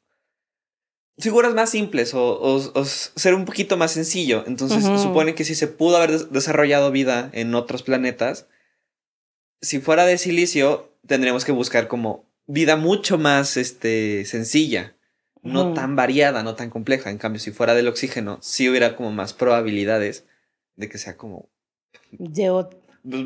figuras 1.17 1.53
más 1.53 1.69
simples 1.69 2.13
o, 2.13 2.85
ser 2.85 3.33
un 3.33 3.45
poquito 3.45 3.77
más 3.77 3.91
sencillo. 3.91 4.43
Entonces, 4.47 4.83
supone 5.01 5.35
que 5.35 5.43
si 5.43 5.55
se 5.55 5.67
pudo 5.67 5.97
haber 5.97 6.29
desarrollado 6.29 6.91
vida 6.91 7.29
en 7.33 7.55
otros 7.55 7.83
planetas, 7.83 8.47
si 9.61 9.79
fuera 9.79 10.05
de 10.05 10.17
silicio, 10.17 10.91
tendríamos 11.07 11.45
que 11.45 11.51
buscar 11.51 11.87
como 11.87 12.25
vida 12.47 12.75
mucho 12.75 13.17
más 13.17 13.57
este, 13.57 14.25
sencilla, 14.25 14.95
no 15.41 15.73
tan 15.73 15.95
variada, 15.95 16.43
no 16.43 16.55
tan 16.55 16.69
compleja. 16.69 17.09
En 17.11 17.17
cambio, 17.17 17.39
si 17.39 17.51
fuera 17.51 17.75
del 17.75 17.87
oxígeno, 17.87 18.39
sí 18.41 18.67
hubiera 18.69 18.95
como 18.95 19.11
más 19.11 19.33
probabilidades 19.33 20.25
de 20.75 20.89
que 20.89 20.97
sea 20.97 21.17
como... 21.17 21.49
Pues, 22.17 22.31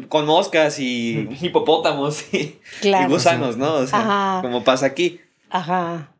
con 0.09 0.25
moscas 0.25 0.77
y 0.79 1.29
hipopótamos 1.41 2.33
y, 2.33 2.59
gusanos, 3.07 3.55
¿no? 3.55 3.75
O 3.75 3.87
sea, 3.87 4.39
como 4.41 4.63
pasa 4.63 4.85
aquí. 4.85 5.21
Ajá. 5.49 6.13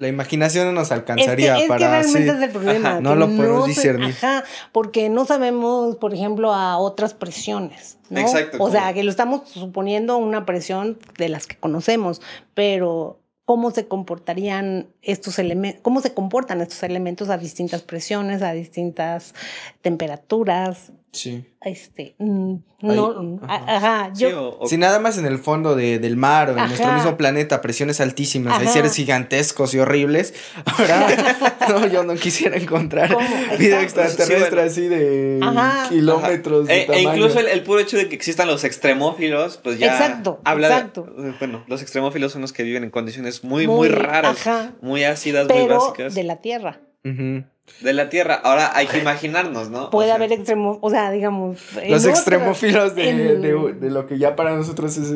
La 0.00 0.08
imaginación 0.08 0.66
no 0.66 0.72
nos 0.72 0.92
alcanzaría 0.92 1.56
es 1.56 1.62
que, 1.62 1.68
para. 1.68 2.00
realmente 2.00 2.30
es 2.30 2.42
el 2.42 2.50
problema. 2.50 3.00
no 3.02 3.14
lo 3.16 3.26
podemos 3.26 3.66
discernir. 3.66 4.14
Ajá, 4.16 4.44
porque 4.72 5.10
no 5.10 5.26
sabemos, 5.26 5.96
por 5.96 6.14
ejemplo, 6.14 6.54
a 6.54 6.78
otras 6.78 7.12
presiones. 7.12 7.98
¿no? 8.08 8.20
Exacto. 8.20 8.56
O 8.60 8.70
sea, 8.70 8.94
que 8.94 9.04
lo 9.04 9.10
estamos 9.10 9.50
suponiendo 9.50 10.16
una 10.16 10.46
presión 10.46 10.98
de 11.18 11.28
las 11.28 11.46
que 11.46 11.56
conocemos, 11.56 12.22
pero 12.54 13.20
cómo 13.44 13.72
se 13.72 13.88
comportarían 13.88 14.86
estos 15.02 15.38
elementos, 15.38 15.82
cómo 15.82 16.00
se 16.00 16.14
comportan 16.14 16.62
estos 16.62 16.82
elementos 16.82 17.28
a 17.28 17.36
distintas 17.36 17.82
presiones, 17.82 18.40
a 18.40 18.52
distintas 18.52 19.34
temperaturas, 19.82 20.92
Sí. 21.12 21.44
Este, 21.60 22.14
mm, 22.18 22.54
no, 22.82 23.40
ajá. 23.46 24.12
yo, 24.14 24.60
si 24.66 24.78
nada 24.78 25.00
más 25.00 25.18
en 25.18 25.26
el 25.26 25.38
fondo 25.38 25.74
de, 25.74 25.98
del 25.98 26.16
mar 26.16 26.50
o 26.50 26.52
en 26.56 26.68
nuestro 26.68 26.92
mismo 26.92 27.16
planeta, 27.16 27.60
presiones 27.60 28.00
altísimas, 28.00 28.60
hay 28.60 28.68
seres 28.68 28.94
gigantescos 28.94 29.74
y 29.74 29.80
horribles. 29.80 30.34
Ahora, 30.64 31.36
no, 31.68 31.86
yo 31.88 32.04
no 32.04 32.14
quisiera 32.14 32.56
encontrar 32.56 33.14
vida 33.58 33.82
extraterrestre 33.82 34.62
así 34.62 34.82
de 34.82 35.40
kilómetros. 35.88 36.68
De 36.68 36.82
e, 36.82 36.86
e, 36.88 37.02
incluso 37.02 37.40
el, 37.40 37.62
puro 37.64 37.80
hecho 37.80 37.96
de 37.96 38.08
que 38.08 38.14
existan 38.14 38.46
los 38.46 38.62
extremófilos, 38.62 39.58
pues 39.62 39.80
ya 39.80 39.92
exacto, 39.92 40.40
habla 40.44 40.68
exacto. 40.68 41.12
bueno, 41.40 41.64
los 41.66 41.82
extremófilos 41.82 42.32
son 42.32 42.42
los 42.42 42.52
que 42.52 42.62
viven 42.62 42.84
en 42.84 42.90
condiciones 42.90 43.42
muy, 43.42 43.66
muy, 43.66 43.88
raras, 43.88 44.48
muy 44.80 45.02
ácidas, 45.02 45.48
muy 45.48 45.66
básicas. 45.66 46.14
De 46.14 46.22
la 46.22 46.36
Tierra. 46.36 46.80
De 47.02 47.92
la 47.92 48.08
Tierra. 48.08 48.34
Ahora 48.34 48.76
hay 48.76 48.86
que 48.86 48.98
imaginarnos, 48.98 49.70
¿no? 49.70 49.90
Puede 49.90 50.12
haber 50.12 50.32
extremos, 50.32 50.78
o 50.80 50.90
sea, 50.90 51.10
digamos... 51.10 51.58
Los 51.88 52.04
extremófilos 52.04 52.94
de, 52.94 53.38
de, 53.38 53.90
lo 53.90 54.06
que 54.06 54.18
ya 54.18 54.36
para 54.36 54.56
nosotros 54.56 54.96
es, 54.96 55.10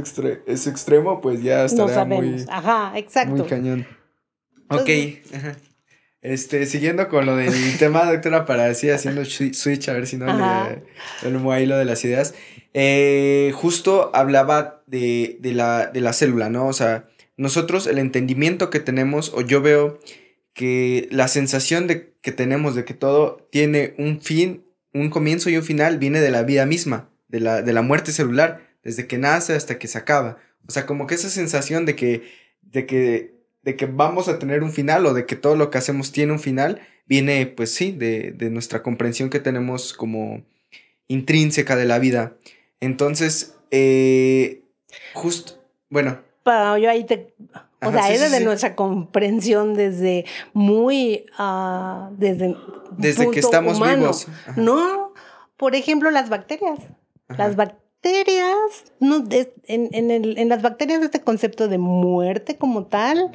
es 0.47 0.67
extremo, 0.67 1.21
pues 1.21 1.43
ya 1.43 1.65
estaría 1.65 2.05
no 2.05 2.17
muy... 2.17 2.45
Ajá, 2.49 2.93
exacto. 2.97 3.37
Muy 3.37 3.47
cañón. 3.47 3.87
ok. 4.69 4.91
Este, 6.25 6.65
siguiendo 6.65 7.11
con 7.11 7.27
lo 7.27 7.37
del 7.37 7.53
tema, 7.79 8.11
doctora, 8.11 8.47
para 8.47 8.67
así 8.67 8.89
haciendo 8.89 9.27
switch, 9.27 9.89
a 9.91 9.93
ver 9.93 10.07
si 10.07 10.17
no 10.17 10.25
le, 10.27 11.31
le 11.31 11.53
ahí 11.53 11.67
lo 11.67 11.77
de 11.77 11.85
las 11.85 12.03
ideas. 12.03 12.35
Eh, 12.73 13.53
justo 13.55 14.11
hablaba 14.15 14.83
de, 14.87 15.37
de, 15.41 15.53
la, 15.53 15.87
de 15.89 16.01
la 16.01 16.15
célula, 16.15 16.49
¿no? 16.49 16.67
O 16.67 16.73
sea, 16.73 17.05
nosotros 17.37 17.87
el 17.87 17.99
entendimiento 17.99 18.71
que 18.71 18.81
tenemos, 18.81 19.35
o 19.35 19.43
yo 19.43 19.61
veo 19.61 19.99
que 20.55 21.09
la 21.11 21.29
sensación 21.29 21.87
de 21.87 22.15
que 22.23 22.33
tenemos 22.33 22.75
de 22.75 22.85
que 22.85 22.95
todo 22.95 23.47
tiene 23.51 23.95
un 23.99 24.21
fin, 24.23 24.65
un 24.95 25.11
comienzo 25.11 25.51
y 25.51 25.57
un 25.57 25.65
final, 25.65 25.99
viene 25.99 26.21
de 26.21 26.31
la 26.31 26.43
vida 26.43 26.65
misma, 26.65 27.11
de 27.29 27.41
la, 27.41 27.61
de 27.61 27.73
la 27.73 27.83
muerte 27.83 28.13
celular, 28.13 28.67
desde 28.83 29.07
que 29.07 29.19
nace 29.19 29.55
hasta 29.55 29.79
que 29.79 29.89
se 29.89 29.99
acaba. 29.99 30.39
O 30.67 30.71
sea, 30.71 30.87
como 30.87 31.07
que 31.07 31.17
esa 31.17 31.29
sensación 31.29 31.85
de 31.85 31.97
que, 31.97 32.23
de 32.63 32.87
que, 32.87 33.35
de 33.63 33.77
que 33.77 33.87
vamos 33.87 34.29
a 34.29 34.39
tener 34.39 34.63
un 34.63 34.73
final 34.73 35.05
o 35.05 35.13
de 35.13 35.27
que 35.27 35.37
todo 35.37 35.57
lo 35.57 35.71
que 35.71 35.79
hacemos 35.79 36.13
tiene 36.13 36.33
un 36.33 36.41
final, 36.41 36.81
viene, 37.07 37.47
pues 37.47 37.75
sí, 37.75 37.93
de, 37.93 38.33
de 38.33 38.51
nuestra 38.51 38.83
comprensión 38.83 39.31
que 39.31 39.41
tenemos 39.41 39.93
como 39.93 40.45
intrínseca 41.09 41.77
de 41.77 41.85
la 41.85 41.99
vida. 41.99 42.37
Entonces, 42.81 43.57
eh, 43.71 44.63
justo, 45.13 45.63
bueno. 45.91 46.21
yo 46.47 46.91
ahí 46.91 47.05
te 47.05 47.35
o 47.87 47.93
sea, 47.93 48.11
es 48.13 48.21
desde 48.21 48.45
nuestra 48.45 48.75
comprensión, 48.75 49.75
desde 49.75 50.25
muy, 50.53 51.27
uh, 51.39 52.15
desde... 52.17 52.57
Desde 52.97 53.31
que 53.31 53.41
estamos 53.41 53.81
vivos. 53.81 54.27
No, 54.57 55.13
por 55.57 55.75
ejemplo, 55.75 56.11
las 56.11 56.29
bacterias. 56.29 56.79
Las 57.29 57.57
bacterias, 57.57 58.85
no, 59.01 59.25
en, 59.67 59.89
en, 59.93 60.11
el, 60.11 60.39
en 60.39 60.49
las 60.49 60.63
bacterias 60.63 61.03
este 61.03 61.23
concepto 61.23 61.69
de 61.69 61.79
muerte 61.79 62.57
como 62.57 62.87
tal, 62.87 63.33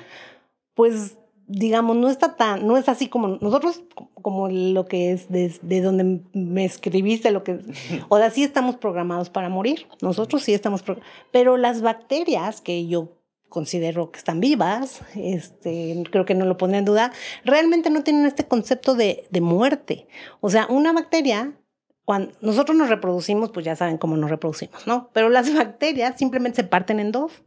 pues 0.76 1.18
digamos, 1.50 1.98
no 1.98 2.10
está 2.10 2.36
tan, 2.36 2.68
no 2.68 2.78
es 2.78 2.88
así 2.88 3.08
como 3.08 3.40
nosotros, 3.42 3.82
como 4.22 4.50
lo 4.50 4.86
que 4.86 5.12
es 5.12 5.30
desde 5.30 5.82
donde 5.82 6.22
me 6.34 6.64
escribiste, 6.64 7.32
lo 7.32 7.44
que, 7.44 7.60
o 8.08 8.18
sea, 8.20 8.30
sí 8.30 8.44
estamos 8.44 8.78
programados 8.78 9.32
para 9.32 9.50
morir, 9.50 9.88
nosotros 10.00 10.44
sí 10.44 10.54
estamos, 10.54 10.84
pero 11.32 11.58
las 11.58 11.82
bacterias 11.82 12.62
que 12.62 12.86
yo 12.86 13.19
considero 13.50 14.12
que 14.12 14.20
están 14.20 14.40
vivas, 14.40 15.02
este, 15.16 16.04
creo 16.12 16.26
que 16.26 16.36
no 16.36 16.46
lo 16.46 16.58
pondré 16.58 16.80
en 16.80 16.86
duda, 16.86 17.12
realmente 17.44 17.90
no 17.90 18.04
tienen 18.04 18.26
este 18.26 18.48
concepto 18.48 18.96
de, 18.96 19.28
de 19.30 19.42
muerte. 19.42 20.08
O 20.40 20.50
sea, 20.50 20.68
una 20.70 20.94
bacteria, 20.94 21.54
cuando 22.06 22.34
nosotros 22.42 22.78
nos 22.78 22.90
reproducimos, 22.90 23.52
pues 23.52 23.66
ya 23.66 23.76
saben 23.76 23.98
cómo 23.98 24.16
nos 24.18 24.30
reproducimos, 24.30 24.88
¿no? 24.88 25.10
Pero 25.14 25.30
las 25.30 25.54
bacterias 25.56 26.18
simplemente 26.18 26.58
se 26.58 26.64
parten 26.64 27.00
en 27.00 27.12
dos. 27.12 27.44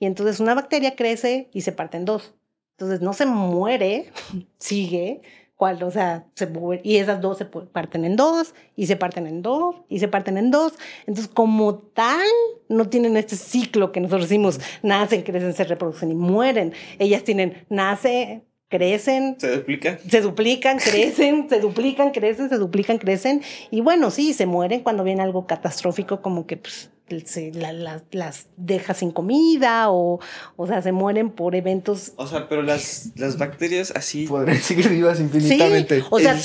Y 0.00 0.06
entonces 0.06 0.40
una 0.40 0.54
bacteria 0.54 0.96
crece 0.96 1.48
y 1.52 1.60
se 1.60 1.72
parte 1.72 1.96
en 1.96 2.04
dos. 2.04 2.34
Entonces 2.72 3.00
no 3.00 3.12
se 3.12 3.26
muere, 3.26 4.10
sigue, 4.58 5.22
o 5.62 5.90
sea, 5.90 6.26
se, 6.34 6.48
y 6.82 6.96
esas 6.96 7.20
dos 7.20 7.38
se 7.38 7.44
parten 7.44 8.04
en 8.04 8.16
dos, 8.16 8.54
y 8.76 8.86
se 8.86 8.96
parten 8.96 9.26
en 9.26 9.42
dos, 9.42 9.76
y 9.88 9.98
se 9.98 10.08
parten 10.08 10.36
en 10.36 10.50
dos. 10.50 10.74
Entonces, 11.06 11.28
como 11.32 11.74
tal, 11.74 12.26
no 12.68 12.88
tienen 12.88 13.16
este 13.16 13.36
ciclo 13.36 13.92
que 13.92 14.00
nosotros 14.00 14.28
decimos, 14.28 14.60
nacen, 14.82 15.22
crecen, 15.22 15.54
se 15.54 15.64
reproducen 15.64 16.10
y 16.10 16.14
mueren. 16.14 16.72
Ellas 16.98 17.24
tienen, 17.24 17.64
nace, 17.68 18.42
crecen. 18.68 19.36
Se 19.38 19.56
duplican. 19.56 19.98
Se 20.08 20.20
duplican, 20.20 20.78
crecen, 20.78 21.48
se 21.48 21.60
duplican, 21.60 22.10
crecen, 22.10 22.48
se 22.48 22.58
duplican, 22.58 22.98
crecen. 22.98 23.42
Y 23.70 23.80
bueno, 23.82 24.10
sí, 24.10 24.32
se 24.32 24.46
mueren 24.46 24.80
cuando 24.80 25.04
viene 25.04 25.22
algo 25.22 25.46
catastrófico 25.46 26.22
como 26.22 26.46
que 26.46 26.56
pues, 26.56 26.90
se 27.20 27.52
las 27.52 28.48
deja 28.56 28.94
sin 28.94 29.10
comida 29.10 29.90
o, 29.90 30.20
o 30.56 30.66
sea, 30.66 30.80
se 30.82 30.92
mueren 30.92 31.30
por 31.30 31.54
eventos. 31.54 32.12
O 32.16 32.26
sea, 32.26 32.48
pero 32.48 32.62
las, 32.62 33.12
las 33.16 33.38
bacterias 33.38 33.92
así. 33.94 34.26
Podrían 34.26 34.58
seguir 34.58 34.88
vivas 34.88 35.20
infinitamente. 35.20 36.00
Sí, 36.00 36.06
o 36.08 36.18
sea, 36.18 36.38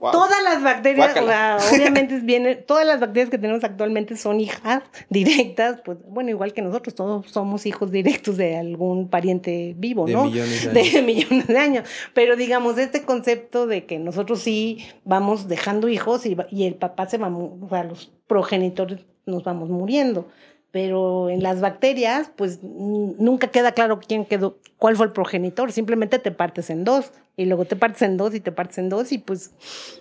todas 0.00 0.42
las 0.42 0.62
bacterias, 0.62 1.14
obviamente 1.72 2.20
vienen, 2.20 2.64
todas 2.66 2.86
las 2.86 3.00
bacterias 3.00 3.30
que 3.30 3.38
tenemos 3.38 3.62
actualmente 3.64 4.16
son 4.16 4.40
hijas 4.40 4.82
directas, 5.10 5.80
pues 5.84 5.98
bueno, 6.08 6.30
igual 6.30 6.52
que 6.52 6.62
nosotros, 6.62 6.94
todos 6.94 7.30
somos 7.30 7.66
hijos 7.66 7.90
directos 7.90 8.36
de 8.36 8.56
algún 8.56 9.08
pariente 9.08 9.74
vivo, 9.76 10.08
¿no? 10.08 10.24
Millones 10.24 10.72
de, 10.72 10.80
años. 10.80 10.92
de 10.92 11.02
millones 11.02 11.46
de 11.46 11.58
años. 11.58 11.88
Pero 12.14 12.36
digamos, 12.36 12.78
este 12.78 13.02
concepto 13.02 13.66
de 13.66 13.84
que 13.84 13.98
nosotros 13.98 14.40
sí 14.40 14.86
vamos 15.04 15.48
dejando 15.48 15.88
hijos 15.88 16.24
y, 16.26 16.36
y 16.50 16.64
el 16.64 16.74
papá 16.74 17.06
se 17.06 17.18
va, 17.18 17.28
o 17.28 17.68
sea, 17.68 17.84
los 17.84 18.12
progenitores 18.26 19.00
nos 19.26 19.42
vamos 19.44 19.68
muriendo. 19.68 20.28
Pero 20.76 21.30
en 21.30 21.42
las 21.42 21.62
bacterias, 21.62 22.30
pues 22.36 22.58
nunca 22.62 23.46
queda 23.46 23.72
claro 23.72 23.98
quién 23.98 24.26
quedó, 24.26 24.58
cuál 24.76 24.94
fue 24.94 25.06
el 25.06 25.12
progenitor. 25.12 25.72
Simplemente 25.72 26.18
te 26.18 26.32
partes 26.32 26.68
en 26.68 26.84
dos 26.84 27.12
y 27.34 27.46
luego 27.46 27.64
te 27.64 27.76
partes 27.76 28.02
en 28.02 28.18
dos 28.18 28.34
y 28.34 28.40
te 28.40 28.52
partes 28.52 28.76
en 28.76 28.90
dos 28.90 29.10
y 29.10 29.16
pues... 29.16 29.52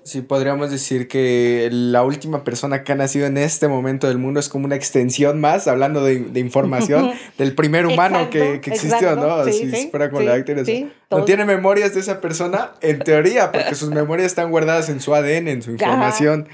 Sí, 0.04 0.22
podríamos 0.22 0.72
decir 0.72 1.08
que 1.08 1.70
la 1.72 2.04
última 2.04 2.44
persona 2.44 2.84
que 2.84 2.92
ha 2.92 2.96
nacido 2.96 3.26
en 3.26 3.38
este 3.38 3.70
momento 3.70 4.10
del 4.10 4.18
mundo 4.18 4.42
es 4.42 4.50
como 4.50 4.66
una 4.66 4.76
extensión 4.76 5.40
más, 5.40 5.70
hablando 5.70 6.04
de, 6.04 6.20
de 6.20 6.40
información, 6.42 7.12
del 7.38 7.56
primer 7.56 7.86
humano 7.86 8.30
que, 8.30 8.60
que, 8.60 8.72
existió, 8.72 9.16
¿no? 9.16 9.46
Sí, 9.46 9.72
si 9.72 9.88
fuera 9.88 10.12
con 10.12 10.26
la 10.26 10.34
bacteria. 10.34 10.90
no 11.10 11.24
tiene 11.24 11.46
memorias 11.46 11.94
de 11.94 12.02
esa 12.02 12.20
persona, 12.20 12.72
en 12.82 13.00
teoría, 13.00 13.54
porque 13.54 13.76
sus 13.76 13.90
memorias 13.92 14.28
están 14.28 14.52
guardadas 14.52 14.90
en 14.90 15.00
su 15.00 15.16
ADN, 15.16 15.48
en 15.48 15.62
su 15.62 15.72
información. 15.72 16.50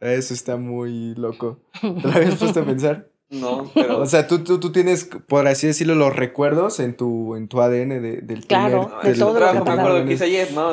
Eso 0.00 0.32
está 0.32 0.56
muy 0.56 1.14
loco. 1.16 1.60
¿Te 1.82 1.86
lo 1.86 2.12
habías 2.12 2.36
puesto 2.36 2.60
a 2.60 2.64
pensar? 2.64 3.08
No, 3.30 3.70
pero. 3.74 4.00
O 4.00 4.06
sea, 4.06 4.26
tú, 4.26 4.40
tú, 4.40 4.58
tú, 4.58 4.72
tienes, 4.72 5.04
por 5.04 5.46
así 5.46 5.66
decirlo, 5.66 5.94
los 5.94 6.14
recuerdos 6.14 6.80
en 6.80 6.96
tu, 6.96 7.36
en 7.36 7.48
tu 7.48 7.60
ADN 7.60 7.88
de, 8.02 8.20
del 8.22 8.46
claro, 8.46 8.88
primer. 9.00 9.14
de 9.14 9.20
todo 9.20 9.38
lo 9.40 9.52
que 9.52 9.70
me 9.70 9.70
acuerdo 9.70 10.04
que 10.04 10.12
hice 10.14 10.24
ayer, 10.24 10.52
¿no? 10.52 10.70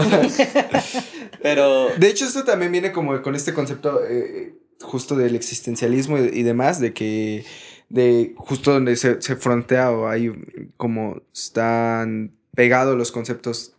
pero. 1.42 1.90
De 1.98 2.08
hecho, 2.08 2.26
esto 2.26 2.44
también 2.44 2.72
viene 2.72 2.92
como 2.92 3.22
con 3.22 3.36
este 3.36 3.54
concepto 3.54 4.00
eh, 4.08 4.56
justo 4.82 5.16
del 5.16 5.36
existencialismo 5.36 6.18
y, 6.18 6.44
demás, 6.44 6.80
de 6.80 6.94
que. 6.94 7.46
de 7.90 8.34
justo 8.38 8.72
donde 8.72 8.96
se, 8.96 9.22
se 9.22 9.36
frontea 9.36 9.92
o 9.92 10.08
hay 10.08 10.32
como 10.78 11.22
están 11.34 12.36
pegados 12.56 12.98
los 12.98 13.12
conceptos 13.12 13.74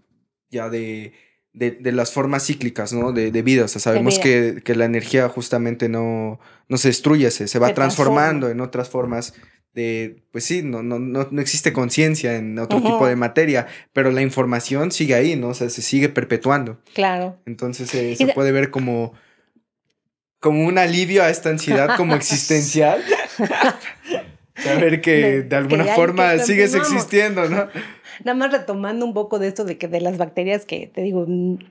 ya 0.50 0.68
de 0.68 1.12
de, 1.56 1.92
las 1.92 2.12
formas 2.12 2.46
cíclicas, 2.46 2.92
¿no? 2.92 3.12
De, 3.12 3.30
de 3.30 3.42
vida. 3.42 3.64
O 3.64 3.68
sea, 3.68 3.80
sabemos 3.80 4.18
que, 4.18 4.62
la 4.66 4.84
energía 4.84 5.28
justamente 5.28 5.88
no, 5.88 6.38
no 6.68 6.76
se 6.76 6.88
destruye, 6.88 7.30
se, 7.30 7.48
se 7.48 7.58
va 7.58 7.72
transformando 7.74 8.50
en 8.50 8.60
otras 8.60 8.90
formas 8.90 9.32
de, 9.72 10.22
pues 10.32 10.44
sí, 10.44 10.62
no, 10.62 10.82
no, 10.82 10.98
no, 10.98 11.28
no 11.30 11.40
existe 11.40 11.72
conciencia 11.72 12.36
en 12.36 12.58
otro 12.58 12.80
tipo 12.80 13.06
de 13.06 13.16
materia, 13.16 13.66
pero 13.92 14.10
la 14.10 14.22
información 14.22 14.90
sigue 14.90 15.14
ahí, 15.14 15.36
¿no? 15.36 15.48
O 15.48 15.54
sea, 15.54 15.68
se 15.68 15.82
sigue 15.82 16.08
perpetuando. 16.08 16.80
Claro. 16.94 17.38
Entonces 17.46 17.94
eh, 17.94 18.16
se 18.16 18.28
puede 18.28 18.52
ver 18.52 18.70
como, 18.70 19.12
como 20.40 20.64
un 20.64 20.78
alivio 20.78 21.22
a 21.22 21.30
esta 21.30 21.50
ansiedad 21.50 21.96
como 21.96 22.14
existencial. 22.16 23.02
Saber 24.56 25.00
que 25.02 25.42
de, 25.42 25.56
alguna 25.56 25.84
forma 25.84 26.38
sigues 26.38 26.74
existiendo, 26.74 27.48
¿no? 27.48 27.68
Nada 28.24 28.36
más 28.36 28.52
retomando 28.52 29.04
un 29.04 29.14
poco 29.14 29.38
de 29.38 29.48
esto 29.48 29.64
de 29.64 29.78
que 29.78 29.88
de 29.88 30.00
las 30.00 30.18
bacterias 30.18 30.64
que 30.64 30.86
te 30.86 31.02
digo 31.02 31.26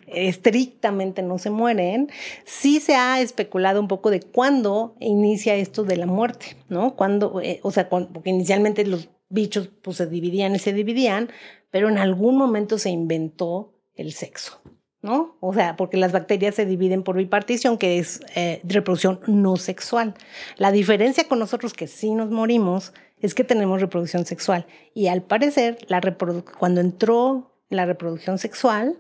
estrictamente 0.08 1.22
no 1.22 1.38
se 1.38 1.50
mueren, 1.50 2.10
sí 2.46 2.80
se 2.80 2.96
ha 2.96 3.20
especulado 3.22 3.80
un 3.80 3.88
poco 3.88 4.12
de 4.12 4.22
cuándo 4.22 4.96
inicia 5.00 5.56
esto 5.56 5.84
de 5.84 5.98
la 5.98 6.06
muerte, 6.06 6.58
¿no? 6.70 6.96
Cuando, 6.96 7.42
eh, 7.42 7.60
o 7.64 7.72
sea, 7.72 7.90
porque 7.90 8.30
inicialmente 8.30 8.86
los 8.86 9.10
bichos 9.30 9.70
pues 9.82 9.98
se 9.98 10.08
dividían 10.08 10.56
y 10.56 10.60
se 10.60 10.74
dividían, 10.74 11.30
pero 11.72 11.90
en 11.90 11.98
algún 11.98 12.38
momento 12.38 12.78
se 12.78 12.90
inventó 12.90 13.74
el 13.96 14.14
sexo, 14.14 14.62
¿no? 15.02 15.38
O 15.40 15.54
sea, 15.54 15.76
porque 15.76 15.98
las 15.98 16.12
bacterias 16.12 16.56
se 16.56 16.66
dividen 16.66 17.04
por 17.04 17.18
bipartición, 17.18 17.78
que 17.78 18.00
es 18.00 18.22
eh, 18.36 18.62
reproducción 18.64 19.20
no 19.28 19.58
sexual. 19.58 20.14
La 20.58 20.72
diferencia 20.72 21.28
con 21.28 21.40
nosotros 21.40 21.74
que 21.74 21.88
sí 21.88 22.14
nos 22.14 22.30
morimos 22.30 22.94
es 23.26 23.34
que 23.34 23.44
tenemos 23.44 23.82
reproducción 23.82 24.26
sexual. 24.26 24.66
Y 24.94 25.08
al 25.08 25.22
parecer, 25.22 25.78
la 25.88 26.02
cuando 26.60 26.82
entró 26.82 27.52
la 27.70 27.86
reproducción 27.86 28.38
sexual, 28.38 28.98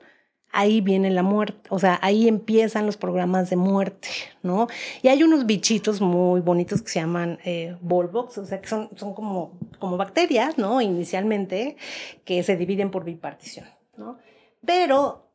ahí 0.55 0.79
viene 0.79 1.09
la 1.11 1.21
muerte, 1.21 1.67
o 1.69 1.79
sea, 1.79 1.99
ahí 2.01 2.29
empiezan 2.29 2.85
los 2.85 2.95
programas 2.95 3.49
de 3.49 3.57
muerte, 3.57 4.07
¿no? 4.41 4.67
Y 5.01 5.09
hay 5.09 5.21
unos 5.21 5.45
bichitos 5.45 5.99
muy 5.99 6.39
bonitos 6.39 6.81
que 6.81 6.89
se 6.89 6.99
llaman 7.01 7.39
eh, 7.43 7.75
Volvox, 7.81 8.37
o 8.37 8.45
sea, 8.45 8.61
que 8.61 8.67
son, 8.67 8.89
son 8.95 9.13
como, 9.13 9.59
como 9.79 9.97
bacterias, 9.97 10.57
¿no? 10.57 10.79
Inicialmente, 10.79 11.75
que 12.23 12.41
se 12.41 12.55
dividen 12.55 12.89
por 12.89 13.03
bipartición, 13.03 13.67
¿no? 13.97 14.17
Pero 14.65 15.29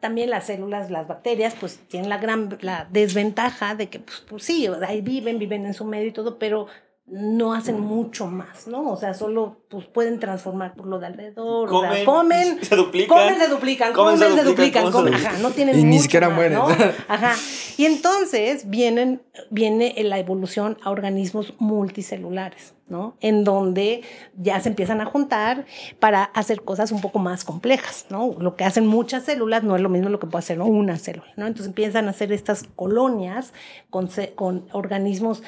también 0.00 0.30
las 0.30 0.46
células, 0.46 0.90
las 0.90 1.06
bacterias, 1.06 1.54
pues 1.60 1.78
tienen 1.88 2.08
la 2.08 2.16
gran 2.16 2.56
la 2.62 2.88
desventaja 2.90 3.74
de 3.74 3.90
que, 3.90 4.00
pues, 4.00 4.24
pues 4.28 4.44
sí, 4.44 4.66
ahí 4.86 5.02
viven, 5.02 5.38
viven 5.38 5.66
en 5.66 5.74
su 5.74 5.84
medio 5.84 6.08
y 6.08 6.12
todo, 6.12 6.38
pero 6.38 6.68
no 7.10 7.54
hacen 7.54 7.80
mucho 7.80 8.26
más, 8.26 8.66
¿no? 8.66 8.90
O 8.90 8.96
sea, 8.96 9.14
solo 9.14 9.56
pues 9.68 9.86
pueden 9.86 10.18
transformar 10.20 10.74
por 10.74 10.86
lo 10.86 10.98
de 10.98 11.06
alrededor, 11.06 11.68
Comen, 11.68 11.90
o 11.90 11.94
sea, 11.94 12.04
comen, 12.04 12.58
se 12.64 12.76
duplican, 12.76 13.16
comen, 13.16 13.38
se 13.38 13.48
duplican, 13.48 13.92
comen, 13.92 14.18
comen, 14.18 14.36
se 14.36 14.44
duplican, 14.44 14.82
comen, 14.90 14.92
comen, 14.92 15.18
se 15.18 15.26
ajá, 15.26 15.38
no 15.38 15.50
tienen 15.50 15.78
Y 15.78 15.84
ni 15.84 15.90
mucho 15.92 16.02
siquiera 16.02 16.28
más, 16.28 16.36
mueren. 16.36 16.58
¿no? 16.58 16.68
Ajá. 17.08 17.34
Y 17.78 17.86
entonces 17.86 18.68
vienen, 18.68 19.22
viene 19.50 19.94
la 20.02 20.18
evolución 20.18 20.76
a 20.82 20.90
organismos 20.90 21.54
multicelulares, 21.58 22.74
¿no? 22.88 23.16
En 23.20 23.44
donde 23.44 24.02
ya 24.36 24.60
se 24.60 24.68
empiezan 24.68 25.00
a 25.00 25.06
juntar 25.06 25.64
para 25.98 26.24
hacer 26.24 26.62
cosas 26.62 26.92
un 26.92 27.00
poco 27.00 27.18
más 27.18 27.44
complejas, 27.44 28.06
¿no? 28.10 28.34
Lo 28.38 28.54
que 28.56 28.64
hacen 28.64 28.86
muchas 28.86 29.24
células 29.24 29.62
no 29.62 29.76
es 29.76 29.82
lo 29.82 29.88
mismo 29.88 30.10
lo 30.10 30.18
que 30.18 30.26
puede 30.26 30.40
hacer 30.40 30.60
una 30.60 30.98
célula, 30.98 31.32
¿no? 31.36 31.46
Entonces 31.46 31.68
empiezan 31.68 32.06
a 32.06 32.10
hacer 32.10 32.32
estas 32.32 32.64
colonias 32.76 33.54
con, 33.90 34.10
con 34.34 34.66
organismos 34.72 35.42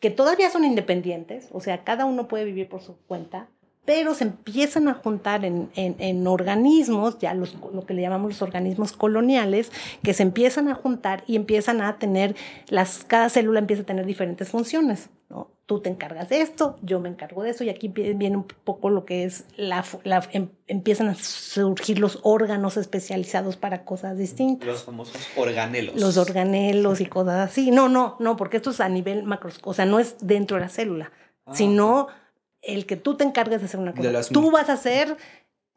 que 0.00 0.10
todavía 0.10 0.50
son 0.50 0.64
independientes, 0.64 1.48
o 1.52 1.60
sea, 1.60 1.84
cada 1.84 2.04
uno 2.04 2.28
puede 2.28 2.44
vivir 2.44 2.68
por 2.68 2.82
su 2.82 2.96
cuenta, 3.06 3.48
pero 3.86 4.14
se 4.14 4.24
empiezan 4.24 4.88
a 4.88 4.94
juntar 4.94 5.44
en, 5.44 5.70
en- 5.76 5.96
en 6.00 6.26
organismos, 6.26 7.18
ya 7.18 7.32
los, 7.34 7.54
lo 7.72 7.86
que 7.86 7.94
le 7.94 8.02
llamamos 8.02 8.32
los 8.32 8.42
organismos 8.42 8.92
coloniales, 8.92 9.72
que 10.02 10.12
se 10.12 10.22
empiezan 10.24 10.68
a 10.68 10.74
juntar 10.74 11.22
y 11.26 11.36
empiezan 11.36 11.80
a 11.80 11.98
tener, 11.98 12.34
las, 12.68 13.04
cada 13.04 13.28
célula 13.30 13.60
empieza 13.60 13.82
a 13.82 13.86
tener 13.86 14.04
diferentes 14.04 14.48
funciones. 14.50 15.08
¿no? 15.28 15.50
Tú 15.66 15.80
te 15.80 15.88
encargas 15.90 16.28
de 16.28 16.40
esto, 16.40 16.76
yo 16.82 17.00
me 17.00 17.08
encargo 17.08 17.42
de 17.42 17.50
eso, 17.50 17.64
y 17.64 17.68
aquí 17.68 17.88
vie- 17.88 18.16
viene 18.16 18.36
un 18.36 18.44
poco 18.44 18.90
lo 18.90 19.04
que 19.04 19.24
es, 19.24 19.44
la, 19.56 19.84
la- 20.04 20.28
em- 20.32 20.50
empiezan 20.68 21.08
a 21.08 21.14
surgir 21.16 21.98
los 21.98 22.20
órganos 22.22 22.76
especializados 22.76 23.56
para 23.56 23.84
cosas 23.84 24.16
distintas 24.18 24.66
Los 24.68 24.84
famosos 24.84 25.16
organelos. 25.36 26.00
los 26.00 26.16
organelos 26.16 27.00
y 27.00 27.06
cosas 27.06 27.50
así. 27.50 27.70
No, 27.72 27.88
no, 27.88 28.16
no, 28.20 28.36
porque 28.36 28.58
esto 28.58 28.70
es 28.70 28.80
a 28.80 28.88
nivel 28.88 29.24
macroscópico, 29.24 29.70
o 29.70 29.74
sea, 29.74 29.86
no 29.86 29.98
es 29.98 30.16
dentro 30.20 30.56
de 30.56 30.60
la 30.62 30.68
célula, 30.68 31.10
Ah, 31.48 31.54
sino 31.54 32.06
el 32.66 32.84
que 32.86 32.96
tú 32.96 33.16
te 33.16 33.24
encargues 33.24 33.60
de 33.60 33.66
hacer 33.66 33.80
una 33.80 33.92
cosa. 33.92 34.10
las- 34.12 34.28
Tú 34.28 34.50
vas 34.50 34.68
a 34.68 34.76
ser 34.76 35.16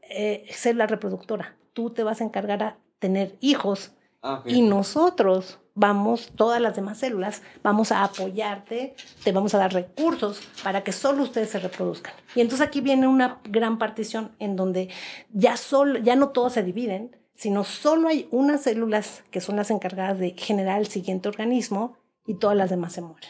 eh, 0.02 0.46
célula 0.52 0.88
reproductora, 0.88 1.56
tú 1.74 1.92
te 1.92 2.04
vas 2.04 2.20
a 2.22 2.24
encargar 2.24 2.64
a 2.64 2.78
tener 3.00 3.36
hijos 3.42 3.92
Ah, 4.22 4.44
y 4.46 4.62
nosotros 4.64 5.60
vamos, 5.76 6.32
todas 6.36 6.60
las 6.60 6.76
demás 6.76 6.98
células, 6.98 7.42
vamos 7.64 7.94
a 7.94 8.04
apoyarte, 8.04 8.96
te 9.24 9.32
vamos 9.32 9.54
a 9.54 9.60
dar 9.60 9.72
recursos 9.72 10.42
para 10.62 10.84
que 10.84 10.92
solo 10.92 11.24
ustedes 11.24 11.52
se 11.52 11.60
reproduzcan. 11.60 12.14
Y 12.36 12.42
entonces 12.42 12.68
aquí 12.68 12.82
viene 12.82 13.08
una 13.08 13.40
gran 13.46 13.78
partición 13.78 14.36
en 14.40 14.58
donde 14.58 14.90
ya, 15.32 15.56
solo, 15.56 16.00
ya 16.00 16.18
no 16.18 16.30
todos 16.30 16.52
se 16.52 16.64
dividen, 16.64 17.16
sino 17.34 17.64
solo 17.64 18.10
hay 18.10 18.28
unas 18.32 18.64
células 18.64 19.24
que 19.32 19.40
son 19.40 19.56
las 19.56 19.72
encargadas 19.72 20.20
de 20.20 20.32
generar 20.32 20.82
el 20.82 20.88
siguiente 20.88 21.30
organismo 21.30 21.96
y 22.26 22.34
todas 22.34 22.58
las 22.58 22.70
demás 22.70 22.92
se 22.92 23.02
mueren. 23.02 23.30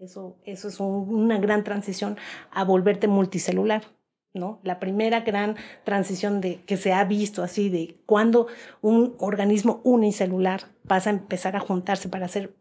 Eso, 0.00 0.36
eso 0.44 0.68
es 0.68 0.80
un- 0.80 1.08
una 1.12 1.38
gran 1.38 1.64
transición 1.64 2.16
a 2.50 2.64
volverte 2.64 3.08
multicelular. 3.08 3.82
¿no? 4.34 4.60
La 4.62 4.78
primera 4.78 5.20
gran 5.20 5.56
transición 5.84 6.40
de, 6.40 6.62
que 6.64 6.76
se 6.76 6.92
ha 6.92 7.02
visto 7.04 7.42
así 7.42 7.70
de 7.70 7.96
cuando 8.06 8.46
un 8.82 9.16
organismo 9.18 9.80
unicelular 9.84 10.64
pasa 10.86 11.10
a 11.10 11.14
empezar 11.14 11.56
a 11.56 11.60
juntarse 11.60 12.08
para 12.08 12.28
ser 12.28 12.54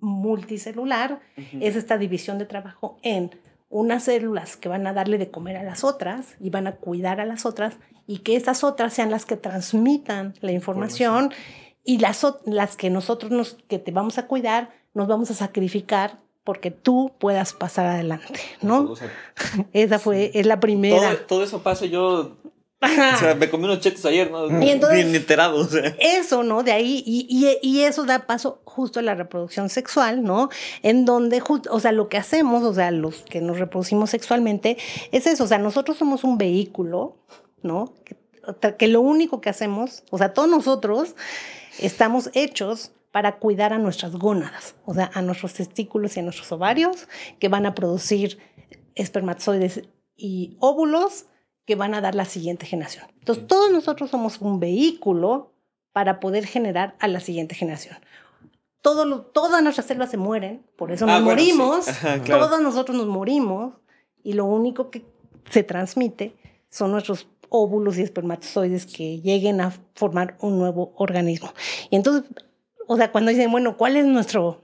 multicelular, 0.00 1.20
es 1.60 1.76
esta 1.76 1.98
división 1.98 2.38
de 2.38 2.46
trabajo 2.46 2.98
en 3.02 3.30
unas 3.68 4.04
células 4.04 4.56
que 4.56 4.68
van 4.68 4.86
a 4.86 4.92
darle 4.94 5.18
de 5.18 5.30
comer 5.30 5.56
a 5.56 5.64
las 5.64 5.84
otras 5.84 6.36
y 6.40 6.50
van 6.50 6.66
a 6.66 6.76
cuidar 6.76 7.20
a 7.20 7.26
las 7.26 7.44
otras 7.44 7.76
y 8.06 8.18
que 8.20 8.36
esas 8.36 8.64
otras 8.64 8.94
sean 8.94 9.10
las 9.10 9.26
que 9.26 9.36
transmitan 9.36 10.34
la 10.40 10.52
información 10.52 11.32
y 11.84 11.98
las, 11.98 12.24
las 12.46 12.76
que 12.76 12.90
nosotros 12.90 13.30
nos, 13.32 13.54
que 13.68 13.78
te 13.78 13.90
vamos 13.90 14.18
a 14.18 14.26
cuidar, 14.26 14.70
nos 14.94 15.08
vamos 15.08 15.30
a 15.30 15.34
sacrificar 15.34 16.20
porque 16.48 16.70
tú 16.70 17.12
puedas 17.18 17.52
pasar 17.52 17.84
adelante, 17.84 18.40
¿no? 18.62 18.94
Esa 19.74 19.98
fue, 19.98 20.30
es 20.32 20.46
la 20.46 20.60
primera. 20.60 20.96
todo, 21.10 21.16
todo 21.26 21.44
eso 21.44 21.62
pasa 21.62 21.84
yo. 21.84 22.38
Ajá. 22.80 23.16
O 23.16 23.18
sea, 23.18 23.34
me 23.34 23.50
comí 23.50 23.64
unos 23.66 23.80
chetos 23.80 24.02
ayer, 24.06 24.30
¿no? 24.30 24.46
Y 24.64 24.70
entonces- 24.70 25.04
ni 25.04 25.16
enterado, 25.16 25.58
o 25.58 25.64
sea. 25.66 25.94
Eso, 26.00 26.42
¿no? 26.44 26.62
De 26.62 26.72
ahí, 26.72 27.02
y, 27.04 27.26
y- 27.28 27.58
y 27.60 27.82
eso 27.82 28.06
da 28.06 28.20
paso 28.26 28.62
justo 28.64 28.98
a 29.00 29.02
la 29.02 29.14
reproducción 29.14 29.68
sexual, 29.68 30.22
¿no? 30.22 30.48
En 30.82 31.04
donde, 31.04 31.42
o 31.70 31.80
sea, 31.80 31.92
lo 31.92 32.08
que 32.08 32.16
hacemos, 32.16 32.62
o 32.64 32.72
sea, 32.72 32.90
los 32.92 33.16
que 33.16 33.42
nos 33.42 33.58
reproducimos 33.58 34.08
sexualmente, 34.08 34.78
es 35.12 35.26
eso, 35.26 35.44
o 35.44 35.46
sea, 35.48 35.58
nosotros 35.58 35.98
somos 35.98 36.24
un 36.24 36.38
vehículo, 36.38 37.18
¿no? 37.62 37.92
Que, 38.06 38.16
que 38.78 38.88
lo 38.88 39.02
único 39.02 39.42
que 39.42 39.50
hacemos, 39.50 40.02
o 40.08 40.16
sea, 40.16 40.32
todos 40.32 40.48
nosotros 40.48 41.14
estamos 41.78 42.30
hechos 42.32 42.92
para 43.12 43.38
cuidar 43.38 43.72
a 43.72 43.78
nuestras 43.78 44.12
gónadas, 44.16 44.74
o 44.84 44.94
sea, 44.94 45.10
a 45.14 45.22
nuestros 45.22 45.54
testículos 45.54 46.16
y 46.16 46.20
a 46.20 46.22
nuestros 46.22 46.50
ovarios, 46.52 47.08
que 47.38 47.48
van 47.48 47.66
a 47.66 47.74
producir 47.74 48.38
espermatozoides 48.94 49.82
y 50.16 50.56
óvulos 50.60 51.26
que 51.64 51.74
van 51.74 51.94
a 51.94 52.00
dar 52.00 52.14
la 52.14 52.24
siguiente 52.24 52.66
generación. 52.66 53.06
Entonces, 53.18 53.46
todos 53.46 53.70
nosotros 53.70 54.10
somos 54.10 54.40
un 54.40 54.58
vehículo 54.58 55.52
para 55.92 56.20
poder 56.20 56.46
generar 56.46 56.96
a 56.98 57.08
la 57.08 57.20
siguiente 57.20 57.54
generación. 57.54 57.96
Todo 58.82 59.04
lo- 59.04 59.22
todas 59.22 59.62
nuestras 59.62 59.86
células 59.86 60.10
se 60.10 60.16
mueren, 60.16 60.64
por 60.76 60.92
eso 60.92 61.04
Ah, 61.06 61.14
nos 61.18 61.24
bueno, 61.24 61.40
sí. 61.40 61.52
morimos, 61.52 61.88
Ajá, 61.88 62.20
claro. 62.22 62.46
todos 62.46 62.60
nosotros 62.62 62.96
nos 62.96 63.06
morimos 63.06 63.74
y 64.22 64.32
lo 64.34 64.44
único 64.46 64.90
que 64.90 65.04
se 65.50 65.62
transmite 65.62 66.36
son 66.70 66.92
nuestros 66.92 67.28
óvulos 67.50 67.98
y 67.98 68.02
espermatozoides 68.02 68.86
que 68.86 69.20
lleguen 69.20 69.60
a 69.60 69.72
formar 69.94 70.36
un 70.40 70.58
nuevo 70.58 70.92
organismo. 70.96 71.52
Y 71.90 71.96
entonces, 71.96 72.30
o 72.88 72.96
sea, 72.96 73.12
cuando 73.12 73.30
dicen, 73.30 73.50
bueno, 73.52 73.76
¿cuál 73.76 73.96
es 73.96 74.04
nuestro, 74.04 74.62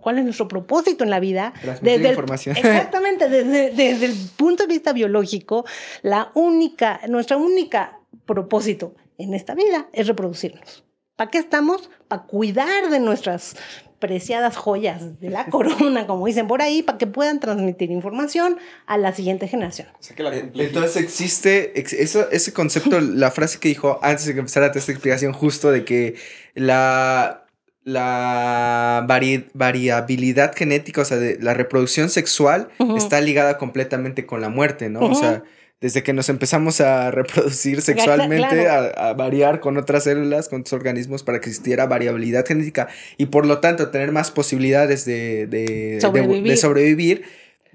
cuál 0.00 0.18
es 0.18 0.24
nuestro 0.24 0.48
propósito 0.48 1.04
en 1.04 1.10
la 1.10 1.20
vida? 1.20 1.52
Transmitir 1.60 2.00
el- 2.00 2.06
información. 2.12 2.56
exactamente, 2.56 3.28
desde, 3.28 3.70
desde 3.72 4.06
el 4.06 4.14
punto 4.36 4.62
de 4.64 4.68
vista 4.72 4.92
biológico, 4.94 5.64
la 6.02 6.30
única, 6.34 7.00
nuestra 7.08 7.36
única 7.36 7.98
propósito 8.24 8.94
en 9.18 9.34
esta 9.34 9.54
vida 9.54 9.88
es 9.92 10.06
reproducirnos. 10.06 10.84
¿Para 11.16 11.30
qué 11.30 11.38
estamos? 11.38 11.90
Para 12.08 12.22
cuidar 12.24 12.90
de 12.90 13.00
nuestras 13.00 13.56
preciadas 13.98 14.56
joyas 14.58 15.18
de 15.20 15.30
la 15.30 15.46
corona, 15.50 16.06
como 16.06 16.26
dicen 16.26 16.46
por 16.46 16.60
ahí, 16.60 16.82
para 16.82 16.98
que 16.98 17.06
puedan 17.06 17.40
transmitir 17.40 17.90
información 17.90 18.58
a 18.86 18.98
la 18.98 19.14
siguiente 19.14 19.48
generación. 19.48 19.88
O 19.98 20.02
sea, 20.02 20.14
que 20.14 20.22
la 20.22 20.36
Eh, 20.36 20.50
Entonces 20.54 20.96
existe 21.02 21.78
ex- 21.80 21.94
eso, 21.94 22.30
ese 22.30 22.52
concepto, 22.52 23.00
la 23.00 23.30
frase 23.30 23.58
que 23.58 23.68
dijo 23.68 23.98
antes 24.02 24.26
de 24.26 24.34
que 24.34 24.40
empezara 24.40 24.66
esta 24.66 24.78
explicación 24.92 25.32
justo 25.32 25.70
de 25.70 25.86
que 25.86 26.16
la, 26.54 27.45
la 27.86 29.04
vari- 29.08 29.46
variabilidad 29.54 30.54
genética, 30.56 31.02
o 31.02 31.04
sea, 31.04 31.18
de 31.18 31.38
la 31.40 31.54
reproducción 31.54 32.10
sexual 32.10 32.68
está 32.96 33.20
ligada 33.20 33.58
completamente 33.58 34.26
con 34.26 34.40
la 34.40 34.48
muerte, 34.48 34.88
¿no? 34.90 35.00
O 35.00 35.14
sea, 35.14 35.44
desde 35.80 36.02
que 36.02 36.12
nos 36.12 36.28
empezamos 36.28 36.80
a 36.80 37.12
reproducir 37.12 37.80
sexualmente, 37.82 38.48
claro. 38.64 38.92
a, 38.96 39.10
a 39.10 39.12
variar 39.14 39.60
con 39.60 39.76
otras 39.76 40.02
células, 40.02 40.48
con 40.48 40.62
otros 40.62 40.72
organismos, 40.72 41.22
para 41.22 41.40
que 41.40 41.48
existiera 41.48 41.86
variabilidad 41.86 42.44
genética 42.44 42.88
y 43.18 43.26
por 43.26 43.46
lo 43.46 43.60
tanto 43.60 43.88
tener 43.90 44.10
más 44.10 44.32
posibilidades 44.32 45.04
de, 45.04 45.46
de- 45.46 46.00
Sobrevivir. 46.00 46.42
de 46.42 46.56
sobrevivir, 46.56 47.24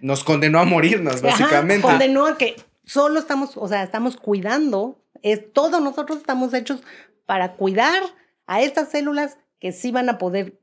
nos 0.02 0.26
condenó 0.26 0.60
a 0.60 0.66
morirnos, 0.66 1.24
Ajá, 1.24 1.28
básicamente. 1.28 1.84
condenó 1.88 2.26
a 2.26 2.38
que 2.38 2.58
solo 2.84 3.18
estamos, 3.18 3.56
o 3.56 3.68
sea, 3.70 3.82
estamos 3.84 4.18
cuidando, 4.18 5.00
es, 5.24 5.54
todos 5.54 5.82
nosotros 5.82 6.18
estamos 6.18 6.54
hechos 6.54 6.82
para 7.26 7.54
cuidar 7.54 8.02
a 8.46 8.62
estas 8.62 8.90
células 8.92 9.38
que 9.62 9.72
sí 9.72 9.92
van 9.92 10.10
a 10.10 10.18
poder 10.18 10.60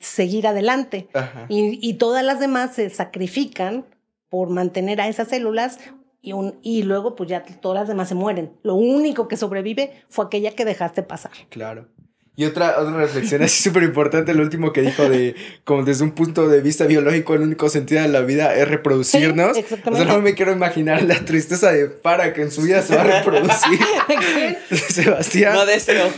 seguir 0.00 0.48
adelante. 0.48 1.08
Y, 1.48 1.78
y 1.86 1.94
todas 1.94 2.24
las 2.24 2.40
demás 2.40 2.74
se 2.74 2.90
sacrifican 2.90 3.84
por 4.30 4.48
mantener 4.48 5.00
a 5.00 5.08
esas 5.08 5.28
células 5.28 5.78
y, 6.22 6.32
un, 6.32 6.58
y 6.62 6.82
luego 6.82 7.14
pues 7.14 7.28
ya 7.28 7.42
todas 7.42 7.80
las 7.80 7.88
demás 7.88 8.08
se 8.08 8.14
mueren. 8.14 8.52
Lo 8.62 8.74
único 8.74 9.28
que 9.28 9.36
sobrevive 9.36 9.92
fue 10.08 10.24
aquella 10.24 10.52
que 10.52 10.64
dejaste 10.64 11.02
pasar. 11.02 11.32
Claro. 11.50 11.88
Y 12.36 12.46
otra, 12.46 12.78
otra 12.78 12.96
reflexión 12.96 13.42
así 13.42 13.62
súper 13.62 13.82
importante, 13.82 14.32
lo 14.32 14.42
último 14.42 14.72
que 14.72 14.80
dijo 14.80 15.06
de, 15.06 15.34
como 15.64 15.84
desde 15.84 16.04
un 16.04 16.12
punto 16.12 16.48
de 16.48 16.62
vista 16.62 16.86
biológico, 16.86 17.34
el 17.34 17.42
único 17.42 17.68
sentido 17.68 18.00
de 18.00 18.08
la 18.08 18.22
vida 18.22 18.54
es 18.54 18.66
reproducirnos. 18.66 19.52
Sí, 19.54 19.60
o 19.60 19.62
exactamente. 19.62 20.06
sea, 20.06 20.14
no 20.14 20.22
me 20.22 20.34
quiero 20.34 20.52
imaginar 20.52 21.02
la 21.02 21.16
tristeza 21.24 21.72
de 21.72 21.88
para 21.88 22.32
que 22.32 22.42
en 22.42 22.50
su 22.50 22.62
vida 22.62 22.80
se 22.80 22.96
va 22.96 23.02
a 23.02 23.20
reproducir. 23.20 23.78
Sebastián. 24.88 25.54
No 25.54 25.66
deseo. 25.66 26.08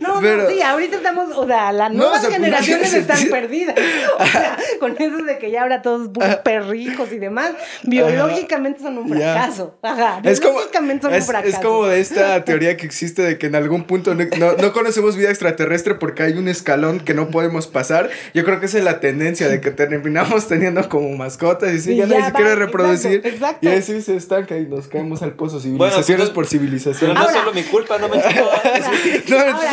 No, 0.00 0.20
Pero- 0.20 0.44
no, 0.44 0.50
sí, 0.50 0.62
ahorita 0.62 0.96
estamos, 0.96 1.36
o 1.36 1.46
sea, 1.46 1.72
las 1.72 1.90
No, 1.90 1.98
nuevas 1.98 2.18
o 2.18 2.20
sea, 2.20 2.28
pues, 2.30 2.40
generaciones 2.40 2.92
no, 2.92 2.98
están 2.98 3.16
sí. 3.18 3.26
perdidas. 3.26 3.74
O 4.18 4.26
sea, 4.26 4.56
con 4.80 4.96
eso 4.98 5.16
de 5.18 5.38
que 5.38 5.50
ya 5.50 5.62
ahora 5.62 5.82
todos 5.82 6.08
puros 6.08 6.36
perrijos 6.36 7.12
y 7.12 7.18
demás, 7.18 7.52
biológicamente 7.84 8.80
son 8.82 8.98
un 8.98 9.08
fracaso. 9.08 9.76
Ajá, 9.82 10.20
Es 10.24 10.40
como, 10.40 10.54
biológicamente 10.54 11.02
son 11.02 11.12
un 11.12 11.18
es, 11.18 11.26
fracaso. 11.26 11.54
es 11.56 11.58
como 11.62 11.86
de 11.86 12.00
esta 12.00 12.44
teoría 12.44 12.76
que 12.76 12.86
existe 12.86 13.22
de 13.22 13.38
que 13.38 13.46
en 13.46 13.54
algún 13.54 13.84
punto 13.84 14.14
no, 14.14 14.24
no- 14.38 14.52
no 14.54 14.72
conocemos 14.72 15.16
vida 15.16 15.30
extraterrestre 15.30 15.94
porque 15.94 16.22
hay 16.22 16.32
un 16.34 16.48
escalón 16.48 17.00
que 17.00 17.14
no 17.14 17.28
podemos 17.30 17.66
pasar. 17.66 18.10
Yo 18.34 18.44
creo 18.44 18.60
que 18.60 18.66
esa 18.66 18.78
es 18.78 18.84
la 18.84 19.00
tendencia 19.00 19.48
de 19.48 19.60
que 19.60 19.70
terminamos 19.70 20.48
teniendo 20.48 20.88
como 20.88 21.08
mascotas 21.16 21.72
y 21.72 21.80
sí, 21.80 21.92
Y 21.92 21.96
ya, 21.96 22.06
nadie 22.06 22.24
se 22.26 22.32
quiere 22.32 22.54
reproducir. 22.54 23.12
exacto, 23.24 23.28
exacto. 23.36 23.66
Y 23.66 23.68
ahí 23.68 23.82
sí 23.82 24.02
se 24.02 24.16
estanca 24.16 24.56
y 24.56 24.66
nos 24.66 24.88
caemos 24.88 25.22
al 25.22 25.32
pozo. 25.32 25.60
Civilizaciones 25.60 26.26
pero- 26.26 26.34
por 26.34 26.44
Pero 26.44 26.50
civilización. 26.50 27.14
no 27.14 27.26
es 27.28 27.32
solo 27.34 27.52
mi 27.52 27.62
culpa, 27.64 27.98
no 27.98 28.08
me. 28.08 28.16
Ahora, 28.26 28.90
No, 29.28 29.36
ahora, 29.38 29.70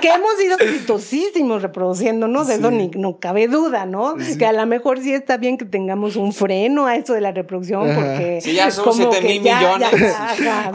que 0.00 0.08
hemos 0.08 0.36
sido 0.38 0.58
exitosísimos 0.58 1.62
reproduciéndonos, 1.62 2.48
de 2.48 2.54
eso 2.54 2.70
ni, 2.70 2.88
no 2.88 3.18
cabe 3.18 3.48
duda, 3.48 3.86
¿no? 3.86 4.14
Que 4.38 4.46
a 4.46 4.52
lo 4.52 4.66
mejor 4.66 5.00
sí 5.00 5.12
está 5.12 5.36
bien 5.36 5.58
que 5.58 5.64
tengamos 5.64 6.16
un 6.16 6.32
freno 6.32 6.86
a 6.86 6.96
eso 6.96 7.14
de 7.14 7.20
la 7.20 7.32
reproducción, 7.32 7.94
porque. 7.94 8.40
Sí, 8.42 8.54
ya 8.54 8.70
son 8.70 8.92
7 8.92 9.20
mil 9.22 9.40
millones. 9.40 9.88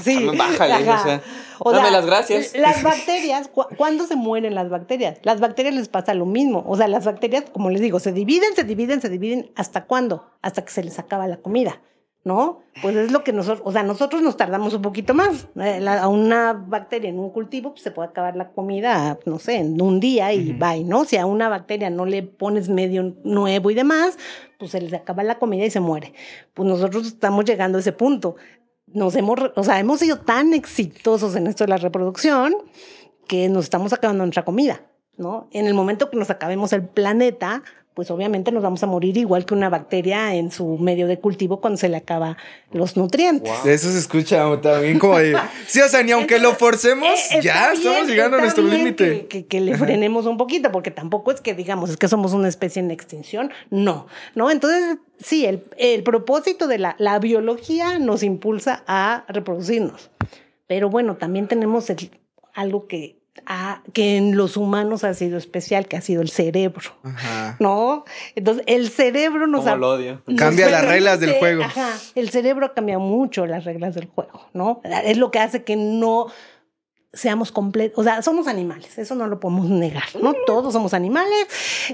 sí, 0.03 0.28
Bájale, 0.36 0.89
o 0.89 1.03
sea. 1.03 1.22
Dame 1.66 1.91
las 1.91 2.05
gracias. 2.05 2.55
Las 2.55 2.84
bacterias, 2.84 3.49
¿cuándo 3.49 4.05
se 4.05 4.16
mueren 4.16 4.55
las 4.55 4.70
bacterias? 4.70 5.18
Las 5.24 5.39
bacterias 5.39 5.76
les 5.76 5.89
pasa 5.89 6.14
lo 6.14 6.26
mismo. 6.26 6.64
O 6.68 6.78
sea, 6.78 6.88
las 6.88 7.05
bacterias, 7.05 7.45
como 7.51 7.70
les 7.70 7.82
digo, 7.82 7.99
se 7.99 8.12
dividen, 8.12 8.55
se 8.55 8.64
dividen, 8.64 9.01
se 9.01 9.10
dividen. 9.10 9.51
¿Hasta 9.55 9.86
cuándo? 9.86 10.32
Hasta 10.41 10.64
que 10.64 10.72
se 10.72 10.84
les 10.84 10.99
acaba 10.99 11.28
la 11.28 11.38
comida. 11.38 11.82
¿No? 12.24 12.61
Pues 12.82 12.95
es 12.95 13.11
lo 13.11 13.24
que 13.24 13.34
nosotros, 13.34 13.61
o 13.65 13.72
sea, 13.72 13.84
nosotros 13.84 14.22
nos 14.22 14.38
tardamos 14.38 14.74
un 14.74 14.82
poquito 14.82 15.13
más. 15.13 15.47
Eh, 15.55 15.86
a 15.88 16.07
una 16.07 16.53
bacteria 16.53 17.09
en 17.09 17.20
un 17.20 17.32
cultivo 17.32 17.72
pues, 17.72 17.82
se 17.82 17.91
puede 17.91 18.09
acabar 18.09 18.36
la 18.36 18.51
comida, 18.51 19.17
no 19.26 19.39
sé, 19.39 19.57
en 19.57 19.82
un 19.82 19.99
día 19.99 20.34
y 20.34 20.53
bye, 20.53 20.84
¿no? 20.84 21.05
Si 21.05 21.17
a 21.17 21.26
una 21.26 21.49
bacteria 21.49 21.89
no 21.89 22.05
le 22.05 22.24
pones 22.24 22.70
medio 22.70 23.15
nuevo 23.24 23.72
y 23.72 23.74
demás, 23.76 24.17
pues 24.57 24.72
se 24.72 24.82
les 24.82 24.93
acaba 24.93 25.24
la 25.24 25.39
comida 25.39 25.65
y 25.65 25.70
se 25.70 25.80
muere. 25.80 26.13
Pues 26.53 26.67
nosotros 26.67 27.07
estamos 27.07 27.45
llegando 27.45 27.78
a 27.78 27.82
ese 27.82 27.93
punto 27.93 28.36
nos 28.93 29.15
hemos, 29.15 29.39
o 29.55 29.63
sea, 29.63 29.80
hemos 29.80 29.99
sido 29.99 30.17
tan 30.17 30.53
exitosos 30.53 31.36
en 31.36 31.47
esto 31.47 31.63
de 31.63 31.70
la 31.70 31.78
reproducción 31.78 32.55
que 33.28 33.49
nos 33.49 33.65
estamos 33.65 33.93
acabando 33.93 34.24
nuestra 34.24 34.45
comida, 34.45 34.82
¿no? 35.17 35.47
En 35.51 35.67
el 35.67 35.74
momento 35.74 36.09
que 36.09 36.17
nos 36.17 36.30
acabemos 36.30 36.74
el 36.74 36.88
planeta, 36.88 37.63
pues 38.00 38.12
obviamente 38.12 38.54
nos 38.54 38.64
vamos 38.64 38.82
a 38.82 38.86
morir 38.88 39.18
igual 39.18 39.45
que 39.45 39.54
una 39.54 39.68
bacteria 39.68 40.34
en 40.34 40.52
su 40.52 40.78
medio 40.78 41.06
de 41.06 41.20
cultivo 41.20 41.60
cuando 41.60 41.76
se 41.76 41.89
le 41.89 41.97
acaba 41.97 42.38
los 42.72 42.95
nutrientes. 42.95 43.52
Eso 43.66 43.91
se 43.91 44.00
escucha 44.00 44.45
también 44.62 45.00
como 45.00 45.18
de, 45.18 45.38
sí, 45.68 45.82
o 45.82 45.89
sea, 45.89 46.02
ni 46.02 46.14
aunque 46.14 46.39
lo 46.39 46.54
forcemos, 46.56 47.10
eh, 47.30 47.41
ya 47.41 47.74
estamos 47.74 48.08
llegando 48.08 48.38
a 48.38 48.39
nuestro 48.39 48.64
límite. 48.64 49.28
Que, 49.28 49.45
que, 49.47 49.60
le 49.60 49.78
frenemos 49.78 50.28
un 50.28 50.38
poquito, 50.38 50.72
porque 50.72 50.91
tampoco 50.91 51.34
es 51.34 51.41
que 51.41 51.54
digamos, 51.54 51.89
es 51.89 51.97
que 51.97 52.08
somos 52.08 52.32
una 52.32 52.47
especie 52.47 52.82
en 52.82 52.89
extinción, 52.89 53.52
no, 53.70 54.08
¿no? 54.34 54.50
Entonces, 54.50 55.00
sí, 55.22 55.45
el, 55.45 55.66
el 55.76 56.02
propósito 56.04 56.68
de 56.68 56.78
la, 56.78 56.95
la 57.00 57.20
biología 57.20 58.00
nos 58.00 58.24
impulsa 58.24 58.82
a 58.88 59.26
reproducirnos, 59.28 60.10
pero 60.68 60.89
bueno, 60.89 61.18
también 61.18 61.50
tenemos 61.50 61.91
algo 62.54 62.88
que 62.88 63.18
que 63.94 64.18
en 64.18 64.38
los 64.38 64.58
humanos 64.58 65.04
ha 65.04 65.14
sido 65.14 65.38
especial, 65.38 65.88
que 65.88 65.98
ha 65.98 66.02
sido 66.02 66.22
el 66.22 66.30
cerebro. 66.30 66.92
¿No? 67.60 68.06
Entonces, 68.36 68.64
el 68.68 68.90
cerebro 68.90 69.48
nos 69.48 69.66
ha, 69.68 69.76
odio. 69.76 70.22
Cambia 70.38 70.70
las 70.70 70.86
reglas 70.86 71.20
del 71.20 71.34
juego. 71.34 71.64
Ajá. 71.64 71.98
El 72.16 72.30
cerebro 72.30 72.68
ha 72.68 72.74
cambiado 72.74 73.02
mucho 73.02 73.46
las 73.46 73.66
reglas 73.66 73.96
del 73.96 74.08
juego, 74.08 74.48
¿no? 74.54 74.82
Es 74.84 75.18
lo 75.18 75.32
que 75.32 75.40
hace 75.40 75.64
que 75.64 75.76
no 75.76 76.28
seamos 77.12 77.52
completos, 77.52 77.98
o 77.98 78.04
sea, 78.04 78.22
somos 78.22 78.48
animales, 78.48 79.00
eso 79.00 79.16
no 79.16 79.26
lo 79.26 79.40
podemos 79.40 79.68
negar, 79.68 80.04
¿no? 80.22 80.34
Todos 80.46 80.74
somos 80.74 80.94
animales, 80.94 81.48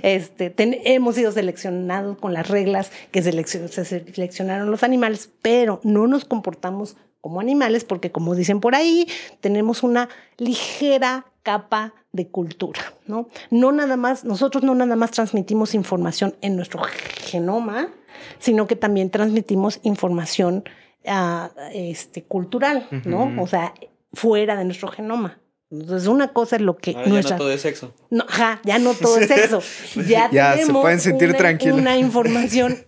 este, 0.04 0.54
hemos 0.94 1.16
sido 1.16 1.32
seleccionados 1.32 2.18
con 2.18 2.34
las 2.34 2.50
reglas 2.50 2.92
que 3.12 3.22
se 3.22 3.86
seleccionaron 3.86 4.70
los 4.70 4.84
animales, 4.84 5.30
pero 5.42 5.80
no 5.84 6.08
nos 6.08 6.26
comportamos 6.26 6.98
como 7.26 7.40
animales 7.40 7.86
porque, 7.86 8.12
como 8.12 8.36
dicen 8.36 8.60
por 8.60 8.76
ahí, 8.76 9.08
tenemos 9.40 9.82
una 9.82 10.10
ligera 10.38 11.26
capa 11.42 11.96
de 12.12 12.28
cultura, 12.28 12.94
¿no? 13.08 13.30
No 13.50 13.72
nada 13.72 13.98
más, 13.98 14.26
nosotros 14.26 14.64
no 14.64 14.76
nada 14.76 14.96
más 14.96 15.10
transmitimos 15.10 15.74
información 15.74 16.36
en 16.42 16.56
nuestro 16.56 16.84
genoma, 16.84 17.90
sino 18.38 18.68
que 18.68 18.76
también 18.76 19.10
transmitimos 19.10 19.80
información 19.82 20.66
uh, 21.06 21.48
este, 21.74 22.24
cultural, 22.26 22.88
¿no? 23.06 23.42
O 23.42 23.48
sea, 23.48 23.74
fuera 24.14 24.56
de 24.56 24.66
nuestro 24.66 24.90
genoma. 24.90 25.40
Entonces, 25.72 26.08
una 26.08 26.28
cosa 26.28 26.58
es 26.58 26.62
lo 26.62 26.78
que. 26.78 26.92
Ahora 26.96 27.22
Ya 27.22 27.22
no 27.32 27.38
todo 27.38 27.52
es 27.52 27.62
sexo. 27.62 27.92
No, 28.12 28.26
ya 28.64 28.78
no 28.78 28.94
todo 28.94 29.18
es 29.18 29.28
sexo. 29.30 29.62
Ya, 30.08 30.30
ya 30.32 30.58
se 30.64 30.72
pueden 30.72 31.00
sentir 31.00 31.34
tranquilos. 31.34 31.80
Una 31.80 31.98
información 31.98 32.86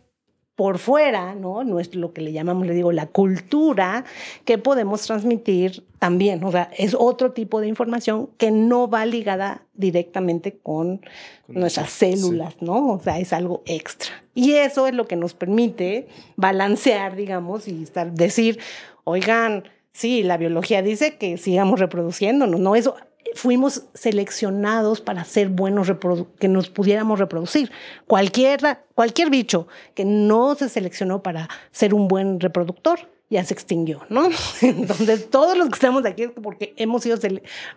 por 0.58 0.80
fuera, 0.80 1.36
¿no? 1.36 1.64
No 1.64 1.80
es 1.80 1.94
lo 1.94 2.14
que 2.14 2.22
le 2.22 2.34
llamamos, 2.34 2.66
le 2.66 2.74
digo, 2.74 2.92
la 2.92 3.06
cultura 3.06 4.06
que 4.44 4.58
podemos 4.58 5.04
transmitir 5.04 5.84
también. 6.00 6.44
O 6.44 6.52
sea, 6.52 6.72
es 6.76 6.96
otro 6.98 7.32
tipo 7.32 7.62
de 7.62 7.68
información 7.68 8.28
que 8.40 8.50
no 8.50 8.90
va 8.90 9.06
ligada 9.06 9.62
directamente 9.76 10.58
con, 10.58 11.02
nuestras 11.48 11.92
células, 11.92 12.56
¿no? 12.60 12.94
O 12.94 13.00
sea, 13.00 13.20
es 13.20 13.34
algo 13.34 13.62
extra. 13.68 14.12
Y 14.34 14.54
eso 14.54 14.88
es 14.88 14.96
lo 14.96 15.08
que 15.08 15.16
nos 15.16 15.36
permite 15.36 16.08
balancear, 16.36 17.16
digamos, 17.16 17.68
y 17.68 17.84
estar, 17.84 18.12
decir, 18.12 18.60
oigan, 19.04 19.64
sí, 19.94 20.24
la 20.24 20.38
biología 20.38 20.82
dice 20.82 21.18
que 21.18 21.38
sigamos 21.38 21.80
reproduciéndonos, 21.80 22.60
¿no? 22.60 22.76
Eso 22.76 22.96
fuimos 23.36 23.84
seleccionados 23.94 25.02
para 25.02 25.24
ser 25.24 25.50
buenos, 25.50 25.92
que 26.40 26.48
nos 26.48 26.70
pudiéramos 26.70 27.20
reproducir. 27.20 27.72
Cualquier, 28.06 28.60
cualquier 28.96 29.30
bicho 29.30 29.68
que 29.94 30.06
no 30.06 30.56
se 30.56 30.70
seleccionó 30.70 31.24
para 31.24 31.50
ser 31.72 31.94
un 31.94 32.08
buen 32.08 32.40
reproductor 32.40 33.00
ya 33.30 33.44
se 33.44 33.54
extinguió, 33.54 34.06
¿no? 34.10 34.30
Entonces, 34.62 35.30
todos 35.30 35.58
los 35.58 35.68
que 35.68 35.74
estamos 35.74 36.06
aquí 36.06 36.24
es 36.24 36.32
porque 36.42 36.74
hemos 36.78 37.04
sido, 37.04 37.18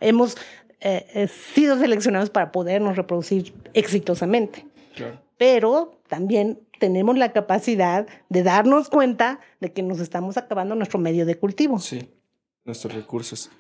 hemos, 0.01 0.37
eh, 0.81 1.07
eh, 1.15 1.29
sido 1.29 1.79
seleccionados 1.79 2.31
para 2.31 2.53
podernos 2.53 2.97
reproducir 2.97 3.53
exitosamente. 3.75 4.67
Pero 5.39 5.99
también 6.09 6.61
tenemos 6.79 7.17
la 7.17 7.33
capacidad 7.33 8.07
de 8.29 8.43
darnos 8.43 8.91
cuenta 8.91 9.41
de 9.61 9.73
que 9.73 9.83
nos 9.83 9.99
estamos 10.01 10.37
acabando 10.37 10.75
nuestro 10.75 10.99
medio 10.99 11.25
de 11.25 11.39
cultivo. 11.39 11.79
Sí, 11.79 12.11
nuestros 12.65 12.93
recursos. 12.95 13.51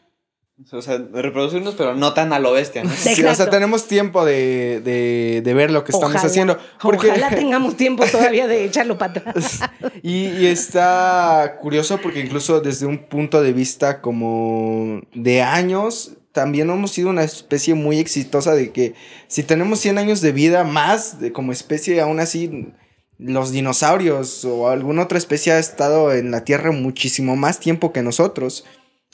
O 0.72 0.82
sea, 0.82 0.98
reproducirnos, 1.12 1.74
pero 1.74 1.94
no 1.94 2.12
tan 2.12 2.32
a 2.32 2.38
lo 2.38 2.52
bestia, 2.52 2.84
¿no? 2.84 2.90
Sí, 2.96 3.24
o 3.24 3.34
sea, 3.34 3.48
tenemos 3.50 3.86
tiempo 3.86 4.24
de, 4.24 4.80
de, 4.84 5.40
de 5.42 5.54
ver 5.54 5.70
lo 5.70 5.84
que 5.84 5.92
estamos 5.92 6.22
haciendo. 6.22 6.58
Porque... 6.80 7.08
Ojalá 7.08 7.30
tengamos 7.34 7.76
tiempo 7.76 8.04
todavía 8.06 8.46
de 8.46 8.64
echarlo 8.64 8.98
para 8.98 9.12
atrás. 9.12 9.60
y, 10.02 10.26
y, 10.26 10.46
está 10.46 11.56
curioso 11.60 11.98
porque 12.02 12.20
incluso 12.20 12.60
desde 12.60 12.86
un 12.86 12.98
punto 13.08 13.42
de 13.42 13.52
vista 13.52 14.00
como 14.00 15.00
de 15.14 15.42
años, 15.42 16.12
también 16.32 16.70
hemos 16.70 16.92
sido 16.92 17.10
una 17.10 17.24
especie 17.24 17.74
muy 17.74 17.98
exitosa 17.98 18.54
de 18.54 18.70
que 18.70 18.94
si 19.28 19.42
tenemos 19.42 19.80
100 19.80 19.98
años 19.98 20.20
de 20.20 20.32
vida 20.32 20.64
más 20.64 21.20
de, 21.20 21.32
como 21.32 21.52
especie, 21.52 22.00
aún 22.00 22.20
así 22.20 22.72
los 23.18 23.50
dinosaurios 23.50 24.44
o 24.44 24.68
alguna 24.68 25.02
otra 25.02 25.18
especie 25.18 25.52
ha 25.52 25.58
estado 25.58 26.12
en 26.12 26.30
la 26.30 26.44
Tierra 26.44 26.70
muchísimo 26.70 27.36
más 27.36 27.60
tiempo 27.60 27.92
que 27.92 28.02
nosotros. 28.02 28.64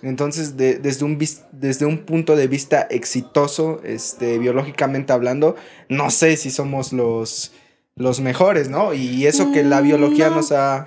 Entonces, 0.03 0.59
desde, 0.59 1.05
un, 1.05 1.19
desde 1.53 1.87
un 1.87 1.99
punto 2.05 2.37
de 2.37 2.49
vista 2.49 2.83
exitoso, 2.83 3.81
este, 3.83 4.39
biológicamente 4.39 5.15
hablando, 5.15 5.57
no 5.89 6.11
sé 6.11 6.37
si 6.37 6.51
somos 6.51 6.93
los, 6.93 7.53
los 7.95 8.21
mejores, 8.21 8.69
¿no? 8.69 8.93
Y 8.93 9.27
eso 9.27 9.53
que 9.53 9.65
la 9.65 9.81
biología 9.81 10.29
nos 10.29 10.53
ha... 10.53 10.85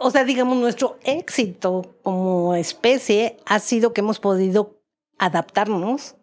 o 0.00 0.10
sea, 0.10 0.24
digamos, 0.24 0.58
nuestro 0.58 0.98
éxito 1.04 1.96
como 2.02 2.54
especie 2.54 3.38
ha 3.46 3.58
sido 3.58 3.94
que 3.94 4.02
hemos 4.02 4.20
podido 4.20 4.82
adaptarnos 5.18 6.16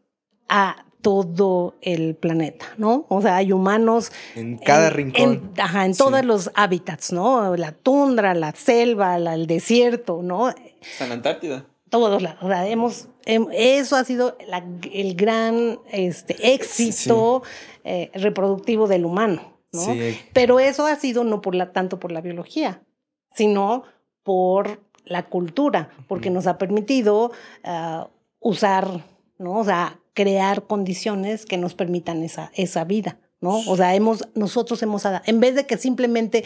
a 0.47 0.85
todo 1.01 1.77
el 1.81 2.15
planeta, 2.15 2.65
¿no? 2.77 3.07
O 3.09 3.23
sea, 3.23 3.37
hay 3.37 3.53
humanos... 3.53 4.11
En 4.35 4.59
cada 4.59 4.91
rincón. 4.91 5.51
En, 5.55 5.61
ajá, 5.61 5.85
en 5.85 5.95
todos 5.95 6.23
los 6.23 6.51
hábitats, 6.53 7.11
¿no? 7.11 7.55
La 7.55 7.71
tundra, 7.71 8.35
la 8.35 8.51
selva, 8.51 9.15
el 9.15 9.47
desierto, 9.47 10.21
¿no? 10.21 10.49
En 10.49 11.07
la 11.07 11.15
Antártida 11.15 11.65
todos 11.89 12.21
lados. 12.21 12.39
O 12.41 12.47
sea, 12.47 12.67
hemos, 12.67 13.09
eso 13.25 13.95
ha 13.95 14.03
sido 14.03 14.37
el 14.91 15.15
gran 15.15 15.79
este, 15.91 16.53
éxito 16.53 17.43
eh, 17.83 18.11
reproductivo 18.13 18.87
del 18.87 19.05
humano. 19.05 19.57
¿no? 19.71 19.87
Pero 20.33 20.59
eso 20.59 20.87
ha 20.87 20.95
sido 20.95 21.23
no 21.23 21.41
por 21.41 21.53
la, 21.53 21.71
tanto 21.71 21.99
por 21.99 22.11
la 22.11 22.21
biología, 22.21 22.81
sino 23.35 23.83
por 24.23 24.81
la 25.05 25.27
cultura, 25.27 25.91
porque 26.07 26.29
nos 26.29 26.47
ha 26.47 26.57
permitido 26.57 27.31
ah, 27.63 28.09
usar, 28.39 29.05
¿no? 29.37 29.59
O 29.59 29.63
sea, 29.63 29.99
crear 30.13 30.63
condiciones 30.63 31.45
que 31.45 31.57
nos 31.57 31.75
permitan 31.75 32.23
esa, 32.23 32.51
esa 32.55 32.83
vida. 32.83 33.19
¿no? 33.41 33.59
O 33.67 33.77
sea, 33.77 33.95
hemos, 33.95 34.27
nosotros 34.35 34.81
hemos, 34.83 35.03
en 35.25 35.39
vez 35.39 35.55
de 35.55 35.65
que 35.65 35.77
simplemente 35.77 36.43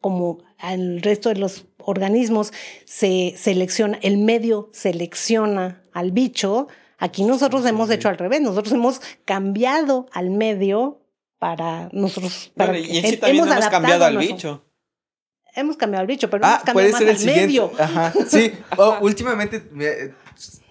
como 0.00 0.38
al 0.58 1.02
resto 1.02 1.28
de 1.28 1.36
los 1.36 1.66
organismos 1.78 2.52
se 2.84 3.34
selecciona, 3.36 3.98
el 4.02 4.18
medio 4.18 4.70
selecciona 4.72 5.82
al 5.92 6.12
bicho, 6.12 6.68
aquí 6.98 7.24
nosotros 7.24 7.64
hemos 7.66 7.90
hecho 7.90 8.08
al 8.08 8.18
revés, 8.18 8.40
nosotros 8.40 8.72
hemos 8.74 9.00
cambiado 9.24 10.06
al 10.12 10.30
medio 10.30 11.00
para 11.38 11.88
nosotros. 11.92 12.52
Para 12.56 12.78
y 12.78 12.98
en 12.98 13.06
sí 13.06 13.16
también 13.16 13.48
hemos, 13.48 13.68
cambiado 13.68 14.04
al 14.04 14.18
bicho. 14.18 14.64
Hemos 15.54 15.76
cambiado 15.76 16.02
al 16.02 16.06
bicho, 16.06 16.30
pero 16.30 16.44
ah, 16.44 16.50
hemos 16.50 16.64
cambiado 16.64 16.90
puede 16.90 17.16
ser 17.16 17.28
el 17.28 17.28
al 17.28 17.36
medio. 17.36 17.72
Ajá, 17.78 18.12
sí. 18.28 18.52
Oh, 18.76 18.98
últimamente 19.00 19.62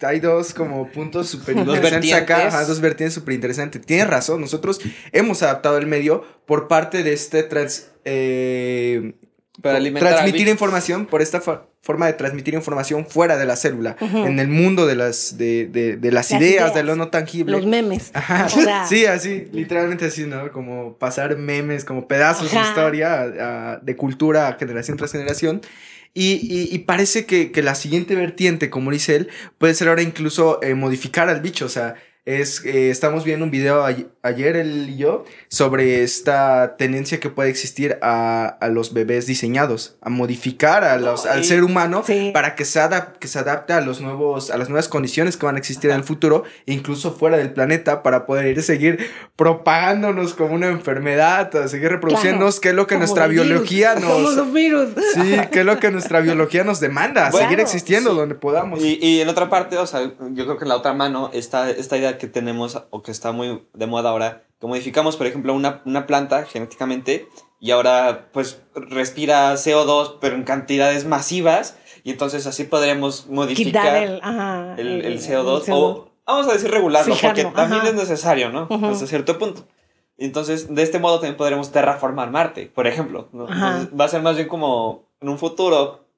hay 0.01 0.19
dos 0.19 0.53
como 0.53 0.89
puntos 0.89 1.29
súper 1.29 1.57
interesantes 1.57 2.13
acá, 2.13 2.63
dos 2.65 2.81
vertientes 2.81 3.13
súper 3.13 3.35
interesantes. 3.35 3.81
Tienes 3.85 4.07
razón, 4.07 4.41
nosotros 4.41 4.79
hemos 5.11 5.43
adaptado 5.43 5.77
el 5.77 5.87
medio 5.87 6.23
por 6.45 6.67
parte 6.67 7.03
de 7.03 7.13
este 7.13 7.43
trans, 7.43 7.89
eh, 8.05 9.13
para 9.61 9.77
alimentar 9.77 10.13
transmitir 10.13 10.47
información 10.47 11.05
por 11.05 11.21
esta 11.21 11.41
forma 11.81 12.05
de 12.07 12.13
transmitir 12.13 12.53
información 12.53 13.05
fuera 13.05 13.37
de 13.37 13.45
la 13.45 13.55
célula, 13.55 13.95
en 13.99 14.39
el 14.39 14.47
mundo 14.47 14.85
de 14.85 14.95
las, 14.95 15.37
de, 15.37 15.67
de, 15.67 15.97
de 15.97 16.11
las, 16.11 16.31
ideas, 16.31 16.73
de 16.73 16.83
lo 16.83 16.95
no 16.95 17.09
tangible. 17.09 17.53
Los 17.53 17.65
memes. 17.65 18.11
sí, 18.89 19.05
así, 19.05 19.47
literalmente 19.51 20.05
así, 20.05 20.25
¿no? 20.25 20.51
Como 20.51 20.97
pasar 20.97 21.37
memes, 21.37 21.85
como 21.85 22.07
pedazos 22.07 22.51
de 22.51 22.59
historia, 22.59 23.79
de 23.81 23.95
cultura, 23.95 24.55
generación 24.59 24.97
tras 24.97 25.11
generación. 25.11 25.61
Y, 26.13 26.67
y, 26.73 26.79
parece 26.79 27.25
que, 27.25 27.51
que, 27.51 27.61
la 27.61 27.75
siguiente 27.75 28.15
vertiente, 28.15 28.69
como 28.69 28.91
dice 28.91 29.15
él, 29.15 29.29
puede 29.57 29.73
ser 29.75 29.89
ahora 29.89 30.01
incluso 30.01 30.61
eh, 30.63 30.73
modificar 30.73 31.29
al 31.29 31.39
bicho, 31.39 31.65
o 31.65 31.69
sea, 31.69 31.95
es, 32.29 32.63
eh, 32.63 32.91
estamos 32.91 33.23
viendo 33.23 33.43
un 33.43 33.49
video 33.49 33.83
ayer 34.21 34.55
él 34.55 34.87
y 34.89 34.97
yo 34.97 35.25
sobre 35.47 36.03
esta 36.03 36.75
tendencia 36.77 37.19
que 37.19 37.29
puede 37.31 37.49
existir 37.49 37.97
a, 38.03 38.45
a 38.45 38.67
los 38.67 38.93
bebés 38.93 39.25
diseñados, 39.25 39.97
a 39.99 40.11
modificar 40.11 40.83
a 40.83 40.97
los, 40.97 41.25
al 41.25 41.43
ser 41.43 41.63
humano 41.63 42.03
para 42.31 42.53
que 42.53 42.65
se, 42.65 42.81
que 43.19 43.27
se 43.27 43.39
adapte 43.39 43.73
a, 43.73 43.81
los 43.81 43.99
nuevos, 43.99 44.51
a 44.51 44.57
las 44.57 44.69
nuevas 44.69 44.87
condiciones 44.87 45.37
que 45.37 45.45
van 45.47 45.55
a 45.55 45.57
existir 45.57 45.89
en 45.89 45.97
el 45.97 46.03
futuro, 46.03 46.43
incluso 46.67 47.13
fuera 47.13 47.35
del 47.37 47.51
planeta, 47.51 48.03
para 48.03 48.27
poder 48.27 48.45
ir 48.45 48.59
a 48.59 48.61
seguir 48.61 49.09
propagándonos 49.35 50.35
como 50.35 50.53
una 50.53 50.67
enfermedad, 50.67 51.55
a 51.55 51.67
seguir 51.67 51.89
reproduciéndonos, 51.89 52.59
que 52.59 52.69
es 52.69 52.75
lo 52.75 52.85
que 52.85 52.97
nuestra 52.97 53.25
biología 53.25 53.95
nos... 53.99 54.03
Como 54.03 54.29
los 54.29 54.53
virus. 54.53 54.89
Sí, 55.15 55.35
que 55.51 55.61
es 55.61 55.65
lo 55.65 55.79
que 55.79 55.89
nuestra 55.89 56.21
biología 56.21 56.63
nos 56.63 56.79
demanda, 56.79 57.31
seguir 57.31 57.59
existiendo 57.59 58.13
donde 58.13 58.35
podamos. 58.35 58.83
Y, 58.83 58.99
y, 59.01 59.21
en 59.21 59.29
otra 59.29 59.49
parte, 59.49 59.77
o 59.77 59.87
sea, 59.87 60.01
yo 60.03 60.45
creo 60.45 60.57
que 60.57 60.65
en 60.65 60.69
la 60.69 60.75
otra 60.75 60.93
mano 60.93 61.31
está 61.33 61.71
esta 61.71 61.97
idea 61.97 62.18
que 62.19 62.27
tenemos 62.27 62.83
o 62.91 63.01
que 63.01 63.11
está 63.11 63.31
muy 63.31 63.67
de 63.73 63.87
moda 63.87 64.11
ahora, 64.11 64.43
que 64.59 64.67
modificamos, 64.67 65.17
por 65.17 65.25
ejemplo, 65.25 65.55
una, 65.55 65.81
una 65.85 66.05
planta 66.05 66.45
genéticamente 66.45 67.27
y 67.59 67.71
ahora 67.71 68.29
pues 68.31 68.61
respira 68.75 69.53
CO2 69.53 70.17
pero 70.21 70.35
en 70.35 70.43
cantidades 70.43 71.05
masivas 71.05 71.77
y 72.03 72.11
entonces 72.11 72.45
así 72.45 72.63
podremos 72.65 73.27
modificar 73.27 73.97
el, 73.97 74.21
el, 74.77 75.19
CO2, 75.19 75.65
o 75.71 76.11
vamos 76.25 76.47
a 76.47 76.53
decir 76.53 76.71
regularlo 76.71 77.15
porque 77.21 77.45
también 77.45 77.85
es 77.85 77.95
necesario, 77.95 78.51
¿no? 78.51 78.67
Hasta 78.87 79.07
cierto 79.07 79.37
punto. 79.37 79.65
Entonces, 80.17 80.73
de 80.73 80.83
este 80.83 80.99
modo 80.99 81.15
también 81.15 81.37
podremos 81.37 81.71
terraformar 81.71 82.29
Marte, 82.29 82.67
por 82.67 82.87
ejemplo. 82.87 83.29
va 83.33 84.05
a 84.05 84.07
ser 84.07 84.21
más 84.21 84.35
bien 84.35 84.47
como 84.47 85.05
en 85.21 85.29
un 85.29 85.37
futuro 85.37 86.08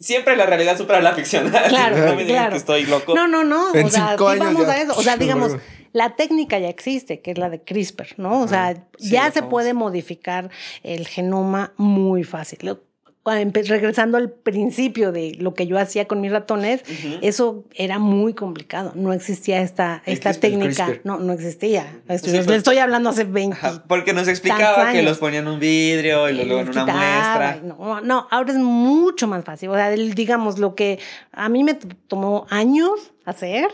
siempre 0.00 0.36
la 0.36 0.46
realidad 0.46 0.76
supera 0.76 1.00
la 1.00 1.14
ficción. 1.14 1.52
Claro, 1.68 1.96
no 2.06 2.16
me 2.16 2.24
digan 2.24 2.50
que 2.50 2.56
estoy 2.56 2.86
loco. 2.86 3.14
No, 3.14 3.28
no, 3.28 3.44
no. 3.44 3.70
o 3.70 3.88
sea, 3.90 4.16
sí 4.16 4.38
vamos 4.38 4.66
a 4.66 4.80
eso. 4.80 4.94
O 4.96 5.02
sea, 5.02 5.16
digamos, 5.18 5.56
la 5.92 6.16
técnica 6.16 6.58
ya 6.58 6.68
existe, 6.68 7.20
que 7.20 7.32
es 7.32 7.38
la 7.38 7.50
de 7.50 7.62
CRISPR, 7.62 8.14
¿no? 8.16 8.40
O 8.40 8.48
sea, 8.48 8.74
ya 8.98 9.30
se 9.30 9.42
puede 9.42 9.74
modificar 9.74 10.50
el 10.82 11.06
genoma 11.06 11.74
muy 11.76 12.24
fácil 12.24 12.80
regresando 13.24 14.16
al 14.16 14.30
principio 14.30 15.12
de 15.12 15.36
lo 15.38 15.54
que 15.54 15.66
yo 15.66 15.78
hacía 15.78 16.06
con 16.06 16.20
mis 16.20 16.32
ratones, 16.32 16.82
eso 17.20 17.64
era 17.74 17.98
muy 17.98 18.34
complicado. 18.34 18.92
No 18.94 19.12
existía 19.12 19.60
esta, 19.60 20.02
esta 20.06 20.32
técnica. 20.32 21.00
No, 21.04 21.18
no 21.18 21.32
existía. 21.32 22.00
Estoy, 22.08 22.32
le 22.32 22.56
estoy 22.56 22.78
hablando 22.78 23.10
hace 23.10 23.24
20 23.24 23.56
Porque 23.86 24.12
nos 24.12 24.26
explicaba 24.26 24.92
que 24.92 25.02
los 25.02 25.18
ponían 25.18 25.46
en 25.46 25.52
un 25.52 25.60
vidrio 25.60 26.28
y, 26.28 26.44
luego 26.44 26.60
en 26.60 26.68
una 26.70 26.86
muestra. 26.86 27.60
No, 27.62 28.00
no, 28.00 28.26
ahora 28.30 28.52
es 28.52 28.58
mucho 28.58 29.26
más 29.26 29.44
fácil. 29.44 29.68
O 29.70 29.74
sea, 29.74 29.90
digamos, 29.90 30.58
lo 30.58 30.74
que 30.74 30.98
a 31.32 31.48
mí 31.48 31.62
me 31.62 31.74
tomó 31.74 32.46
años 32.50 33.12
hacer, 33.24 33.68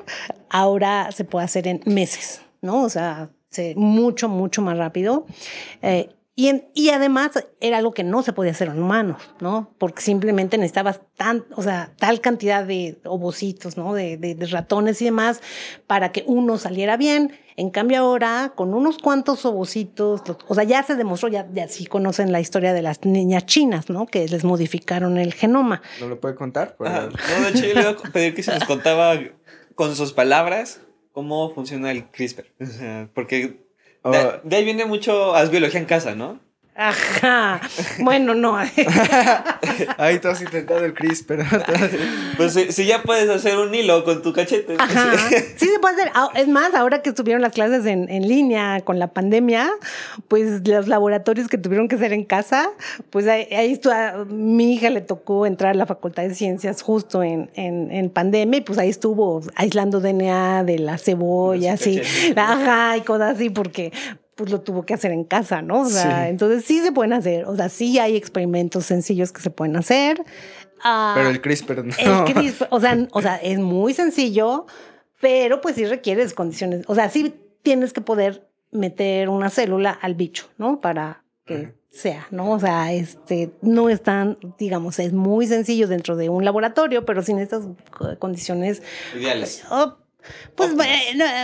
ahora 0.50 1.10
se 1.12 1.24
puede 1.24 1.44
hacer 1.44 1.68
en 1.68 1.80
meses, 1.86 2.42
¿no? 2.60 2.82
O 2.82 2.90
sea, 2.90 3.30
mucho, 3.74 4.28
mucho 4.28 4.62
más 4.62 4.76
rápido. 4.76 5.26
Eh, 5.82 6.10
y, 6.38 6.90
además 6.90 7.30
era 7.60 7.78
algo 7.78 7.94
que 7.94 8.04
no 8.04 8.22
se 8.22 8.34
podía 8.34 8.50
hacer 8.50 8.68
en 8.68 8.78
humanos, 8.78 9.22
¿no? 9.40 9.74
Porque 9.78 10.02
simplemente 10.02 10.58
necesitabas 10.58 11.00
tan, 11.16 11.46
o 11.56 11.62
sea, 11.62 11.94
tal 11.98 12.20
cantidad 12.20 12.62
de 12.62 12.98
ovocitos, 13.06 13.78
¿no? 13.78 13.94
De, 13.94 14.36
ratones 14.50 15.00
y 15.00 15.06
demás 15.06 15.40
para 15.86 16.12
que 16.12 16.24
uno 16.26 16.58
saliera 16.58 16.98
bien. 16.98 17.32
En 17.56 17.70
cambio 17.70 18.00
ahora, 18.00 18.52
con 18.54 18.74
unos 18.74 18.98
cuantos 18.98 19.46
ovocitos, 19.46 20.22
o 20.46 20.54
sea, 20.54 20.64
ya 20.64 20.82
se 20.82 20.94
demostró, 20.94 21.30
ya, 21.30 21.48
ya 21.54 21.68
sí 21.68 21.86
conocen 21.86 22.32
la 22.32 22.40
historia 22.40 22.74
de 22.74 22.82
las 22.82 23.06
niñas 23.06 23.46
chinas, 23.46 23.88
¿no? 23.88 24.06
Que 24.06 24.28
les 24.28 24.44
modificaron 24.44 25.16
el 25.16 25.32
genoma. 25.32 25.80
¿No 26.00 26.08
lo 26.08 26.20
puede 26.20 26.34
contar? 26.34 26.76
no, 26.78 26.84
de 26.84 27.48
hecho 27.48 27.64
yo 27.64 27.72
le 27.72 27.80
iba 27.80 27.90
a 27.92 28.12
pedir 28.12 28.34
que 28.34 28.42
se 28.42 28.52
nos 28.52 28.64
contaba 28.64 29.18
con 29.74 29.96
sus 29.96 30.12
palabras 30.12 30.82
cómo 31.12 31.54
funciona 31.54 31.90
el 31.92 32.10
CRISPR. 32.10 32.44
Porque 33.14 33.65
De, 34.10 34.56
ahí 34.56 34.64
viene 34.64 34.84
mucho, 34.84 35.34
haz 35.34 35.50
biología 35.50 35.80
en 35.80 35.86
casa, 35.86 36.14
¿no? 36.14 36.38
Ajá. 36.76 37.60
Bueno, 38.00 38.34
no. 38.34 38.56
Ahí 39.96 40.18
tú 40.18 40.28
has 40.28 40.42
intentado 40.42 40.84
el 40.84 40.92
CRISPR. 40.92 41.42
pues 42.36 42.52
si, 42.52 42.84
ya 42.84 43.02
puedes 43.02 43.30
hacer 43.30 43.56
un 43.56 43.74
hilo 43.74 44.04
con 44.04 44.22
tu 44.22 44.34
cachete. 44.34 44.76
Ajá. 44.78 45.16
Sí 45.56 45.66
se 45.66 45.78
puede 45.78 45.94
hacer. 45.94 46.10
Ah, 46.14 46.28
es 46.34 46.48
más, 46.48 46.74
ahora 46.74 47.00
que 47.00 47.10
estuvieron 47.10 47.40
las 47.40 47.52
clases 47.52 47.86
en, 47.86 48.10
en, 48.10 48.28
línea 48.28 48.82
con 48.82 48.98
la 48.98 49.08
pandemia, 49.08 49.70
pues 50.28 50.68
los 50.68 50.86
laboratorios 50.86 51.48
que 51.48 51.56
tuvieron 51.56 51.88
que 51.88 51.96
hacer 51.96 52.12
en 52.12 52.24
casa, 52.24 52.70
pues 53.08 53.26
ahí, 53.26 53.48
ahí 53.54 53.80
mi 54.28 54.74
hija 54.74 54.90
le 54.90 55.00
tocó 55.00 55.46
entrar 55.46 55.70
a 55.70 55.74
la 55.74 55.86
Facultad 55.86 56.24
de 56.24 56.34
Ciencias 56.34 56.82
justo 56.82 57.22
en, 57.22 57.50
en, 57.54 57.90
en 57.90 58.10
pandemia 58.10 58.58
y 58.58 58.60
pues 58.62 58.78
ahí 58.78 58.90
estuvo 58.90 59.40
aislando 59.54 60.00
DNA 60.00 60.64
de 60.64 60.78
la 60.78 60.98
cebolla, 60.98 61.74
así. 61.74 62.02
Ajá, 62.36 62.98
y 62.98 63.00
cosas 63.00 63.36
así, 63.36 63.48
porque 63.48 63.92
pues 64.36 64.50
lo 64.50 64.60
tuvo 64.60 64.84
que 64.84 64.94
hacer 64.94 65.10
en 65.10 65.24
casa, 65.24 65.62
¿no? 65.62 65.80
O 65.80 65.88
sea, 65.88 66.28
entonces 66.28 66.64
sí 66.64 66.80
se 66.80 66.92
pueden 66.92 67.12
hacer, 67.12 67.46
o 67.46 67.56
sea, 67.56 67.68
sí 67.68 67.98
hay 67.98 68.16
experimentos 68.16 68.86
sencillos 68.86 69.32
que 69.32 69.40
se 69.40 69.50
pueden 69.50 69.76
hacer. 69.76 70.22
Ah, 70.84 71.14
pero 71.16 71.30
el 71.30 71.40
CRISPR 71.40 71.84
no. 71.84 71.94
El 71.98 72.32
CRISPR, 72.32 72.68
o 72.70 72.78
sea, 72.78 73.08
o 73.10 73.22
sea, 73.22 73.36
es 73.36 73.58
muy 73.58 73.94
sencillo, 73.94 74.66
pero 75.20 75.60
pues 75.60 75.74
sí 75.74 75.86
requieres 75.86 76.34
condiciones, 76.34 76.84
o 76.86 76.94
sea, 76.94 77.08
sí 77.08 77.34
tienes 77.62 77.92
que 77.92 78.02
poder 78.02 78.46
meter 78.70 79.30
una 79.30 79.48
célula 79.48 79.90
al 79.90 80.14
bicho, 80.14 80.48
¿no? 80.58 80.80
Para 80.80 81.24
que 81.46 81.74
sea, 81.90 82.26
¿no? 82.30 82.52
O 82.52 82.60
sea, 82.60 82.92
este, 82.92 83.52
no 83.62 83.88
es 83.88 84.02
tan, 84.02 84.36
digamos, 84.58 84.98
es 84.98 85.14
muy 85.14 85.46
sencillo 85.46 85.88
dentro 85.88 86.14
de 86.14 86.28
un 86.28 86.44
laboratorio, 86.44 87.06
pero 87.06 87.22
sin 87.22 87.38
estas 87.38 87.64
condiciones. 88.18 88.82
Ideales. 89.18 89.64
Oh, 89.70 89.96
pues 90.54 90.74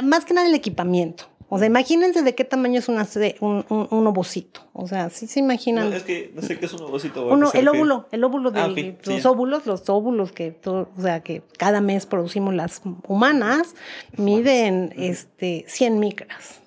más 0.03 0.25
que 0.25 0.35
nada 0.35 0.47
el 0.47 0.55
equipamiento. 0.55 1.25
O 1.55 1.59
sea, 1.59 1.67
imagínense 1.67 2.23
de 2.23 2.35
qué 2.35 2.47
tamaño 2.47 2.79
es 2.79 2.89
una, 2.89 3.07
un, 3.41 3.67
un, 3.69 3.87
un 3.91 4.07
ovocito. 4.07 4.63
O 4.73 4.89
sea, 4.89 5.11
sí 5.11 5.27
se 5.27 5.39
imaginan. 5.39 5.91
No, 5.91 5.97
es 5.97 6.03
que 6.03 6.33
no 6.35 6.41
sé 6.41 6.59
qué 6.59 6.65
es 6.65 6.73
un 6.73 6.81
ovocito. 6.81 7.31
el 7.53 7.69
óvulo, 7.69 8.09
el 8.11 8.25
óvulo 8.25 8.51
de 8.51 8.61
ah, 8.61 8.69
los 9.05 9.27
óvulos, 9.27 9.67
los 9.67 9.87
óvulos 9.91 10.33
que, 10.33 10.59
o 10.65 10.89
sea, 10.99 11.23
que 11.23 11.43
cada 11.59 11.83
mes 11.83 12.07
producimos 12.07 12.55
las 12.55 12.81
humanas, 13.07 13.75
miden 14.17 14.95
este 14.97 15.67
100 15.69 16.01
micras. 16.01 16.63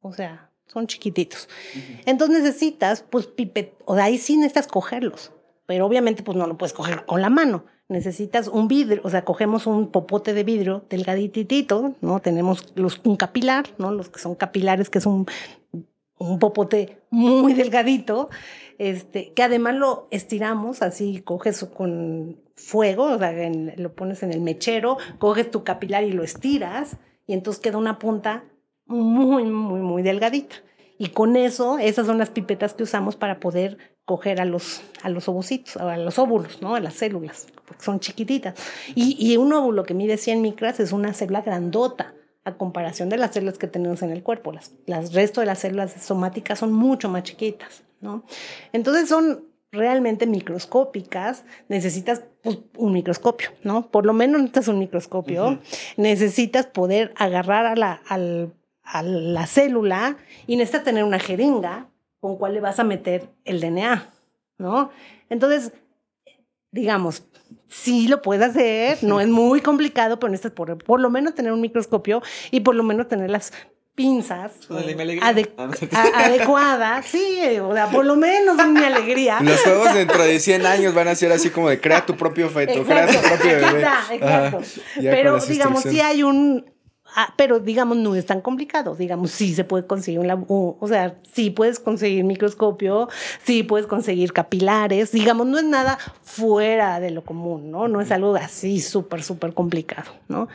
O 0.00 0.14
sea, 0.14 0.50
son 0.68 0.86
chiquititos. 0.86 1.46
Entonces 2.06 2.42
necesitas, 2.42 3.02
pues, 3.02 3.26
pipet, 3.26 3.74
o 3.84 3.94
sea, 3.94 4.04
ahí 4.04 4.16
sí 4.16 4.38
necesitas 4.38 4.68
cogerlos. 4.68 5.32
Pero 5.66 5.84
obviamente, 5.84 6.22
pues 6.22 6.38
no 6.38 6.46
lo 6.46 6.56
puedes 6.56 6.72
coger 6.72 7.04
con 7.04 7.20
la 7.20 7.28
mano 7.28 7.66
necesitas 7.90 8.48
un 8.48 8.68
vidrio, 8.68 9.00
o 9.04 9.10
sea, 9.10 9.24
cogemos 9.24 9.66
un 9.66 9.90
popote 9.90 10.32
de 10.32 10.44
vidrio 10.44 10.84
delgaditito, 10.88 11.94
¿no? 12.00 12.20
Tenemos 12.20 12.72
los, 12.76 13.00
un 13.04 13.16
capilar, 13.16 13.66
¿no? 13.78 13.90
Los 13.90 14.08
que 14.08 14.20
son 14.20 14.36
capilares, 14.36 14.88
que 14.88 14.98
es 14.98 15.06
un, 15.06 15.26
un 16.18 16.38
popote 16.38 17.02
muy 17.10 17.52
delgadito, 17.52 18.30
este, 18.78 19.32
que 19.32 19.42
además 19.42 19.74
lo 19.74 20.06
estiramos, 20.10 20.82
así 20.82 21.20
coges 21.22 21.64
con 21.64 22.40
fuego, 22.54 23.04
o 23.04 23.18
sea, 23.18 23.32
lo 23.76 23.92
pones 23.94 24.22
en 24.22 24.32
el 24.32 24.40
mechero, 24.40 24.96
coges 25.18 25.50
tu 25.50 25.64
capilar 25.64 26.04
y 26.04 26.12
lo 26.12 26.22
estiras, 26.22 26.96
y 27.26 27.32
entonces 27.32 27.60
queda 27.60 27.78
una 27.78 27.98
punta 27.98 28.44
muy, 28.86 29.44
muy, 29.44 29.80
muy 29.80 30.02
delgadita. 30.02 30.56
Y 31.00 31.08
con 31.08 31.34
eso, 31.34 31.78
esas 31.78 32.06
son 32.06 32.18
las 32.18 32.28
pipetas 32.28 32.74
que 32.74 32.82
usamos 32.82 33.16
para 33.16 33.40
poder 33.40 33.78
coger 34.04 34.38
a 34.38 34.44
los, 34.44 34.82
a 35.02 35.08
los 35.08 35.30
ovocitos, 35.30 35.78
a 35.78 35.96
los 35.96 36.18
óvulos, 36.18 36.60
¿no? 36.60 36.74
A 36.74 36.80
las 36.80 36.92
células, 36.92 37.46
porque 37.66 37.82
son 37.82 38.00
chiquititas. 38.00 38.54
Y, 38.94 39.16
y 39.18 39.38
un 39.38 39.50
óvulo 39.54 39.84
que 39.84 39.94
mide 39.94 40.18
100 40.18 40.42
micras 40.42 40.78
es 40.78 40.92
una 40.92 41.14
célula 41.14 41.40
grandota 41.40 42.12
a 42.44 42.58
comparación 42.58 43.08
de 43.08 43.16
las 43.16 43.32
células 43.32 43.56
que 43.56 43.66
tenemos 43.66 44.02
en 44.02 44.10
el 44.10 44.22
cuerpo. 44.22 44.52
Las, 44.52 44.72
las 44.84 45.14
resto 45.14 45.40
de 45.40 45.46
las 45.46 45.60
células 45.60 45.94
somáticas 46.02 46.58
son 46.58 46.74
mucho 46.74 47.08
más 47.08 47.22
chiquitas, 47.22 47.82
¿no? 48.02 48.22
Entonces 48.74 49.08
son 49.08 49.46
realmente 49.72 50.26
microscópicas, 50.26 51.44
necesitas 51.68 52.24
pues, 52.42 52.58
un 52.76 52.92
microscopio, 52.92 53.48
¿no? 53.64 53.90
Por 53.90 54.04
lo 54.04 54.12
menos 54.12 54.38
necesitas 54.42 54.68
un 54.68 54.78
microscopio, 54.78 55.60
necesitas 55.96 56.66
poder 56.66 57.14
agarrar 57.16 57.64
a 57.64 57.74
la, 57.74 58.02
al 58.06 58.52
a 58.82 59.02
la 59.02 59.46
célula 59.46 60.16
y 60.46 60.56
necesitas 60.56 60.84
tener 60.84 61.04
una 61.04 61.18
jeringa 61.18 61.86
con 62.20 62.36
cual 62.36 62.54
le 62.54 62.60
vas 62.60 62.78
a 62.78 62.84
meter 62.84 63.28
el 63.44 63.60
DNA, 63.60 64.10
¿no? 64.58 64.90
Entonces, 65.30 65.72
digamos, 66.72 67.24
sí 67.68 68.08
lo 68.08 68.22
puedes 68.22 68.48
hacer, 68.50 68.98
no 69.02 69.20
es 69.20 69.28
muy 69.28 69.60
complicado, 69.60 70.18
pero 70.18 70.30
necesitas 70.30 70.52
por, 70.52 70.76
por 70.84 71.00
lo 71.00 71.10
menos 71.10 71.34
tener 71.34 71.52
un 71.52 71.60
microscopio 71.60 72.22
y 72.50 72.60
por 72.60 72.74
lo 72.74 72.82
menos 72.82 73.08
tener 73.08 73.30
las 73.30 73.52
pinzas 73.94 74.52
Pues 74.68 74.80
dale 74.80 74.94
mi 74.94 75.02
alegría. 75.02 75.28
ade- 75.28 75.50
Ah, 75.92 76.24
adecuadas, 76.24 77.06
sí, 77.06 77.38
o 77.60 77.74
sea, 77.74 77.90
por 77.90 78.04
lo 78.04 78.16
menos 78.16 78.64
mi 78.68 78.84
alegría. 78.84 79.40
Los 79.42 79.62
juegos 79.62 79.92
dentro 79.94 80.22
de 80.22 80.38
100 80.38 80.64
años 80.64 80.94
van 80.94 81.08
a 81.08 81.14
ser 81.14 81.32
así 81.32 81.50
como 81.50 81.68
de 81.68 81.80
crea 81.80 82.06
tu 82.06 82.16
propio 82.16 82.48
feto, 82.48 82.84
crea 82.84 83.06
tu 83.06 83.12
Exacto, 83.12 83.28
propio 83.28 83.50
bebé. 83.58 83.82
está, 83.82 84.14
exacto. 84.14 84.56
Ajá, 84.58 84.66
Pero 85.10 85.38
digamos, 85.46 85.82
sí 85.82 86.00
hay 86.00 86.22
un... 86.22 86.69
ah, 87.16 87.32
pero 87.36 87.60
digamos, 87.60 87.96
no 87.96 88.14
es 88.14 88.26
tan 88.26 88.40
complicado. 88.40 88.94
Digamos, 88.96 89.30
sí 89.30 89.54
se 89.54 89.64
puede 89.64 89.86
conseguir 89.86 90.20
un 90.20 90.26
lab- 90.28 90.44
un- 90.48 90.76
O 90.80 90.88
sea, 90.88 91.16
sí 91.32 91.50
puedes 91.50 91.78
conseguir 91.80 92.24
microscopio, 92.24 93.08
sí 93.44 93.62
puedes 93.62 93.86
conseguir 93.86 94.32
capilares. 94.32 95.12
Digamos, 95.12 95.46
no 95.46 95.58
es 95.58 95.64
nada 95.64 95.98
fuera 96.22 97.00
de 97.00 97.10
lo 97.10 97.22
común, 97.24 97.70
¿no? 97.70 97.88
No 97.88 98.00
es 98.00 98.10
algo 98.10 98.34
así 98.36 98.80
súper, 98.80 99.22
súper 99.22 99.54
complicado, 99.54 100.10
¿no? 100.28 100.48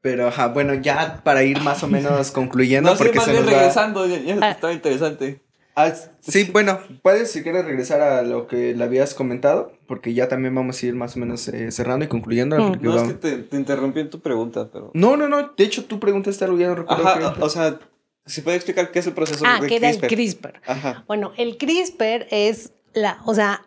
Pero 0.00 0.28
ajá, 0.28 0.48
bueno, 0.48 0.74
ya 0.74 1.20
para 1.24 1.42
ir 1.42 1.60
más 1.62 1.82
o 1.82 1.88
menos 1.88 2.30
concluyendo, 2.30 2.90
No, 2.90 2.96
sí, 2.96 3.02
porque 3.04 3.18
más 3.18 3.24
se 3.26 3.32
bien 3.32 3.44
nos 3.44 3.52
va... 3.54 3.58
regresando, 3.58 4.06
ya, 4.06 4.18
ya 4.20 4.38
Ah. 4.40 4.50
estaba 4.50 4.72
interesante. 4.72 5.42
Ah, 5.80 5.94
sí, 6.20 6.50
bueno, 6.52 6.80
puedes 7.02 7.30
si 7.30 7.44
quieres 7.44 7.64
regresar 7.64 8.00
a 8.00 8.22
lo 8.22 8.48
que 8.48 8.74
le 8.74 8.82
habías 8.82 9.14
comentado, 9.14 9.72
porque 9.86 10.12
ya 10.12 10.26
también 10.26 10.52
vamos 10.52 10.82
a 10.82 10.86
ir 10.86 10.96
más 10.96 11.14
o 11.14 11.20
menos 11.20 11.46
eh, 11.46 11.70
cerrando 11.70 12.04
y 12.04 12.08
concluyendo. 12.08 12.58
Mm. 12.58 12.68
porque 12.68 12.84
No, 12.84 12.96
es 12.96 13.02
que 13.04 13.14
te, 13.14 13.36
te 13.38 13.56
interrumpí 13.56 14.00
en 14.00 14.10
tu 14.10 14.18
pregunta, 14.18 14.68
pero... 14.72 14.90
no, 14.92 15.16
no, 15.16 15.28
no, 15.28 15.52
de 15.56 15.64
hecho 15.64 15.84
tú 15.84 16.00
preguntaste 16.00 16.44
algo, 16.44 16.58
ya 16.58 16.66
no 16.66 16.74
recuerdo. 16.74 17.06
Ajá, 17.06 17.36
o 17.40 17.48
sea, 17.48 17.78
¿se 18.26 18.42
puede 18.42 18.56
explicar 18.56 18.90
qué 18.90 18.98
es 18.98 19.06
el 19.06 19.12
proceso 19.12 19.44
Ah, 19.46 19.60
de 19.60 19.68
que 19.68 19.76
era 19.76 19.88
el 19.88 19.98
CRISPR? 19.98 20.54
CRISPR. 20.54 20.62
Ajá. 20.66 21.04
Bueno, 21.06 21.32
el 21.36 21.56
CRISPR 21.58 22.26
es 22.30 22.72
la, 22.92 23.20
o 23.24 23.34
sea, 23.36 23.64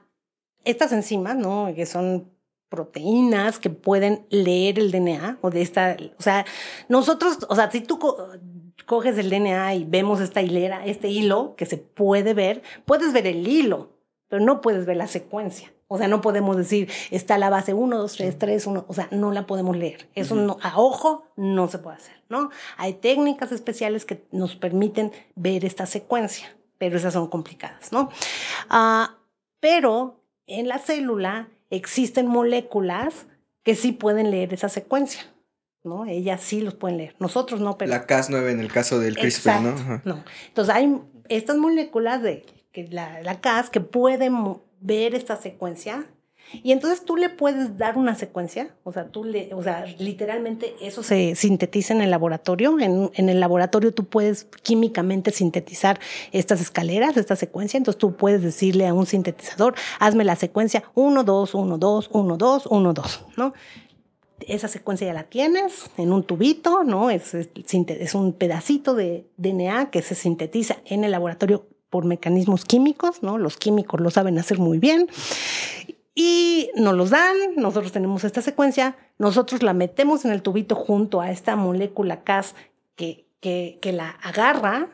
estas 0.65 0.91
enzimas, 0.91 1.37
¿no? 1.37 1.71
Que 1.73 1.85
son 1.85 2.29
proteínas 2.67 3.57
que 3.57 3.69
pueden 3.69 4.25
leer 4.29 4.79
el 4.79 4.91
DNA 4.91 5.37
o 5.41 5.49
de 5.49 5.61
esta, 5.61 5.95
o 6.17 6.21
sea, 6.21 6.45
nosotros, 6.89 7.39
o 7.47 7.55
sea, 7.55 7.71
si 7.71 7.81
tú 7.81 7.99
coges 8.91 9.17
el 9.17 9.29
DNA 9.29 9.75
y 9.75 9.85
vemos 9.85 10.19
esta 10.19 10.41
hilera, 10.41 10.85
este 10.85 11.07
hilo 11.07 11.55
que 11.55 11.65
se 11.65 11.77
puede 11.77 12.33
ver, 12.33 12.61
puedes 12.83 13.13
ver 13.13 13.25
el 13.25 13.47
hilo, 13.47 13.93
pero 14.27 14.43
no 14.43 14.59
puedes 14.59 14.85
ver 14.85 14.97
la 14.97 15.07
secuencia. 15.07 15.71
O 15.87 15.97
sea, 15.97 16.09
no 16.09 16.19
podemos 16.19 16.57
decir, 16.57 16.89
está 17.09 17.37
la 17.37 17.49
base 17.49 17.73
1, 17.73 17.97
2, 17.97 18.13
3, 18.17 18.37
3, 18.37 18.67
1, 18.67 18.85
o 18.85 18.93
sea, 18.93 19.07
no 19.11 19.31
la 19.31 19.47
podemos 19.47 19.77
leer. 19.77 20.09
Eso 20.13 20.35
no, 20.35 20.57
a 20.61 20.77
ojo 20.77 21.23
no 21.37 21.69
se 21.69 21.77
puede 21.77 21.95
hacer, 21.95 22.21
¿no? 22.27 22.49
Hay 22.75 22.95
técnicas 22.95 23.53
especiales 23.53 24.03
que 24.03 24.25
nos 24.33 24.57
permiten 24.57 25.13
ver 25.35 25.63
esta 25.63 25.85
secuencia, 25.85 26.53
pero 26.77 26.97
esas 26.97 27.13
son 27.13 27.27
complicadas, 27.27 27.93
¿no? 27.93 28.09
Ah, 28.67 29.15
pero 29.61 30.19
en 30.47 30.67
la 30.67 30.79
célula 30.79 31.47
existen 31.69 32.27
moléculas 32.27 33.25
que 33.63 33.75
sí 33.75 33.93
pueden 33.93 34.31
leer 34.31 34.53
esa 34.53 34.67
secuencia, 34.67 35.30
¿no? 35.83 36.05
Ellas 36.05 36.41
sí 36.41 36.61
los 36.61 36.75
pueden 36.75 36.97
leer. 36.97 37.15
Nosotros 37.19 37.59
no, 37.59 37.77
pero... 37.77 37.89
La 37.89 38.07
Cas9 38.07 38.51
en 38.51 38.59
el 38.59 38.71
caso 38.71 38.99
del 38.99 39.15
CRISPR, 39.15 39.61
¿no? 39.61 39.69
Ajá. 39.69 40.01
no. 40.05 40.23
Entonces 40.47 40.73
hay 40.73 40.99
estas 41.29 41.57
moléculas 41.57 42.21
de 42.21 42.45
que 42.71 42.87
la, 42.87 43.21
la 43.21 43.41
Cas 43.41 43.69
que 43.69 43.81
pueden 43.81 44.57
ver 44.79 45.15
esta 45.15 45.37
secuencia 45.37 46.07
y 46.63 46.71
entonces 46.71 47.05
tú 47.05 47.15
le 47.15 47.29
puedes 47.29 47.77
dar 47.77 47.97
una 47.97 48.15
secuencia, 48.15 48.75
o 48.83 48.91
sea, 48.91 49.07
tú 49.07 49.23
le, 49.23 49.53
o 49.53 49.63
sea, 49.63 49.85
literalmente 49.99 50.75
eso 50.81 51.01
se 51.01 51.35
sintetiza 51.35 51.93
en 51.93 52.01
el 52.01 52.11
laboratorio. 52.11 52.77
En, 52.79 53.09
en 53.13 53.29
el 53.29 53.39
laboratorio 53.39 53.93
tú 53.93 54.05
puedes 54.05 54.47
químicamente 54.61 55.31
sintetizar 55.31 55.99
estas 56.31 56.59
escaleras, 56.61 57.15
esta 57.15 57.35
secuencia. 57.35 57.77
Entonces 57.77 57.99
tú 57.99 58.15
puedes 58.15 58.41
decirle 58.41 58.85
a 58.87 58.93
un 58.93 59.05
sintetizador, 59.05 59.75
hazme 59.99 60.23
la 60.25 60.35
secuencia 60.35 60.83
1, 60.93 61.23
2, 61.23 61.55
1, 61.55 61.77
2, 61.77 62.09
1, 62.11 62.37
2, 62.37 62.65
1, 62.65 62.93
2, 62.93 63.25
¿no? 63.37 63.53
Esa 64.47 64.67
secuencia 64.67 65.07
ya 65.07 65.13
la 65.13 65.23
tienes 65.23 65.89
en 65.97 66.11
un 66.11 66.23
tubito, 66.23 66.83
¿no? 66.83 67.09
Es, 67.09 67.33
es, 67.33 67.49
sinte- 67.65 67.97
es 68.01 68.15
un 68.15 68.33
pedacito 68.33 68.93
de 68.95 69.25
DNA 69.37 69.89
que 69.91 70.01
se 70.01 70.15
sintetiza 70.15 70.77
en 70.85 71.03
el 71.03 71.11
laboratorio 71.11 71.65
por 71.89 72.05
mecanismos 72.05 72.63
químicos, 72.65 73.21
¿no? 73.23 73.37
Los 73.37 73.57
químicos 73.57 73.99
lo 73.99 74.09
saben 74.11 74.37
hacer 74.39 74.59
muy 74.59 74.77
bien. 74.77 75.07
Y 76.13 76.69
nos 76.75 76.93
los 76.95 77.09
dan, 77.09 77.35
nosotros 77.55 77.91
tenemos 77.91 78.23
esta 78.23 78.41
secuencia, 78.41 78.97
nosotros 79.17 79.63
la 79.63 79.73
metemos 79.73 80.25
en 80.25 80.31
el 80.31 80.41
tubito 80.41 80.75
junto 80.75 81.21
a 81.21 81.31
esta 81.31 81.55
molécula 81.55 82.23
Cas 82.23 82.53
que, 82.95 83.25
que, 83.39 83.79
que 83.81 83.93
la 83.93 84.09
agarra 84.21 84.89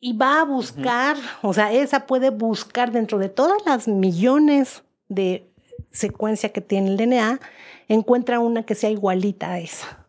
y 0.00 0.16
va 0.16 0.40
a 0.40 0.44
buscar, 0.44 1.16
o 1.42 1.54
sea, 1.54 1.72
esa 1.72 2.06
puede 2.06 2.30
buscar 2.30 2.90
dentro 2.90 3.18
de 3.18 3.28
todas 3.28 3.64
las 3.64 3.86
millones 3.86 4.82
de 5.08 5.48
secuencia 5.92 6.50
que 6.50 6.60
tiene 6.60 6.88
el 6.88 6.96
DNA, 6.96 7.40
encuentra 7.88 8.40
una 8.40 8.64
que 8.64 8.74
sea 8.74 8.90
igualita 8.90 9.52
a 9.52 9.58
esa. 9.58 10.06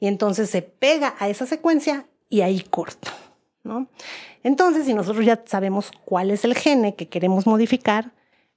Y 0.00 0.06
entonces 0.06 0.50
se 0.50 0.62
pega 0.62 1.14
a 1.18 1.28
esa 1.28 1.46
secuencia 1.46 2.06
y 2.28 2.42
ahí 2.42 2.60
corta, 2.60 3.12
¿no? 3.64 3.88
Entonces, 4.44 4.86
si 4.86 4.94
nosotros 4.94 5.24
ya 5.24 5.42
sabemos 5.46 5.90
cuál 6.04 6.30
es 6.30 6.44
el 6.44 6.54
gene 6.54 6.94
que 6.94 7.08
queremos 7.08 7.46
modificar, 7.46 8.12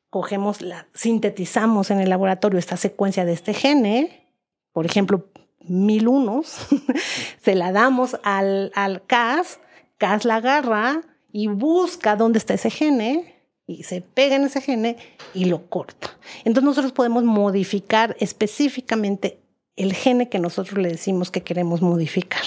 cogemos 0.10 0.62
la, 0.62 0.88
sintetizamos 0.94 1.90
en 1.90 2.00
el 2.00 2.10
laboratorio 2.10 2.60
esta 2.60 2.78
secuencia 2.78 3.26
de 3.26 3.34
este 3.34 3.54
gene, 3.54 4.28
por 4.74 4.86
ejemplo, 4.86 5.30
mil 5.62 6.08
unos, 6.08 6.68
se 7.42 7.56
la 7.56 7.72
damos 7.72 8.18
al, 8.24 8.72
al 8.76 9.04
CAS, 9.06 9.60
CAS 9.98 10.26
la 10.26 10.36
agarra 10.38 11.02
y 11.32 11.48
busca 11.48 12.16
dónde 12.16 12.40
está 12.40 12.54
ese 12.54 12.70
gene 12.70 13.31
y 13.80 13.84
se 13.84 14.02
pega 14.02 14.36
en 14.36 14.44
ese 14.44 14.62
gene 14.62 14.98
y 15.34 15.46
lo 15.46 15.68
corta. 15.70 16.18
Entonces 16.44 16.64
nosotros 16.64 16.92
podemos 16.94 17.24
modificar 17.24 18.16
específicamente 18.20 19.40
el 19.76 19.94
gene 19.94 20.30
que 20.30 20.40
nosotros 20.40 20.78
le 20.82 20.90
decimos 20.90 21.32
que 21.32 21.42
queremos 21.42 21.82
modificar. 21.82 22.44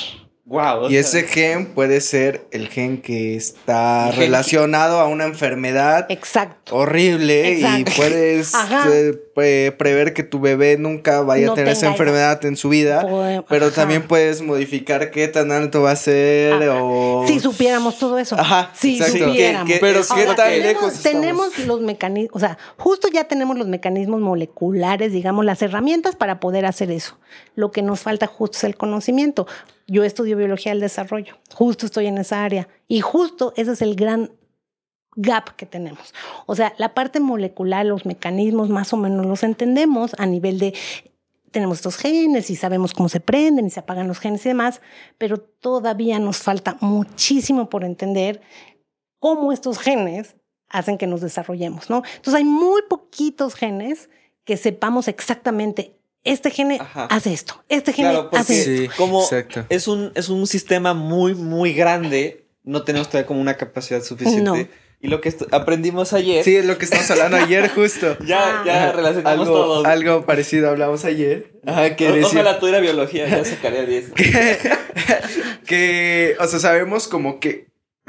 Wow. 0.46 0.90
Y 0.90 0.96
ese 0.98 1.22
gen 1.22 1.68
puede 1.74 2.02
ser 2.02 2.46
el 2.50 2.68
gen 2.68 3.00
que 3.00 3.34
está 3.34 4.10
gen 4.10 4.20
relacionado 4.20 5.00
a 5.00 5.08
una 5.08 5.24
enfermedad 5.24 6.04
Exacto. 6.10 6.76
horrible 6.76 7.52
y 7.60 7.84
puedes 7.96 8.52
eh, 8.54 9.14
pre- 9.34 9.72
prever 9.72 10.12
que 10.12 10.22
tu 10.22 10.40
bebé 10.40 10.76
nunca 10.76 11.22
vaya 11.22 11.46
No 11.46 11.52
a 11.52 11.54
tener 11.54 11.72
esa 11.72 11.86
enfermedad 11.86 12.44
en 12.44 12.56
su 12.58 12.68
vida. 12.68 13.06
Pero 13.48 13.66
ajá. 13.66 13.74
también 13.74 14.02
puedes 14.06 14.42
modificar 14.42 15.10
qué 15.10 15.28
tan 15.28 15.50
alto 15.50 15.80
va 15.80 15.92
a 15.92 15.96
ser 15.96 16.52
Ajá. 16.52 16.82
o... 16.82 17.24
Si 17.26 17.40
supiéramos 17.40 17.98
todo 17.98 18.18
eso. 18.18 18.38
Ajá, 18.38 18.70
si 18.74 18.98
exacto. 18.98 19.24
supiéramos. 19.30 19.66
¿Qué- 19.66 19.74
qué- 19.74 19.80
Pero 19.80 20.00
Ahora, 20.10 20.14
qué 20.20 20.26
tan 20.34 20.36
tenemos, 20.50 20.66
lejos 20.66 20.92
estamos? 20.92 21.20
tenemos 21.20 21.58
los 21.66 21.80
mecanismos, 21.80 22.36
o 22.36 22.38
sea, 22.40 22.58
justo 22.76 23.08
ya 23.10 23.24
tenemos 23.24 23.56
los 23.56 23.66
mecanismos 23.66 24.20
moleculares, 24.20 25.10
digamos, 25.10 25.46
las 25.46 25.62
herramientas 25.62 26.16
para 26.16 26.38
poder 26.38 26.66
hacer 26.66 26.90
eso. 26.90 27.16
Lo 27.56 27.72
que 27.72 27.80
nos 27.80 28.00
falta 28.00 28.26
justo 28.26 28.58
es 28.58 28.64
el 28.64 28.76
conocimiento. 28.76 29.46
Yo 29.86 30.04
estudio 30.04 30.36
biología 30.36 30.72
del 30.72 30.80
desarrollo, 30.80 31.36
justo 31.52 31.86
estoy 31.86 32.06
en 32.06 32.18
esa 32.18 32.44
área 32.44 32.68
y 32.88 33.00
justo 33.00 33.52
ese 33.56 33.72
es 33.72 33.82
el 33.82 33.96
gran 33.96 34.32
gap 35.16 35.56
que 35.56 35.66
tenemos. 35.66 36.14
O 36.46 36.56
sea, 36.56 36.74
la 36.78 36.94
parte 36.94 37.20
molecular, 37.20 37.84
los 37.86 38.06
mecanismos 38.06 38.70
más 38.70 38.92
o 38.92 38.96
menos 38.96 39.26
los 39.26 39.42
entendemos 39.42 40.14
a 40.18 40.26
nivel 40.26 40.58
de 40.58 40.74
tenemos 41.54 41.78
estos 41.78 41.96
genes 41.96 42.50
y 42.50 42.56
sabemos 42.56 42.92
cómo 42.92 43.08
se 43.08 43.20
prenden 43.20 43.66
y 43.66 43.70
se 43.70 43.78
apagan 43.78 44.08
los 44.08 44.18
genes 44.18 44.44
y 44.44 44.48
demás, 44.48 44.80
pero 45.18 45.38
todavía 45.38 46.18
nos 46.18 46.38
falta 46.38 46.76
muchísimo 46.80 47.70
por 47.70 47.84
entender 47.84 48.42
cómo 49.20 49.52
estos 49.52 49.78
genes 49.78 50.34
hacen 50.68 50.98
que 50.98 51.06
nos 51.06 51.20
desarrollemos, 51.20 51.88
¿no? 51.88 52.02
Entonces 52.16 52.34
hay 52.34 52.44
muy 52.44 52.82
poquitos 52.90 53.54
genes 53.54 54.10
que 54.44 54.56
sepamos 54.56 55.06
exactamente 55.06 55.96
este 56.24 56.50
gene 56.50 56.78
Ajá. 56.80 57.06
hace 57.10 57.32
esto, 57.32 57.62
este 57.68 57.92
gene 57.92 58.10
Claro, 58.10 58.30
porque 58.30 58.38
hace 58.38 58.58
esto. 58.82 58.92
Sí, 58.92 58.98
como 58.98 59.22
exacto. 59.22 59.64
es 59.68 59.86
un, 59.88 60.10
es 60.14 60.28
un 60.28 60.46
sistema 60.46 60.94
muy, 60.94 61.34
muy 61.34 61.72
grande, 61.74 62.46
no 62.64 62.82
tenemos 62.82 63.08
todavía 63.08 63.26
como 63.26 63.40
una 63.40 63.56
capacidad 63.56 64.02
suficiente. 64.02 64.42
No. 64.42 64.84
Y 65.00 65.08
lo 65.08 65.20
que 65.20 65.34
aprendimos 65.50 66.14
ayer, 66.14 66.42
Sí, 66.42 66.56
es 66.56 66.64
lo 66.64 66.78
que 66.78 66.86
estamos 66.86 67.10
hablando 67.10 67.36
ayer 67.36 67.68
justo. 67.74 68.16
ya, 68.24 68.62
ya 68.64 68.88
Ah. 68.88 68.92
relacionamos 68.92 69.46
algo, 69.46 69.54
todos. 69.54 69.84
algo 69.84 70.24
parecido 70.24 70.70
hablamos 70.70 71.04
ayer. 71.04 71.52
Ajá, 71.66 71.94
que 71.94 72.08
O- 72.08 72.12
decía- 72.14 72.28
Ojalá 72.40 72.58
tuviera 72.58 72.80
biología, 72.80 73.28
ya 73.28 73.44
sacaría 73.44 73.84
10. 73.84 74.12
que, 75.66 76.36
o 76.40 76.46
sea, 76.46 76.58
sabemos 76.58 77.08
como 77.08 77.38
que, 77.40 77.66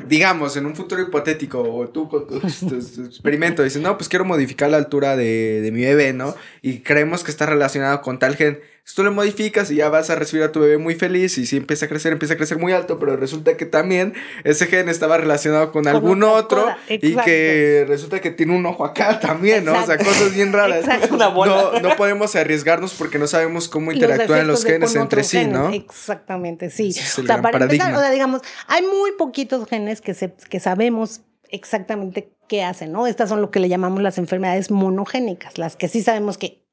digamos, 0.07 0.55
en 0.57 0.65
un 0.65 0.75
futuro 0.75 1.01
hipotético, 1.01 1.61
o 1.61 1.87
tú 1.89 2.07
con 2.09 2.27
tu, 2.27 2.37
experimento 2.37 3.63
dices, 3.63 3.81
no, 3.81 3.97
pues 3.97 4.09
quiero 4.09 4.25
modificar 4.25 4.69
la 4.69 4.77
altura 4.77 5.15
de, 5.15 5.61
de 5.61 5.71
mi 5.71 5.81
bebé, 5.81 6.13
¿no? 6.13 6.35
Y 6.61 6.79
creemos 6.79 7.23
que 7.23 7.31
está 7.31 7.45
relacionado 7.45 8.01
con 8.01 8.19
tal 8.19 8.35
gen. 8.35 8.59
Tú 8.93 9.03
le 9.03 9.09
modificas 9.09 9.71
y 9.71 9.75
ya 9.75 9.89
vas 9.89 10.09
a 10.09 10.15
recibir 10.15 10.45
a 10.45 10.51
tu 10.51 10.61
bebé 10.61 10.77
muy 10.77 10.95
feliz 10.95 11.37
y 11.37 11.45
si 11.45 11.57
empieza 11.57 11.87
a 11.87 11.89
crecer, 11.89 12.13
empieza 12.13 12.35
a 12.35 12.37
crecer 12.37 12.59
muy 12.59 12.71
alto, 12.71 12.97
pero 12.99 13.17
resulta 13.17 13.57
que 13.57 13.65
también 13.65 14.13
ese 14.43 14.67
gen 14.67 14.87
estaba 14.89 15.17
relacionado 15.17 15.71
con, 15.71 15.83
Con 15.83 15.93
algún 15.93 16.23
otro 16.23 16.67
y 16.87 17.15
que 17.15 17.83
resulta 17.87 18.21
que 18.21 18.31
tiene 18.31 18.55
un 18.55 18.65
ojo 18.65 18.85
acá 18.85 19.19
también, 19.21 19.65
¿no? 19.65 19.73
O 19.73 19.85
sea, 19.85 19.97
cosas 19.97 20.33
bien 20.33 20.53
raras. 20.53 20.85
Exacto. 20.85 21.15
Una 21.15 21.27
bola. 21.27 21.71
No, 21.73 21.79
no 21.81 21.95
podemos 21.97 22.35
arriesgarnos 22.35 22.93
porque 22.93 23.17
no 23.17 23.27
sabemos 23.27 23.67
cómo 23.67 23.91
interactúan 23.91 24.47
los, 24.47 24.63
genes 24.63 24.95
entre 24.95 25.23
sí, 25.23 25.39
genes. 25.39 25.53
¿no? 25.53 25.73
Exactamente, 25.73 26.69
sí. 26.69 26.89
Ese 26.89 27.01
es 27.01 27.17
el 27.17 27.25
o 27.25 27.27
sea, 27.27 27.37
gran 27.37 27.41
para 27.41 27.65
empezar, 27.65 27.77
paradigma. 27.79 27.97
o 27.97 28.01
sea, 28.01 28.11
digamos, 28.11 28.41
hay 28.67 28.83
muy 28.83 29.11
poquitos 29.17 29.67
genes 29.67 29.99
que, 29.99 30.13
se, 30.13 30.33
que 30.49 30.59
sabemos 30.59 31.21
exactamente 31.49 32.31
qué 32.47 32.63
hacen, 32.63 32.91
¿no? 32.91 33.07
Estas 33.07 33.29
son 33.29 33.41
lo 33.41 33.51
que 33.51 33.59
le 33.59 33.67
llamamos 33.67 34.01
las 34.01 34.17
enfermedades 34.17 34.71
monogénicas, 34.71 35.57
las 35.57 35.75
que 35.75 35.87
sí 35.87 36.01
sabemos 36.01 36.37
que 36.37 36.64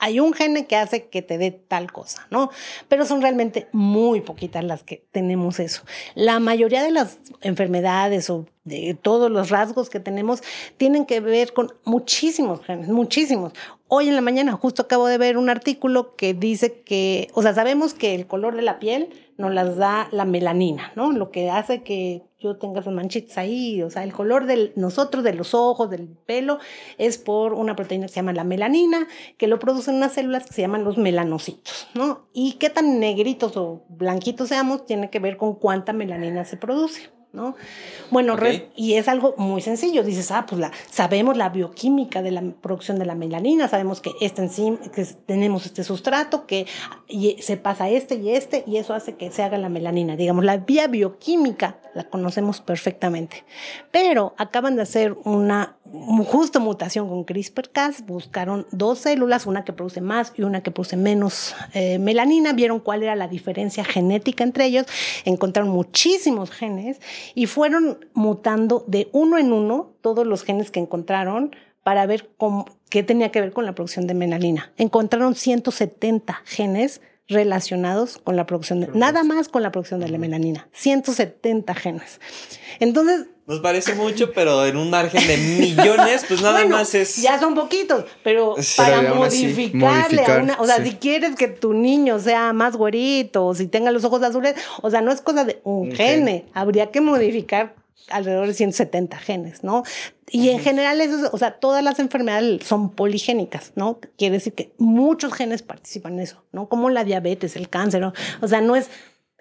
hay 0.00 0.18
un 0.18 0.32
gene 0.32 0.66
que 0.66 0.76
hace 0.76 1.08
que 1.08 1.22
te 1.22 1.38
dé 1.38 1.50
tal 1.50 1.92
cosa, 1.92 2.26
¿no? 2.30 2.50
Pero 2.88 3.04
son 3.04 3.20
realmente 3.20 3.68
muy 3.72 4.22
poquitas 4.22 4.64
las 4.64 4.82
que 4.82 5.04
tenemos 5.12 5.60
eso. 5.60 5.82
La 6.14 6.40
mayoría 6.40 6.82
de 6.82 6.90
las 6.90 7.18
enfermedades 7.42 8.30
o 8.30 8.46
de 8.64 8.96
todos 9.00 9.30
los 9.30 9.50
rasgos 9.50 9.90
que 9.90 10.00
tenemos 10.00 10.42
tienen 10.78 11.04
que 11.04 11.20
ver 11.20 11.52
con 11.52 11.72
muchísimos 11.84 12.64
genes, 12.64 12.88
muchísimos. 12.88 13.52
Hoy 13.88 14.08
en 14.08 14.14
la 14.14 14.22
mañana 14.22 14.52
justo 14.52 14.82
acabo 14.82 15.06
de 15.06 15.18
ver 15.18 15.36
un 15.36 15.50
artículo 15.50 16.16
que 16.16 16.32
dice 16.32 16.80
que, 16.80 17.28
o 17.34 17.42
sea, 17.42 17.54
sabemos 17.54 17.92
que 17.92 18.14
el 18.14 18.26
color 18.26 18.56
de 18.56 18.62
la 18.62 18.78
piel 18.78 19.10
nos 19.36 19.52
las 19.52 19.76
da 19.76 20.08
la 20.12 20.24
melanina, 20.24 20.92
¿no? 20.96 21.12
Lo 21.12 21.30
que 21.30 21.50
hace 21.50 21.82
que 21.82 22.22
yo 22.40 22.56
tenga 22.56 22.80
esas 22.80 22.92
manchitas 22.94 23.38
ahí, 23.38 23.82
o 23.82 23.90
sea, 23.90 24.02
el 24.02 24.12
color 24.12 24.46
de 24.46 24.72
nosotros, 24.76 25.22
de 25.22 25.34
los 25.34 25.54
ojos, 25.54 25.90
del 25.90 26.08
pelo, 26.08 26.58
es 26.98 27.18
por 27.18 27.52
una 27.52 27.76
proteína 27.76 28.06
que 28.06 28.12
se 28.12 28.16
llama 28.16 28.32
la 28.32 28.44
melanina, 28.44 29.06
que 29.36 29.46
lo 29.46 29.58
producen 29.58 29.96
unas 29.96 30.14
células 30.14 30.46
que 30.46 30.54
se 30.54 30.62
llaman 30.62 30.84
los 30.84 30.96
melanocitos, 30.96 31.88
¿no? 31.94 32.28
Y 32.32 32.54
qué 32.54 32.70
tan 32.70 32.98
negritos 32.98 33.56
o 33.56 33.84
blanquitos 33.88 34.48
seamos 34.48 34.86
tiene 34.86 35.10
que 35.10 35.20
ver 35.20 35.36
con 35.36 35.54
cuánta 35.54 35.92
melanina 35.92 36.44
se 36.44 36.56
produce. 36.56 37.10
¿No? 37.32 37.54
Bueno, 38.10 38.36
y 38.74 38.94
es 38.94 39.08
algo 39.08 39.34
muy 39.36 39.60
sencillo. 39.60 40.02
Dices, 40.02 40.30
ah, 40.30 40.46
pues 40.46 40.60
la, 40.60 40.72
sabemos 40.90 41.36
la 41.36 41.48
bioquímica 41.48 42.22
de 42.22 42.30
la 42.30 42.42
producción 42.60 42.98
de 42.98 43.06
la 43.06 43.14
melanina, 43.14 43.68
sabemos 43.68 44.00
que, 44.00 44.12
este 44.20 44.42
enzima, 44.42 44.78
que 44.92 45.04
tenemos 45.26 45.66
este 45.66 45.84
sustrato, 45.84 46.46
que 46.46 46.66
se 47.40 47.56
pasa 47.56 47.88
este 47.88 48.16
y 48.16 48.30
este, 48.30 48.64
y 48.66 48.76
eso 48.78 48.94
hace 48.94 49.14
que 49.14 49.30
se 49.30 49.42
haga 49.42 49.58
la 49.58 49.68
melanina. 49.68 50.16
Digamos, 50.16 50.44
la 50.44 50.56
vía 50.56 50.88
bioquímica 50.88 51.78
la 51.94 52.04
conocemos 52.04 52.60
perfectamente. 52.60 53.44
Pero 53.90 54.34
acaban 54.38 54.76
de 54.76 54.82
hacer 54.82 55.16
una 55.24 55.76
justo 56.24 56.60
mutación 56.60 57.08
con 57.08 57.24
CRISPR-Cas, 57.24 58.06
buscaron 58.06 58.66
dos 58.70 59.00
células, 59.00 59.46
una 59.46 59.64
que 59.64 59.72
produce 59.72 60.00
más 60.00 60.32
y 60.36 60.42
una 60.42 60.62
que 60.62 60.70
produce 60.70 60.96
menos 60.96 61.54
eh, 61.74 61.98
melanina, 61.98 62.52
vieron 62.52 62.78
cuál 62.78 63.02
era 63.02 63.16
la 63.16 63.26
diferencia 63.26 63.84
genética 63.84 64.44
entre 64.44 64.66
ellos, 64.66 64.86
encontraron 65.24 65.72
muchísimos 65.72 66.50
genes 66.50 67.00
y 67.34 67.46
fueron 67.46 68.04
mutando 68.14 68.84
de 68.86 69.08
uno 69.12 69.38
en 69.38 69.52
uno 69.52 69.92
todos 70.00 70.26
los 70.26 70.42
genes 70.44 70.70
que 70.70 70.80
encontraron 70.80 71.54
para 71.82 72.06
ver 72.06 72.30
cómo, 72.36 72.66
qué 72.88 73.02
tenía 73.02 73.30
que 73.30 73.40
ver 73.40 73.52
con 73.52 73.64
la 73.64 73.74
producción 73.74 74.06
de 74.06 74.14
melanina. 74.14 74.72
Encontraron 74.76 75.34
170 75.34 76.42
genes 76.44 77.00
relacionados 77.28 78.18
con 78.18 78.36
la 78.36 78.44
producción 78.44 78.80
de, 78.80 78.88
nada 78.88 79.22
más 79.22 79.48
con 79.48 79.62
la 79.62 79.70
producción 79.70 80.00
de 80.00 80.08
la 80.08 80.18
melanina, 80.18 80.68
170 80.72 81.74
genes. 81.74 82.20
Entonces, 82.80 83.26
nos 83.50 83.58
parece 83.58 83.96
mucho, 83.96 84.30
pero 84.32 84.64
en 84.64 84.76
un 84.76 84.90
margen 84.90 85.26
de 85.26 85.36
millones, 85.36 86.24
pues 86.28 86.40
nada 86.40 86.64
más 86.66 86.94
es. 86.94 87.16
Ya 87.16 87.40
son 87.40 87.56
poquitos, 87.56 88.04
pero 88.22 88.54
para 88.76 89.02
modificarle 89.12 90.24
a 90.24 90.38
una. 90.38 90.56
O 90.60 90.66
sea, 90.66 90.82
si 90.84 90.92
quieres 90.92 91.34
que 91.34 91.48
tu 91.48 91.74
niño 91.74 92.20
sea 92.20 92.52
más 92.52 92.76
güerito, 92.76 93.46
o 93.46 93.54
si 93.56 93.66
tenga 93.66 93.90
los 93.90 94.04
ojos 94.04 94.22
azules, 94.22 94.54
o 94.82 94.90
sea, 94.90 95.00
no 95.00 95.10
es 95.10 95.20
cosa 95.20 95.44
de 95.44 95.60
un, 95.64 95.90
gene. 95.90 96.46
Habría 96.54 96.92
que 96.92 97.00
modificar 97.00 97.74
alrededor 98.08 98.46
de 98.46 98.54
170 98.54 99.18
genes, 99.18 99.64
¿no? 99.64 99.82
Y 100.30 100.50
en 100.50 100.60
general, 100.60 101.00
eso, 101.00 101.28
o 101.32 101.38
sea, 101.38 101.52
todas 101.52 101.82
las 101.82 101.98
enfermedades 101.98 102.64
son 102.64 102.90
poligénicas, 102.90 103.72
¿no? 103.74 103.98
Quiere 104.16 104.34
decir 104.34 104.52
que 104.52 104.72
muchos 104.78 105.32
genes 105.32 105.62
participan 105.62 106.14
en 106.14 106.20
eso, 106.20 106.44
¿no? 106.52 106.68
Como 106.68 106.88
la 106.88 107.02
diabetes, 107.02 107.56
el 107.56 107.68
cáncer, 107.68 108.00
¿no? 108.00 108.12
O 108.40 108.46
sea, 108.46 108.60
no 108.60 108.76
es 108.76 108.90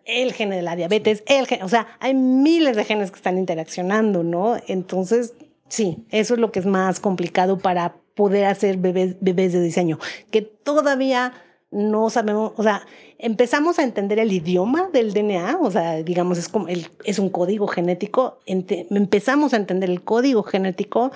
el 0.09 0.33
gen 0.33 0.49
de 0.49 0.61
la 0.61 0.75
diabetes, 0.75 1.23
el 1.27 1.47
gen, 1.47 1.63
o 1.63 1.69
sea, 1.69 1.87
hay 1.99 2.13
miles 2.13 2.75
de 2.75 2.85
genes 2.85 3.11
que 3.11 3.17
están 3.17 3.37
interaccionando, 3.37 4.23
¿no? 4.23 4.57
Entonces, 4.67 5.33
sí, 5.67 6.05
eso 6.09 6.33
es 6.33 6.39
lo 6.39 6.51
que 6.51 6.59
es 6.59 6.65
más 6.65 6.99
complicado 6.99 7.57
para 7.59 7.95
poder 8.15 8.45
hacer 8.45 8.77
bebés, 8.77 9.15
bebés 9.21 9.53
de 9.53 9.61
diseño, 9.61 9.99
que 10.31 10.41
todavía 10.41 11.33
no 11.71 12.09
sabemos, 12.09 12.53
o 12.57 12.63
sea, 12.63 12.81
empezamos 13.19 13.79
a 13.79 13.83
entender 13.83 14.17
el 14.17 14.31
idioma 14.31 14.89
del 14.93 15.13
DNA, 15.13 15.59
o 15.61 15.69
sea, 15.69 15.97
digamos, 15.97 16.37
es, 16.37 16.47
como 16.47 16.69
el, 16.69 16.87
es 17.03 17.19
un 17.19 17.29
código 17.29 17.67
genético, 17.67 18.39
empezamos 18.45 19.53
a 19.53 19.57
entender 19.57 19.89
el 19.89 20.01
código 20.01 20.41
genético, 20.43 21.11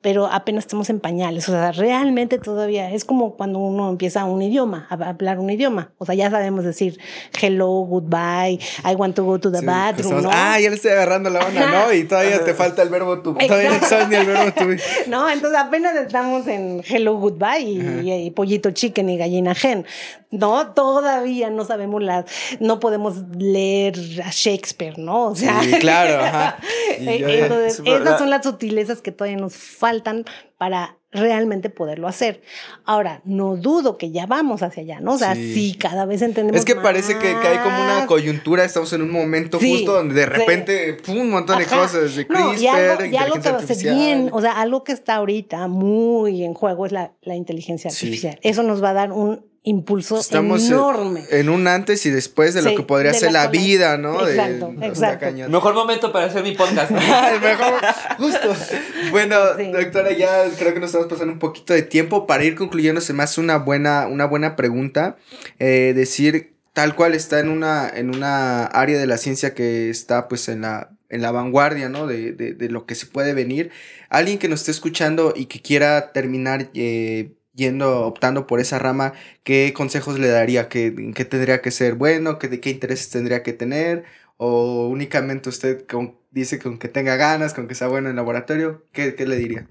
pero 0.00 0.26
apenas 0.26 0.64
estamos 0.64 0.90
en 0.90 0.98
pañales, 0.98 1.48
o 1.48 1.52
sea, 1.52 1.70
realmente 1.70 2.38
todavía 2.38 2.90
es 2.90 3.04
como 3.04 3.36
cuando 3.36 3.60
uno 3.60 3.88
empieza 3.88 4.24
un 4.24 4.42
idioma, 4.42 4.88
a 4.90 4.94
hablar 4.94 5.38
un 5.38 5.48
idioma, 5.48 5.92
o 5.98 6.04
sea, 6.04 6.16
ya 6.16 6.28
sabemos 6.28 6.64
decir 6.64 6.98
hello, 7.40 7.68
goodbye, 7.68 8.58
I 8.84 8.94
want 8.96 9.14
to 9.14 9.24
go 9.24 9.38
to 9.38 9.52
the 9.52 9.60
bathroom, 9.60 10.22
¿no? 10.22 10.30
Ah, 10.32 10.58
ya 10.58 10.70
le 10.70 10.76
estoy 10.76 10.90
agarrando 10.90 11.30
la 11.30 11.46
onda, 11.46 11.70
¿no? 11.70 11.92
Y 11.92 12.02
todavía 12.04 12.44
te 12.44 12.54
falta 12.54 12.82
el 12.82 12.88
verbo 12.88 13.20
tú, 13.20 13.32
todavía 13.34 13.78
no 13.78 13.86
sabes 13.86 14.08
ni 14.08 14.16
el 14.16 14.26
verbo 14.26 14.52
tú. 14.58 14.64
no, 15.08 15.30
entonces 15.30 15.58
apenas 15.58 15.94
estamos 15.94 16.48
en 16.48 16.82
hello, 16.84 17.14
goodbye 17.14 17.60
y, 17.60 18.10
y 18.26 18.30
pollito 18.32 18.72
chicken 18.72 19.08
y 19.08 19.16
gallina 19.16 19.54
gen, 19.54 19.86
¿no? 20.32 20.72
Todavía 20.72 21.43
no 21.50 21.64
sabemos 21.64 22.02
las, 22.02 22.24
no 22.60 22.80
podemos 22.80 23.16
leer 23.36 23.94
a 24.24 24.30
Shakespeare, 24.30 24.98
¿no? 24.98 25.26
O 25.28 25.34
sea, 25.34 25.60
claro, 25.80 26.24
ajá. 26.24 26.58
Entonces, 26.98 27.82
esas 27.84 28.18
son 28.18 28.30
las 28.30 28.44
sutilezas 28.44 29.00
que 29.00 29.12
todavía 29.12 29.38
nos 29.38 29.54
faltan 29.54 30.24
para 30.58 30.98
realmente 31.14 31.70
poderlo 31.70 32.08
hacer. 32.08 32.42
Ahora, 32.84 33.22
no 33.24 33.56
dudo 33.56 33.96
que 33.96 34.10
ya 34.10 34.26
vamos 34.26 34.62
hacia 34.62 34.82
allá, 34.82 35.00
¿no? 35.00 35.14
O 35.14 35.18
sea, 35.18 35.34
sí, 35.34 35.76
cada 35.78 36.06
vez 36.06 36.22
entendemos 36.22 36.58
Es 36.58 36.64
que 36.64 36.74
parece 36.74 37.18
que, 37.18 37.28
hay 37.28 37.58
como 37.58 37.82
una 37.82 38.06
coyuntura, 38.06 38.64
estamos 38.64 38.92
en 38.92 39.02
un 39.02 39.12
momento 39.12 39.58
justo 39.58 39.92
donde 39.92 40.14
de 40.14 40.26
repente, 40.26 40.94
pum, 40.94 41.18
un 41.18 41.30
montón 41.30 41.58
de 41.58 41.66
cosas 41.66 42.16
de 42.16 42.26
CRISPR, 42.26 42.32
no, 42.32 42.54
y 42.54 42.66
algo, 42.66 43.04
y 43.04 43.16
algo 43.16 43.36
que 43.40 43.74
bien, 43.88 44.28
o 44.32 44.40
sea, 44.40 44.60
algo 44.60 44.82
que 44.82 44.92
está 44.92 45.14
ahorita 45.14 45.68
muy 45.68 46.42
en 46.42 46.52
juego 46.52 46.84
es 46.84 46.92
la, 46.92 47.12
la 47.22 47.36
inteligencia 47.36 47.90
artificial. 47.90 48.38
Eso 48.42 48.64
nos 48.64 48.82
va 48.82 48.90
a 48.90 48.94
dar 48.94 49.12
un 49.12 49.53
impulso 49.64 50.20
Estamos 50.20 50.66
enorme. 50.66 51.24
En 51.30 51.48
un 51.48 51.66
antes 51.66 52.04
y 52.04 52.10
después 52.10 52.52
de 52.52 52.60
lo 52.60 52.76
que 52.76 52.82
podría 52.82 53.14
ser 53.14 53.32
la, 53.32 53.48
vida, 53.48 53.96
¿no? 53.96 54.26
Exacto, 54.28 54.74
exacto. 54.82 55.48
Mejor 55.48 55.74
momento 55.74 56.12
para 56.12 56.26
hacer 56.26 56.42
mi 56.42 56.52
podcast. 56.52 56.90
mejor, 57.40 57.74
justo. 58.18 58.54
Bueno, 59.10 59.36
doctora, 59.72 60.12
ya 60.12 60.44
creo 60.58 60.74
que 60.74 60.80
nos 60.80 60.88
estamos 60.88 61.08
pasando 61.08 61.32
un 61.32 61.38
poquito 61.38 61.72
de 61.72 61.82
tiempo 61.82 62.26
para 62.26 62.44
ir 62.44 62.56
concluyendo. 62.56 63.00
Se 63.00 63.12
me 63.12 63.22
hace 63.22 63.40
una 63.40 63.58
buena, 63.58 64.06
una 64.06 64.26
buena 64.26 64.54
pregunta. 64.54 65.16
Eh, 65.58 65.92
decir 65.94 66.54
tal 66.72 66.94
cual 66.94 67.14
está 67.14 67.40
en 67.40 67.48
una, 67.48 67.88
en 67.88 68.14
una 68.14 68.66
área 68.66 68.98
de 68.98 69.06
la 69.06 69.16
ciencia 69.16 69.54
que 69.54 69.88
está 69.88 70.28
pues 70.28 70.48
en 70.48 70.62
la, 70.62 70.90
en 71.08 71.22
la 71.22 71.30
vanguardia, 71.30 71.88
¿no? 71.88 72.06
De, 72.06 72.32
de, 72.32 72.52
de 72.52 72.68
lo 72.68 72.84
que 72.84 72.94
se 72.94 73.06
puede 73.06 73.32
venir. 73.32 73.70
Alguien 74.10 74.38
que 74.38 74.48
nos 74.48 74.60
esté 74.60 74.72
escuchando 74.72 75.32
y 75.34 75.46
que 75.46 75.62
quiera 75.62 76.12
terminar 76.12 76.70
eh, 76.74 77.32
yendo, 77.54 78.06
optando 78.06 78.46
por 78.46 78.60
esa 78.60 78.78
rama, 78.78 79.14
¿qué 79.42 79.72
consejos 79.74 80.18
le 80.18 80.28
daría? 80.28 80.68
¿Qué, 80.68 81.12
qué 81.14 81.24
tendría 81.24 81.62
que 81.62 81.70
ser 81.70 81.94
bueno? 81.94 82.38
¿Qué, 82.38 82.60
¿Qué 82.60 82.70
intereses 82.70 83.10
tendría 83.10 83.42
que 83.42 83.52
tener? 83.52 84.04
¿O 84.36 84.88
únicamente 84.88 85.48
usted 85.48 85.86
con, 85.86 86.16
dice 86.30 86.58
con 86.58 86.78
que 86.78 86.88
tenga 86.88 87.16
ganas, 87.16 87.54
con 87.54 87.68
que 87.68 87.74
sea 87.74 87.88
bueno 87.88 88.10
en 88.10 88.16
laboratorio? 88.16 88.84
¿Qué, 88.92 89.14
qué 89.14 89.26
le 89.26 89.36
diría? 89.36 89.68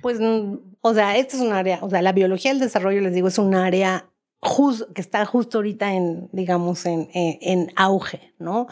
Pues, 0.00 0.20
mm, 0.20 0.56
o 0.80 0.94
sea, 0.94 1.16
esto 1.16 1.36
es 1.36 1.42
un 1.42 1.52
área, 1.52 1.78
o 1.82 1.90
sea, 1.90 2.02
la 2.02 2.12
biología 2.12 2.52
del 2.52 2.60
desarrollo, 2.60 3.00
les 3.00 3.14
digo, 3.14 3.28
es 3.28 3.38
un 3.38 3.54
área 3.54 4.06
que 4.92 5.00
está 5.00 5.24
justo 5.24 5.58
ahorita 5.58 5.94
en, 5.94 6.28
digamos, 6.32 6.84
en, 6.84 7.08
en, 7.14 7.72
auge, 7.76 8.32
¿no? 8.40 8.66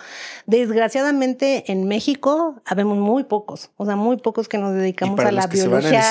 Desgraciadamente 0.46 1.70
en 1.70 1.86
México 1.86 2.60
habemos 2.64 2.98
muy 2.98 3.22
pocos, 3.22 3.70
o 3.76 3.86
sea, 3.86 3.94
muy 3.94 4.16
pocos 4.16 4.48
que 4.48 4.58
nos 4.58 4.74
dedicamos 4.74 5.20
a 5.20 5.30
la 5.30 5.46
biología 5.46 6.02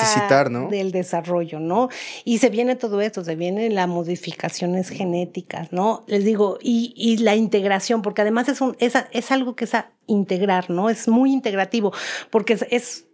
del 0.70 0.92
desarrollo, 0.92 1.60
¿no? 1.60 1.90
Y 2.24 2.38
se 2.38 2.48
viene 2.48 2.74
todo 2.74 3.02
esto, 3.02 3.22
se 3.22 3.36
vienen 3.36 3.74
las 3.74 3.86
modificaciones 3.86 4.88
genéticas, 4.88 5.72
¿no? 5.72 6.04
Les 6.06 6.24
digo, 6.24 6.58
y, 6.62 6.94
y 6.96 7.18
la 7.18 7.36
integración, 7.36 8.00
porque 8.00 8.22
además 8.22 8.48
es, 8.48 8.62
un, 8.62 8.76
es, 8.78 8.94
es 9.12 9.30
algo 9.30 9.56
que 9.56 9.64
es 9.64 9.74
a 9.74 9.90
integrar, 10.06 10.70
¿no? 10.70 10.88
Es 10.88 11.06
muy 11.06 11.32
integrativo, 11.32 11.92
porque 12.30 12.58
es 12.70 13.09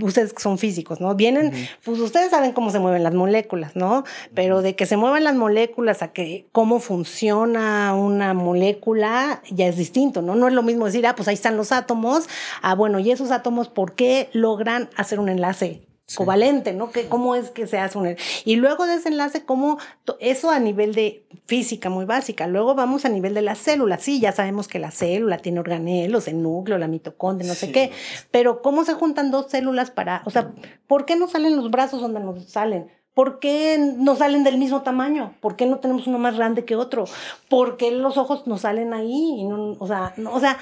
ustedes 0.00 0.32
que 0.32 0.42
son 0.42 0.58
físicos, 0.58 1.00
¿no? 1.00 1.14
Vienen, 1.14 1.52
pues 1.84 1.98
ustedes 2.00 2.30
saben 2.30 2.52
cómo 2.52 2.70
se 2.70 2.78
mueven 2.78 3.02
las 3.02 3.14
moléculas, 3.14 3.76
¿no? 3.76 4.04
Pero 4.34 4.62
de 4.62 4.74
que 4.76 4.86
se 4.86 4.96
muevan 4.96 5.24
las 5.24 5.34
moléculas 5.34 6.02
a 6.02 6.12
que 6.12 6.46
cómo 6.52 6.80
funciona 6.80 7.94
una 7.94 8.34
molécula 8.34 9.42
ya 9.50 9.66
es 9.66 9.76
distinto, 9.76 10.22
¿no? 10.22 10.34
No 10.34 10.48
es 10.48 10.54
lo 10.54 10.62
mismo 10.62 10.86
decir, 10.86 11.06
ah, 11.06 11.14
pues 11.14 11.28
ahí 11.28 11.34
están 11.34 11.56
los 11.56 11.72
átomos, 11.72 12.28
ah, 12.62 12.74
bueno, 12.74 12.98
y 12.98 13.10
esos 13.10 13.30
átomos, 13.30 13.68
¿por 13.68 13.94
qué 13.94 14.28
logran 14.32 14.90
hacer 14.96 15.20
un 15.20 15.28
enlace? 15.28 15.82
Covalente, 16.14 16.72
¿no? 16.72 16.90
Que, 16.90 17.08
¿Cómo 17.08 17.34
es 17.34 17.50
que 17.50 17.66
se 17.66 17.78
hace 17.78 17.98
un... 17.98 18.16
Y 18.44 18.56
luego 18.56 18.86
de 18.86 18.94
ese 18.94 19.08
enlace, 19.08 19.44
¿cómo... 19.44 19.78
Eso 20.20 20.50
a 20.50 20.60
nivel 20.60 20.94
de 20.94 21.26
física 21.46 21.90
muy 21.90 22.04
básica. 22.04 22.46
Luego 22.46 22.74
vamos 22.74 23.04
a 23.04 23.08
nivel 23.08 23.34
de 23.34 23.42
la 23.42 23.56
célula. 23.56 23.98
Sí, 23.98 24.20
ya 24.20 24.32
sabemos 24.32 24.68
que 24.68 24.78
la 24.78 24.92
célula 24.92 25.38
tiene 25.38 25.58
organelos, 25.60 26.28
el 26.28 26.42
núcleo, 26.42 26.78
la 26.78 26.86
mitocondria, 26.86 27.48
no 27.48 27.54
sé 27.54 27.72
qué. 27.72 27.90
Pero 28.30 28.62
¿cómo 28.62 28.84
se 28.84 28.94
juntan 28.94 29.30
dos 29.30 29.50
células 29.50 29.90
para... 29.90 30.22
O 30.26 30.30
sea, 30.30 30.52
¿por 30.86 31.06
qué 31.06 31.16
no 31.16 31.26
salen 31.26 31.56
los 31.56 31.70
brazos 31.70 32.00
donde 32.00 32.20
nos 32.20 32.44
salen? 32.44 32.88
¿Por 33.12 33.38
qué 33.40 33.78
no 33.96 34.14
salen 34.14 34.44
del 34.44 34.58
mismo 34.58 34.82
tamaño? 34.82 35.34
¿Por 35.40 35.56
qué 35.56 35.64
no 35.66 35.78
tenemos 35.78 36.06
uno 36.06 36.18
más 36.18 36.36
grande 36.36 36.66
que 36.66 36.76
otro? 36.76 37.06
¿Por 37.48 37.78
qué 37.78 37.90
los 37.90 38.18
ojos 38.18 38.46
no 38.46 38.58
salen 38.58 38.92
ahí? 38.92 39.42
no, 39.44 39.72
o 39.78 39.86
sea, 39.86 40.12
no, 40.18 40.34
o 40.34 40.38
sea, 40.38 40.58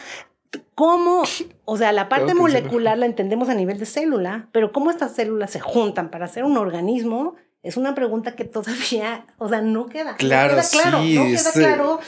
cómo, 0.74 1.22
o 1.64 1.76
sea, 1.76 1.92
la 1.92 2.08
parte 2.08 2.34
molecular 2.34 2.98
la 2.98 3.06
entendemos 3.06 3.48
a 3.48 3.54
nivel 3.54 3.78
de 3.78 3.86
célula, 3.86 4.48
pero 4.52 4.72
cómo 4.72 4.90
estas 4.90 5.14
células 5.14 5.50
se 5.50 5.60
juntan 5.60 6.10
para 6.10 6.26
hacer 6.26 6.44
un 6.44 6.56
organismo, 6.56 7.34
es 7.62 7.76
una 7.76 7.94
pregunta 7.94 8.34
que 8.34 8.44
todavía, 8.44 9.26
o 9.38 9.48
sea, 9.48 9.62
no 9.62 9.86
queda. 9.86 10.16
Claro, 10.16 10.56
no 10.56 10.60
queda 10.60 10.70
claro, 10.70 11.02
sí, 11.02 11.14
no 11.16 11.24
queda 11.24 11.52
claro 11.52 12.00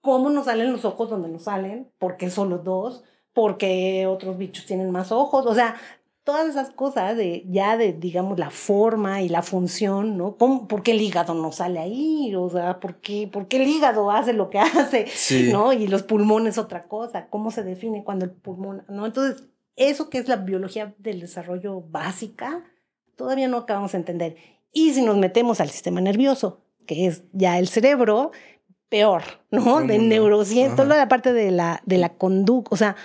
cómo 0.00 0.30
nos 0.30 0.44
salen 0.44 0.72
los 0.72 0.84
ojos 0.84 1.10
donde 1.10 1.28
nos 1.28 1.44
salen, 1.44 1.90
por 1.98 2.16
qué 2.16 2.30
solo 2.30 2.58
dos, 2.58 3.02
por 3.32 3.58
qué 3.58 4.06
otros 4.06 4.38
bichos 4.38 4.64
tienen 4.64 4.90
más 4.90 5.10
ojos, 5.10 5.44
o 5.46 5.54
sea, 5.54 5.76
todas 6.26 6.48
esas 6.48 6.70
cosas 6.70 7.16
de 7.16 7.44
ya 7.48 7.76
de, 7.76 7.92
digamos, 7.92 8.36
la 8.36 8.50
forma 8.50 9.22
y 9.22 9.28
la 9.28 9.42
función, 9.42 10.16
¿no? 10.18 10.36
¿Cómo- 10.36 10.66
¿Por 10.66 10.82
qué 10.82 10.90
el 10.90 11.00
hígado 11.00 11.34
no 11.34 11.52
sale 11.52 11.78
ahí? 11.78 12.34
O 12.34 12.50
sea, 12.50 12.80
¿por 12.80 12.96
qué, 12.96 13.28
por 13.32 13.46
qué 13.46 13.62
el 13.62 13.68
hígado 13.68 14.10
hace 14.10 14.32
lo 14.32 14.50
que 14.50 14.58
hace? 14.94 15.06
Sí. 15.06 15.50
¿no? 15.52 15.72
Y 15.72 15.86
los 15.86 16.02
pulmones 16.02 16.58
otra 16.58 16.88
cosa, 16.88 17.28
¿cómo 17.30 17.52
se 17.52 17.62
define 17.62 18.02
cuando 18.02 18.24
el 18.24 18.32
pulmón, 18.32 18.82
¿no? 18.88 19.06
Entonces, 19.06 19.44
eso 19.76 20.10
que 20.10 20.18
es 20.18 20.26
la 20.26 20.34
biología 20.34 20.96
del 20.98 21.20
desarrollo 21.20 21.80
básica, 21.80 22.64
todavía 23.14 23.46
no 23.46 23.58
acabamos 23.58 23.92
de 23.92 23.98
entender. 23.98 24.36
Y 24.72 24.94
si 24.94 25.02
nos 25.02 25.16
metemos 25.16 25.60
al 25.60 25.70
sistema 25.70 26.00
nervioso, 26.00 26.60
que 26.86 27.06
es 27.06 27.22
ya 27.34 27.56
el 27.60 27.68
cerebro, 27.68 28.32
peor, 28.88 29.22
¿no? 29.52 29.80
De 29.80 29.98
neurociencia, 30.00 30.74
toda 30.76 30.96
la 30.96 31.08
parte 31.08 31.32
de 31.32 31.50
la, 31.52 31.80
de 31.86 31.98
la 31.98 32.10
conducta, 32.14 32.70
o 32.72 32.76
sea, 32.76 32.96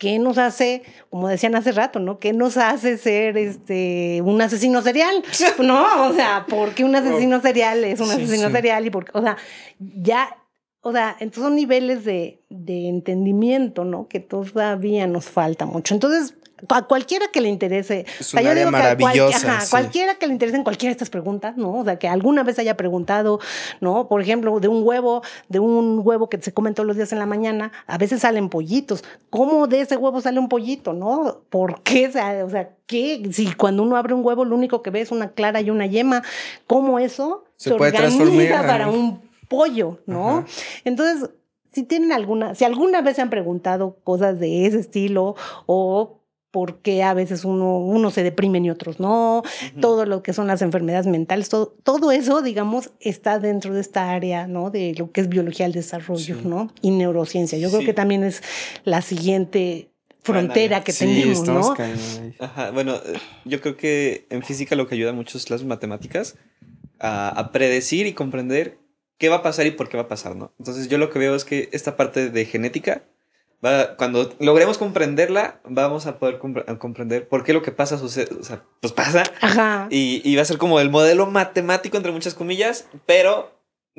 ¿qué 0.00 0.18
nos 0.18 0.38
hace, 0.38 0.82
como 1.10 1.28
decían 1.28 1.54
hace 1.54 1.72
rato, 1.72 2.00
¿no? 2.00 2.18
¿Qué 2.18 2.32
nos 2.32 2.56
hace 2.56 2.96
ser 2.96 3.36
este 3.36 4.22
un 4.24 4.40
asesino 4.40 4.80
serial? 4.80 5.22
No, 5.62 6.08
o 6.08 6.14
sea, 6.14 6.46
¿por 6.48 6.74
qué 6.74 6.84
un 6.84 6.96
asesino 6.96 7.40
serial 7.42 7.84
es 7.84 8.00
un 8.00 8.06
Sí, 8.06 8.12
asesino 8.14 8.48
sí. 8.48 8.52
serial? 8.54 8.86
Y 8.86 8.90
por, 8.90 9.04
o 9.12 9.20
sea, 9.20 9.36
ya, 9.78 10.38
o 10.80 10.90
sea, 10.90 11.14
entonces 11.20 11.42
son 11.44 11.54
niveles 11.54 12.06
de, 12.06 12.42
de 12.48 12.88
entendimiento, 12.88 13.84
¿no? 13.84 14.08
Que 14.08 14.20
todavía 14.20 15.06
nos 15.06 15.26
falta 15.26 15.66
mucho. 15.66 15.92
Entonces, 15.92 16.34
a 16.68 16.82
cualquiera 16.82 17.28
que 17.28 17.40
le 17.40 17.48
interese, 17.48 18.04
Es 18.18 18.28
o 18.28 18.30
sea, 18.38 18.42
yo 18.42 18.54
digo 18.54 18.66
que 18.66 18.70
cual- 18.70 18.82
maravillosa, 18.98 19.52
ajá, 19.56 19.60
sí. 19.62 19.70
cualquiera 19.70 20.14
que 20.16 20.26
le 20.26 20.32
interesen 20.32 20.62
cualquiera 20.64 20.90
de 20.90 20.92
estas 20.92 21.10
preguntas, 21.10 21.56
¿no? 21.56 21.78
O 21.78 21.84
sea, 21.84 21.98
que 21.98 22.08
alguna 22.08 22.42
vez 22.42 22.58
haya 22.58 22.76
preguntado, 22.76 23.40
¿no? 23.80 24.08
Por 24.08 24.20
ejemplo, 24.20 24.60
de 24.60 24.68
un 24.68 24.82
huevo, 24.86 25.22
de 25.48 25.58
un 25.58 26.00
huevo 26.04 26.28
que 26.28 26.40
se 26.40 26.52
comen 26.52 26.74
todos 26.74 26.86
los 26.86 26.96
días 26.96 27.12
en 27.12 27.18
la 27.18 27.26
mañana, 27.26 27.72
a 27.86 27.98
veces 27.98 28.20
salen 28.20 28.48
pollitos. 28.48 29.04
¿Cómo 29.30 29.66
de 29.66 29.80
ese 29.80 29.96
huevo 29.96 30.20
sale 30.20 30.38
un 30.38 30.48
pollito, 30.48 30.92
no? 30.92 31.42
¿Por 31.50 31.82
qué? 31.82 32.08
O 32.08 32.12
sea, 32.12 32.44
o 32.44 32.50
sea, 32.50 32.70
¿qué? 32.86 33.22
Si 33.32 33.52
cuando 33.54 33.82
uno 33.82 33.96
abre 33.96 34.14
un 34.14 34.24
huevo 34.24 34.44
lo 34.44 34.56
único 34.56 34.82
que 34.82 34.90
ve 34.90 35.00
es 35.00 35.10
una 35.10 35.30
clara 35.32 35.60
y 35.60 35.70
una 35.70 35.86
yema, 35.86 36.22
¿cómo 36.66 36.98
eso 36.98 37.44
Se 37.56 37.74
puede 37.74 37.92
transformar, 37.92 38.28
organiza 38.34 38.66
para 38.66 38.88
un 38.88 39.20
pollo, 39.48 39.98
¿no? 40.06 40.38
Ajá. 40.38 40.46
Entonces, 40.84 41.30
si 41.72 41.84
tienen 41.84 42.12
alguna, 42.12 42.54
si 42.54 42.64
alguna 42.64 43.00
vez 43.00 43.16
se 43.16 43.22
han 43.22 43.30
preguntado 43.30 43.96
cosas 44.02 44.40
de 44.40 44.66
ese 44.66 44.80
estilo 44.80 45.36
o 45.66 46.19
por 46.50 46.78
qué 46.80 47.02
a 47.02 47.14
veces 47.14 47.44
uno, 47.44 47.78
uno 47.78 48.10
se 48.10 48.22
deprimen 48.22 48.64
y 48.64 48.70
otros 48.70 48.98
no, 48.98 49.42
todo 49.80 50.04
lo 50.04 50.22
que 50.22 50.32
son 50.32 50.46
las 50.46 50.62
enfermedades 50.62 51.06
mentales, 51.06 51.48
todo, 51.48 51.74
todo 51.82 52.10
eso, 52.12 52.42
digamos, 52.42 52.90
está 53.00 53.38
dentro 53.38 53.72
de 53.74 53.80
esta 53.80 54.10
área, 54.10 54.46
¿no? 54.46 54.70
De 54.70 54.94
lo 54.96 55.12
que 55.12 55.20
es 55.20 55.28
biología 55.28 55.66
del 55.66 55.74
desarrollo, 55.74 56.36
Sí. 56.36 56.42
¿no? 56.44 56.72
Y 56.82 56.90
neurociencia. 56.90 57.58
Yo 57.58 57.70
creo 57.70 57.84
que 57.84 57.94
también 57.94 58.24
es 58.24 58.42
la 58.84 59.00
siguiente 59.00 59.90
frontera 60.22 60.82
que 60.84 60.92
Sí, 60.92 61.06
tenemos, 61.06 61.46
¿no? 61.46 61.74
Ajá, 62.40 62.70
bueno, 62.72 62.96
eh, 62.96 63.18
yo 63.44 63.60
creo 63.60 63.76
que 63.76 64.26
en 64.30 64.42
física 64.42 64.74
lo 64.76 64.86
que 64.86 64.94
ayuda 64.94 65.12
mucho 65.12 65.38
es 65.38 65.48
las 65.50 65.64
matemáticas 65.64 66.36
a, 66.98 67.28
a 67.28 67.52
predecir 67.52 68.06
y 68.06 68.12
comprender 68.12 68.78
qué 69.18 69.28
va 69.28 69.36
a 69.36 69.42
pasar 69.42 69.66
y 69.66 69.70
por 69.70 69.88
qué 69.88 69.96
va 69.96 70.04
a 70.04 70.08
pasar, 70.08 70.36
¿no? 70.36 70.52
Entonces 70.58 70.88
yo 70.88 70.98
lo 70.98 71.10
que 71.10 71.18
veo 71.18 71.34
es 71.34 71.44
que 71.44 71.68
esta 71.72 71.96
parte 71.96 72.30
de 72.30 72.44
genética, 72.44 73.04
va, 73.64 73.96
cuando 73.96 74.32
logremos 74.38 74.78
comprenderla, 74.78 75.60
vamos 75.64 76.06
a 76.06 76.18
poder 76.18 76.38
compre- 76.38 76.78
comprender 76.78 77.28
por 77.28 77.44
qué 77.44 77.52
lo 77.52 77.62
que 77.62 77.72
pasa 77.72 77.98
sucede, 77.98 78.34
o 78.40 78.44
sea, 78.44 78.62
pues 78.80 78.92
pasa. 78.92 79.22
Ajá. 79.40 79.86
Y, 79.90 80.22
y 80.24 80.36
va 80.36 80.42
a 80.42 80.46
ser 80.46 80.58
como 80.58 80.80
el 80.80 80.90
modelo 80.90 81.26
matemático, 81.26 81.96
entre 81.96 82.12
muchas 82.12 82.34
comillas, 82.34 82.86
pero 83.06 83.52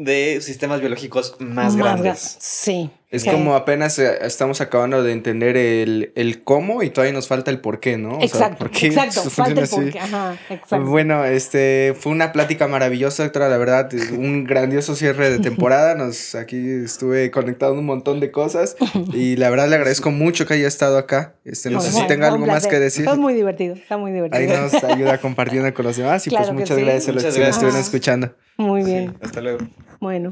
de 0.03 0.39
sistemas 0.41 0.79
biológicos 0.79 1.35
más, 1.39 1.75
gra- 1.75 1.83
grandes. 1.83 2.37
Sí. 2.39 2.89
Es 3.09 3.25
como 3.25 3.55
apenas 3.55 3.99
eh, 3.99 4.19
estamos 4.21 4.61
acabando 4.61 5.03
de 5.03 5.11
entender 5.11 5.57
el, 5.57 6.13
el 6.15 6.43
cómo 6.45 6.81
y 6.81 6.91
todavía 6.91 7.11
nos 7.11 7.27
falta 7.27 7.51
el 7.51 7.59
por 7.59 7.81
qué, 7.81 7.97
¿no? 7.97 8.11
O 8.11 8.19
sea, 8.19 8.25
Exacto, 8.25 8.57
¿por 8.59 8.71
qué 8.71 8.87
exacto. 8.87 9.21
Falta 9.29 9.51
el 9.51 9.59
así? 9.65 9.75
porqué. 9.75 9.99
Ajá, 9.99 10.37
exacto. 10.49 10.85
Bueno, 10.85 11.25
este 11.25 11.93
fue 11.99 12.13
una 12.13 12.31
plática 12.31 12.69
maravillosa, 12.69 13.23
doctora, 13.23 13.49
la 13.49 13.57
verdad, 13.57 13.89
un 14.17 14.45
grandioso 14.45 14.95
cierre 14.95 15.29
de 15.29 15.39
temporada. 15.49 15.95
Nos 15.95 16.35
aquí 16.35 16.65
estuve 16.85 17.31
conectando 17.31 17.77
un 17.77 17.85
montón 17.85 18.21
de 18.21 18.31
cosas 18.31 18.77
y 19.13 19.35
la 19.35 19.49
verdad 19.49 19.67
le 19.67 19.75
agradezco 19.75 20.09
mucho 20.09 20.45
que 20.45 20.53
haya 20.53 20.69
estado 20.69 20.97
acá. 20.97 21.35
Este, 21.43 21.69
no 21.69 21.81
sé 21.81 21.89
bueno, 21.91 22.03
si 22.03 22.07
tenga 22.07 22.27
algo 22.29 22.45
más 22.45 22.65
que 22.65 22.79
decir. 22.79 23.03
Está 23.03 23.17
muy 23.17 23.33
divertido, 23.33 23.75
está 23.75 23.97
muy 23.97 24.13
divertido. 24.13 24.39
Ahí 24.41 24.47
nos 24.71 24.81
ayuda 24.85 25.17
compartiendo 25.17 25.73
con 25.73 25.83
los 25.85 25.97
demás 25.97 26.25
y 26.27 26.29
Claro 26.29 26.45
pues 26.45 26.59
muchas 26.61 26.77
sí. 26.77 26.83
gracias 26.85 27.09
a 27.09 27.11
los 27.11 27.23
Muchas 27.23 27.33
que 27.35 27.39
nos 27.41 27.47
gracias. 27.47 27.55
estuvieron 27.57 27.75
Ajá. 27.77 27.85
escuchando. 27.85 28.35
Muy 28.61 28.83
Sí, 28.83 28.91
bien. 28.91 29.17
hasta 29.21 29.41
luego. 29.41 29.59
Bueno. 29.99 30.29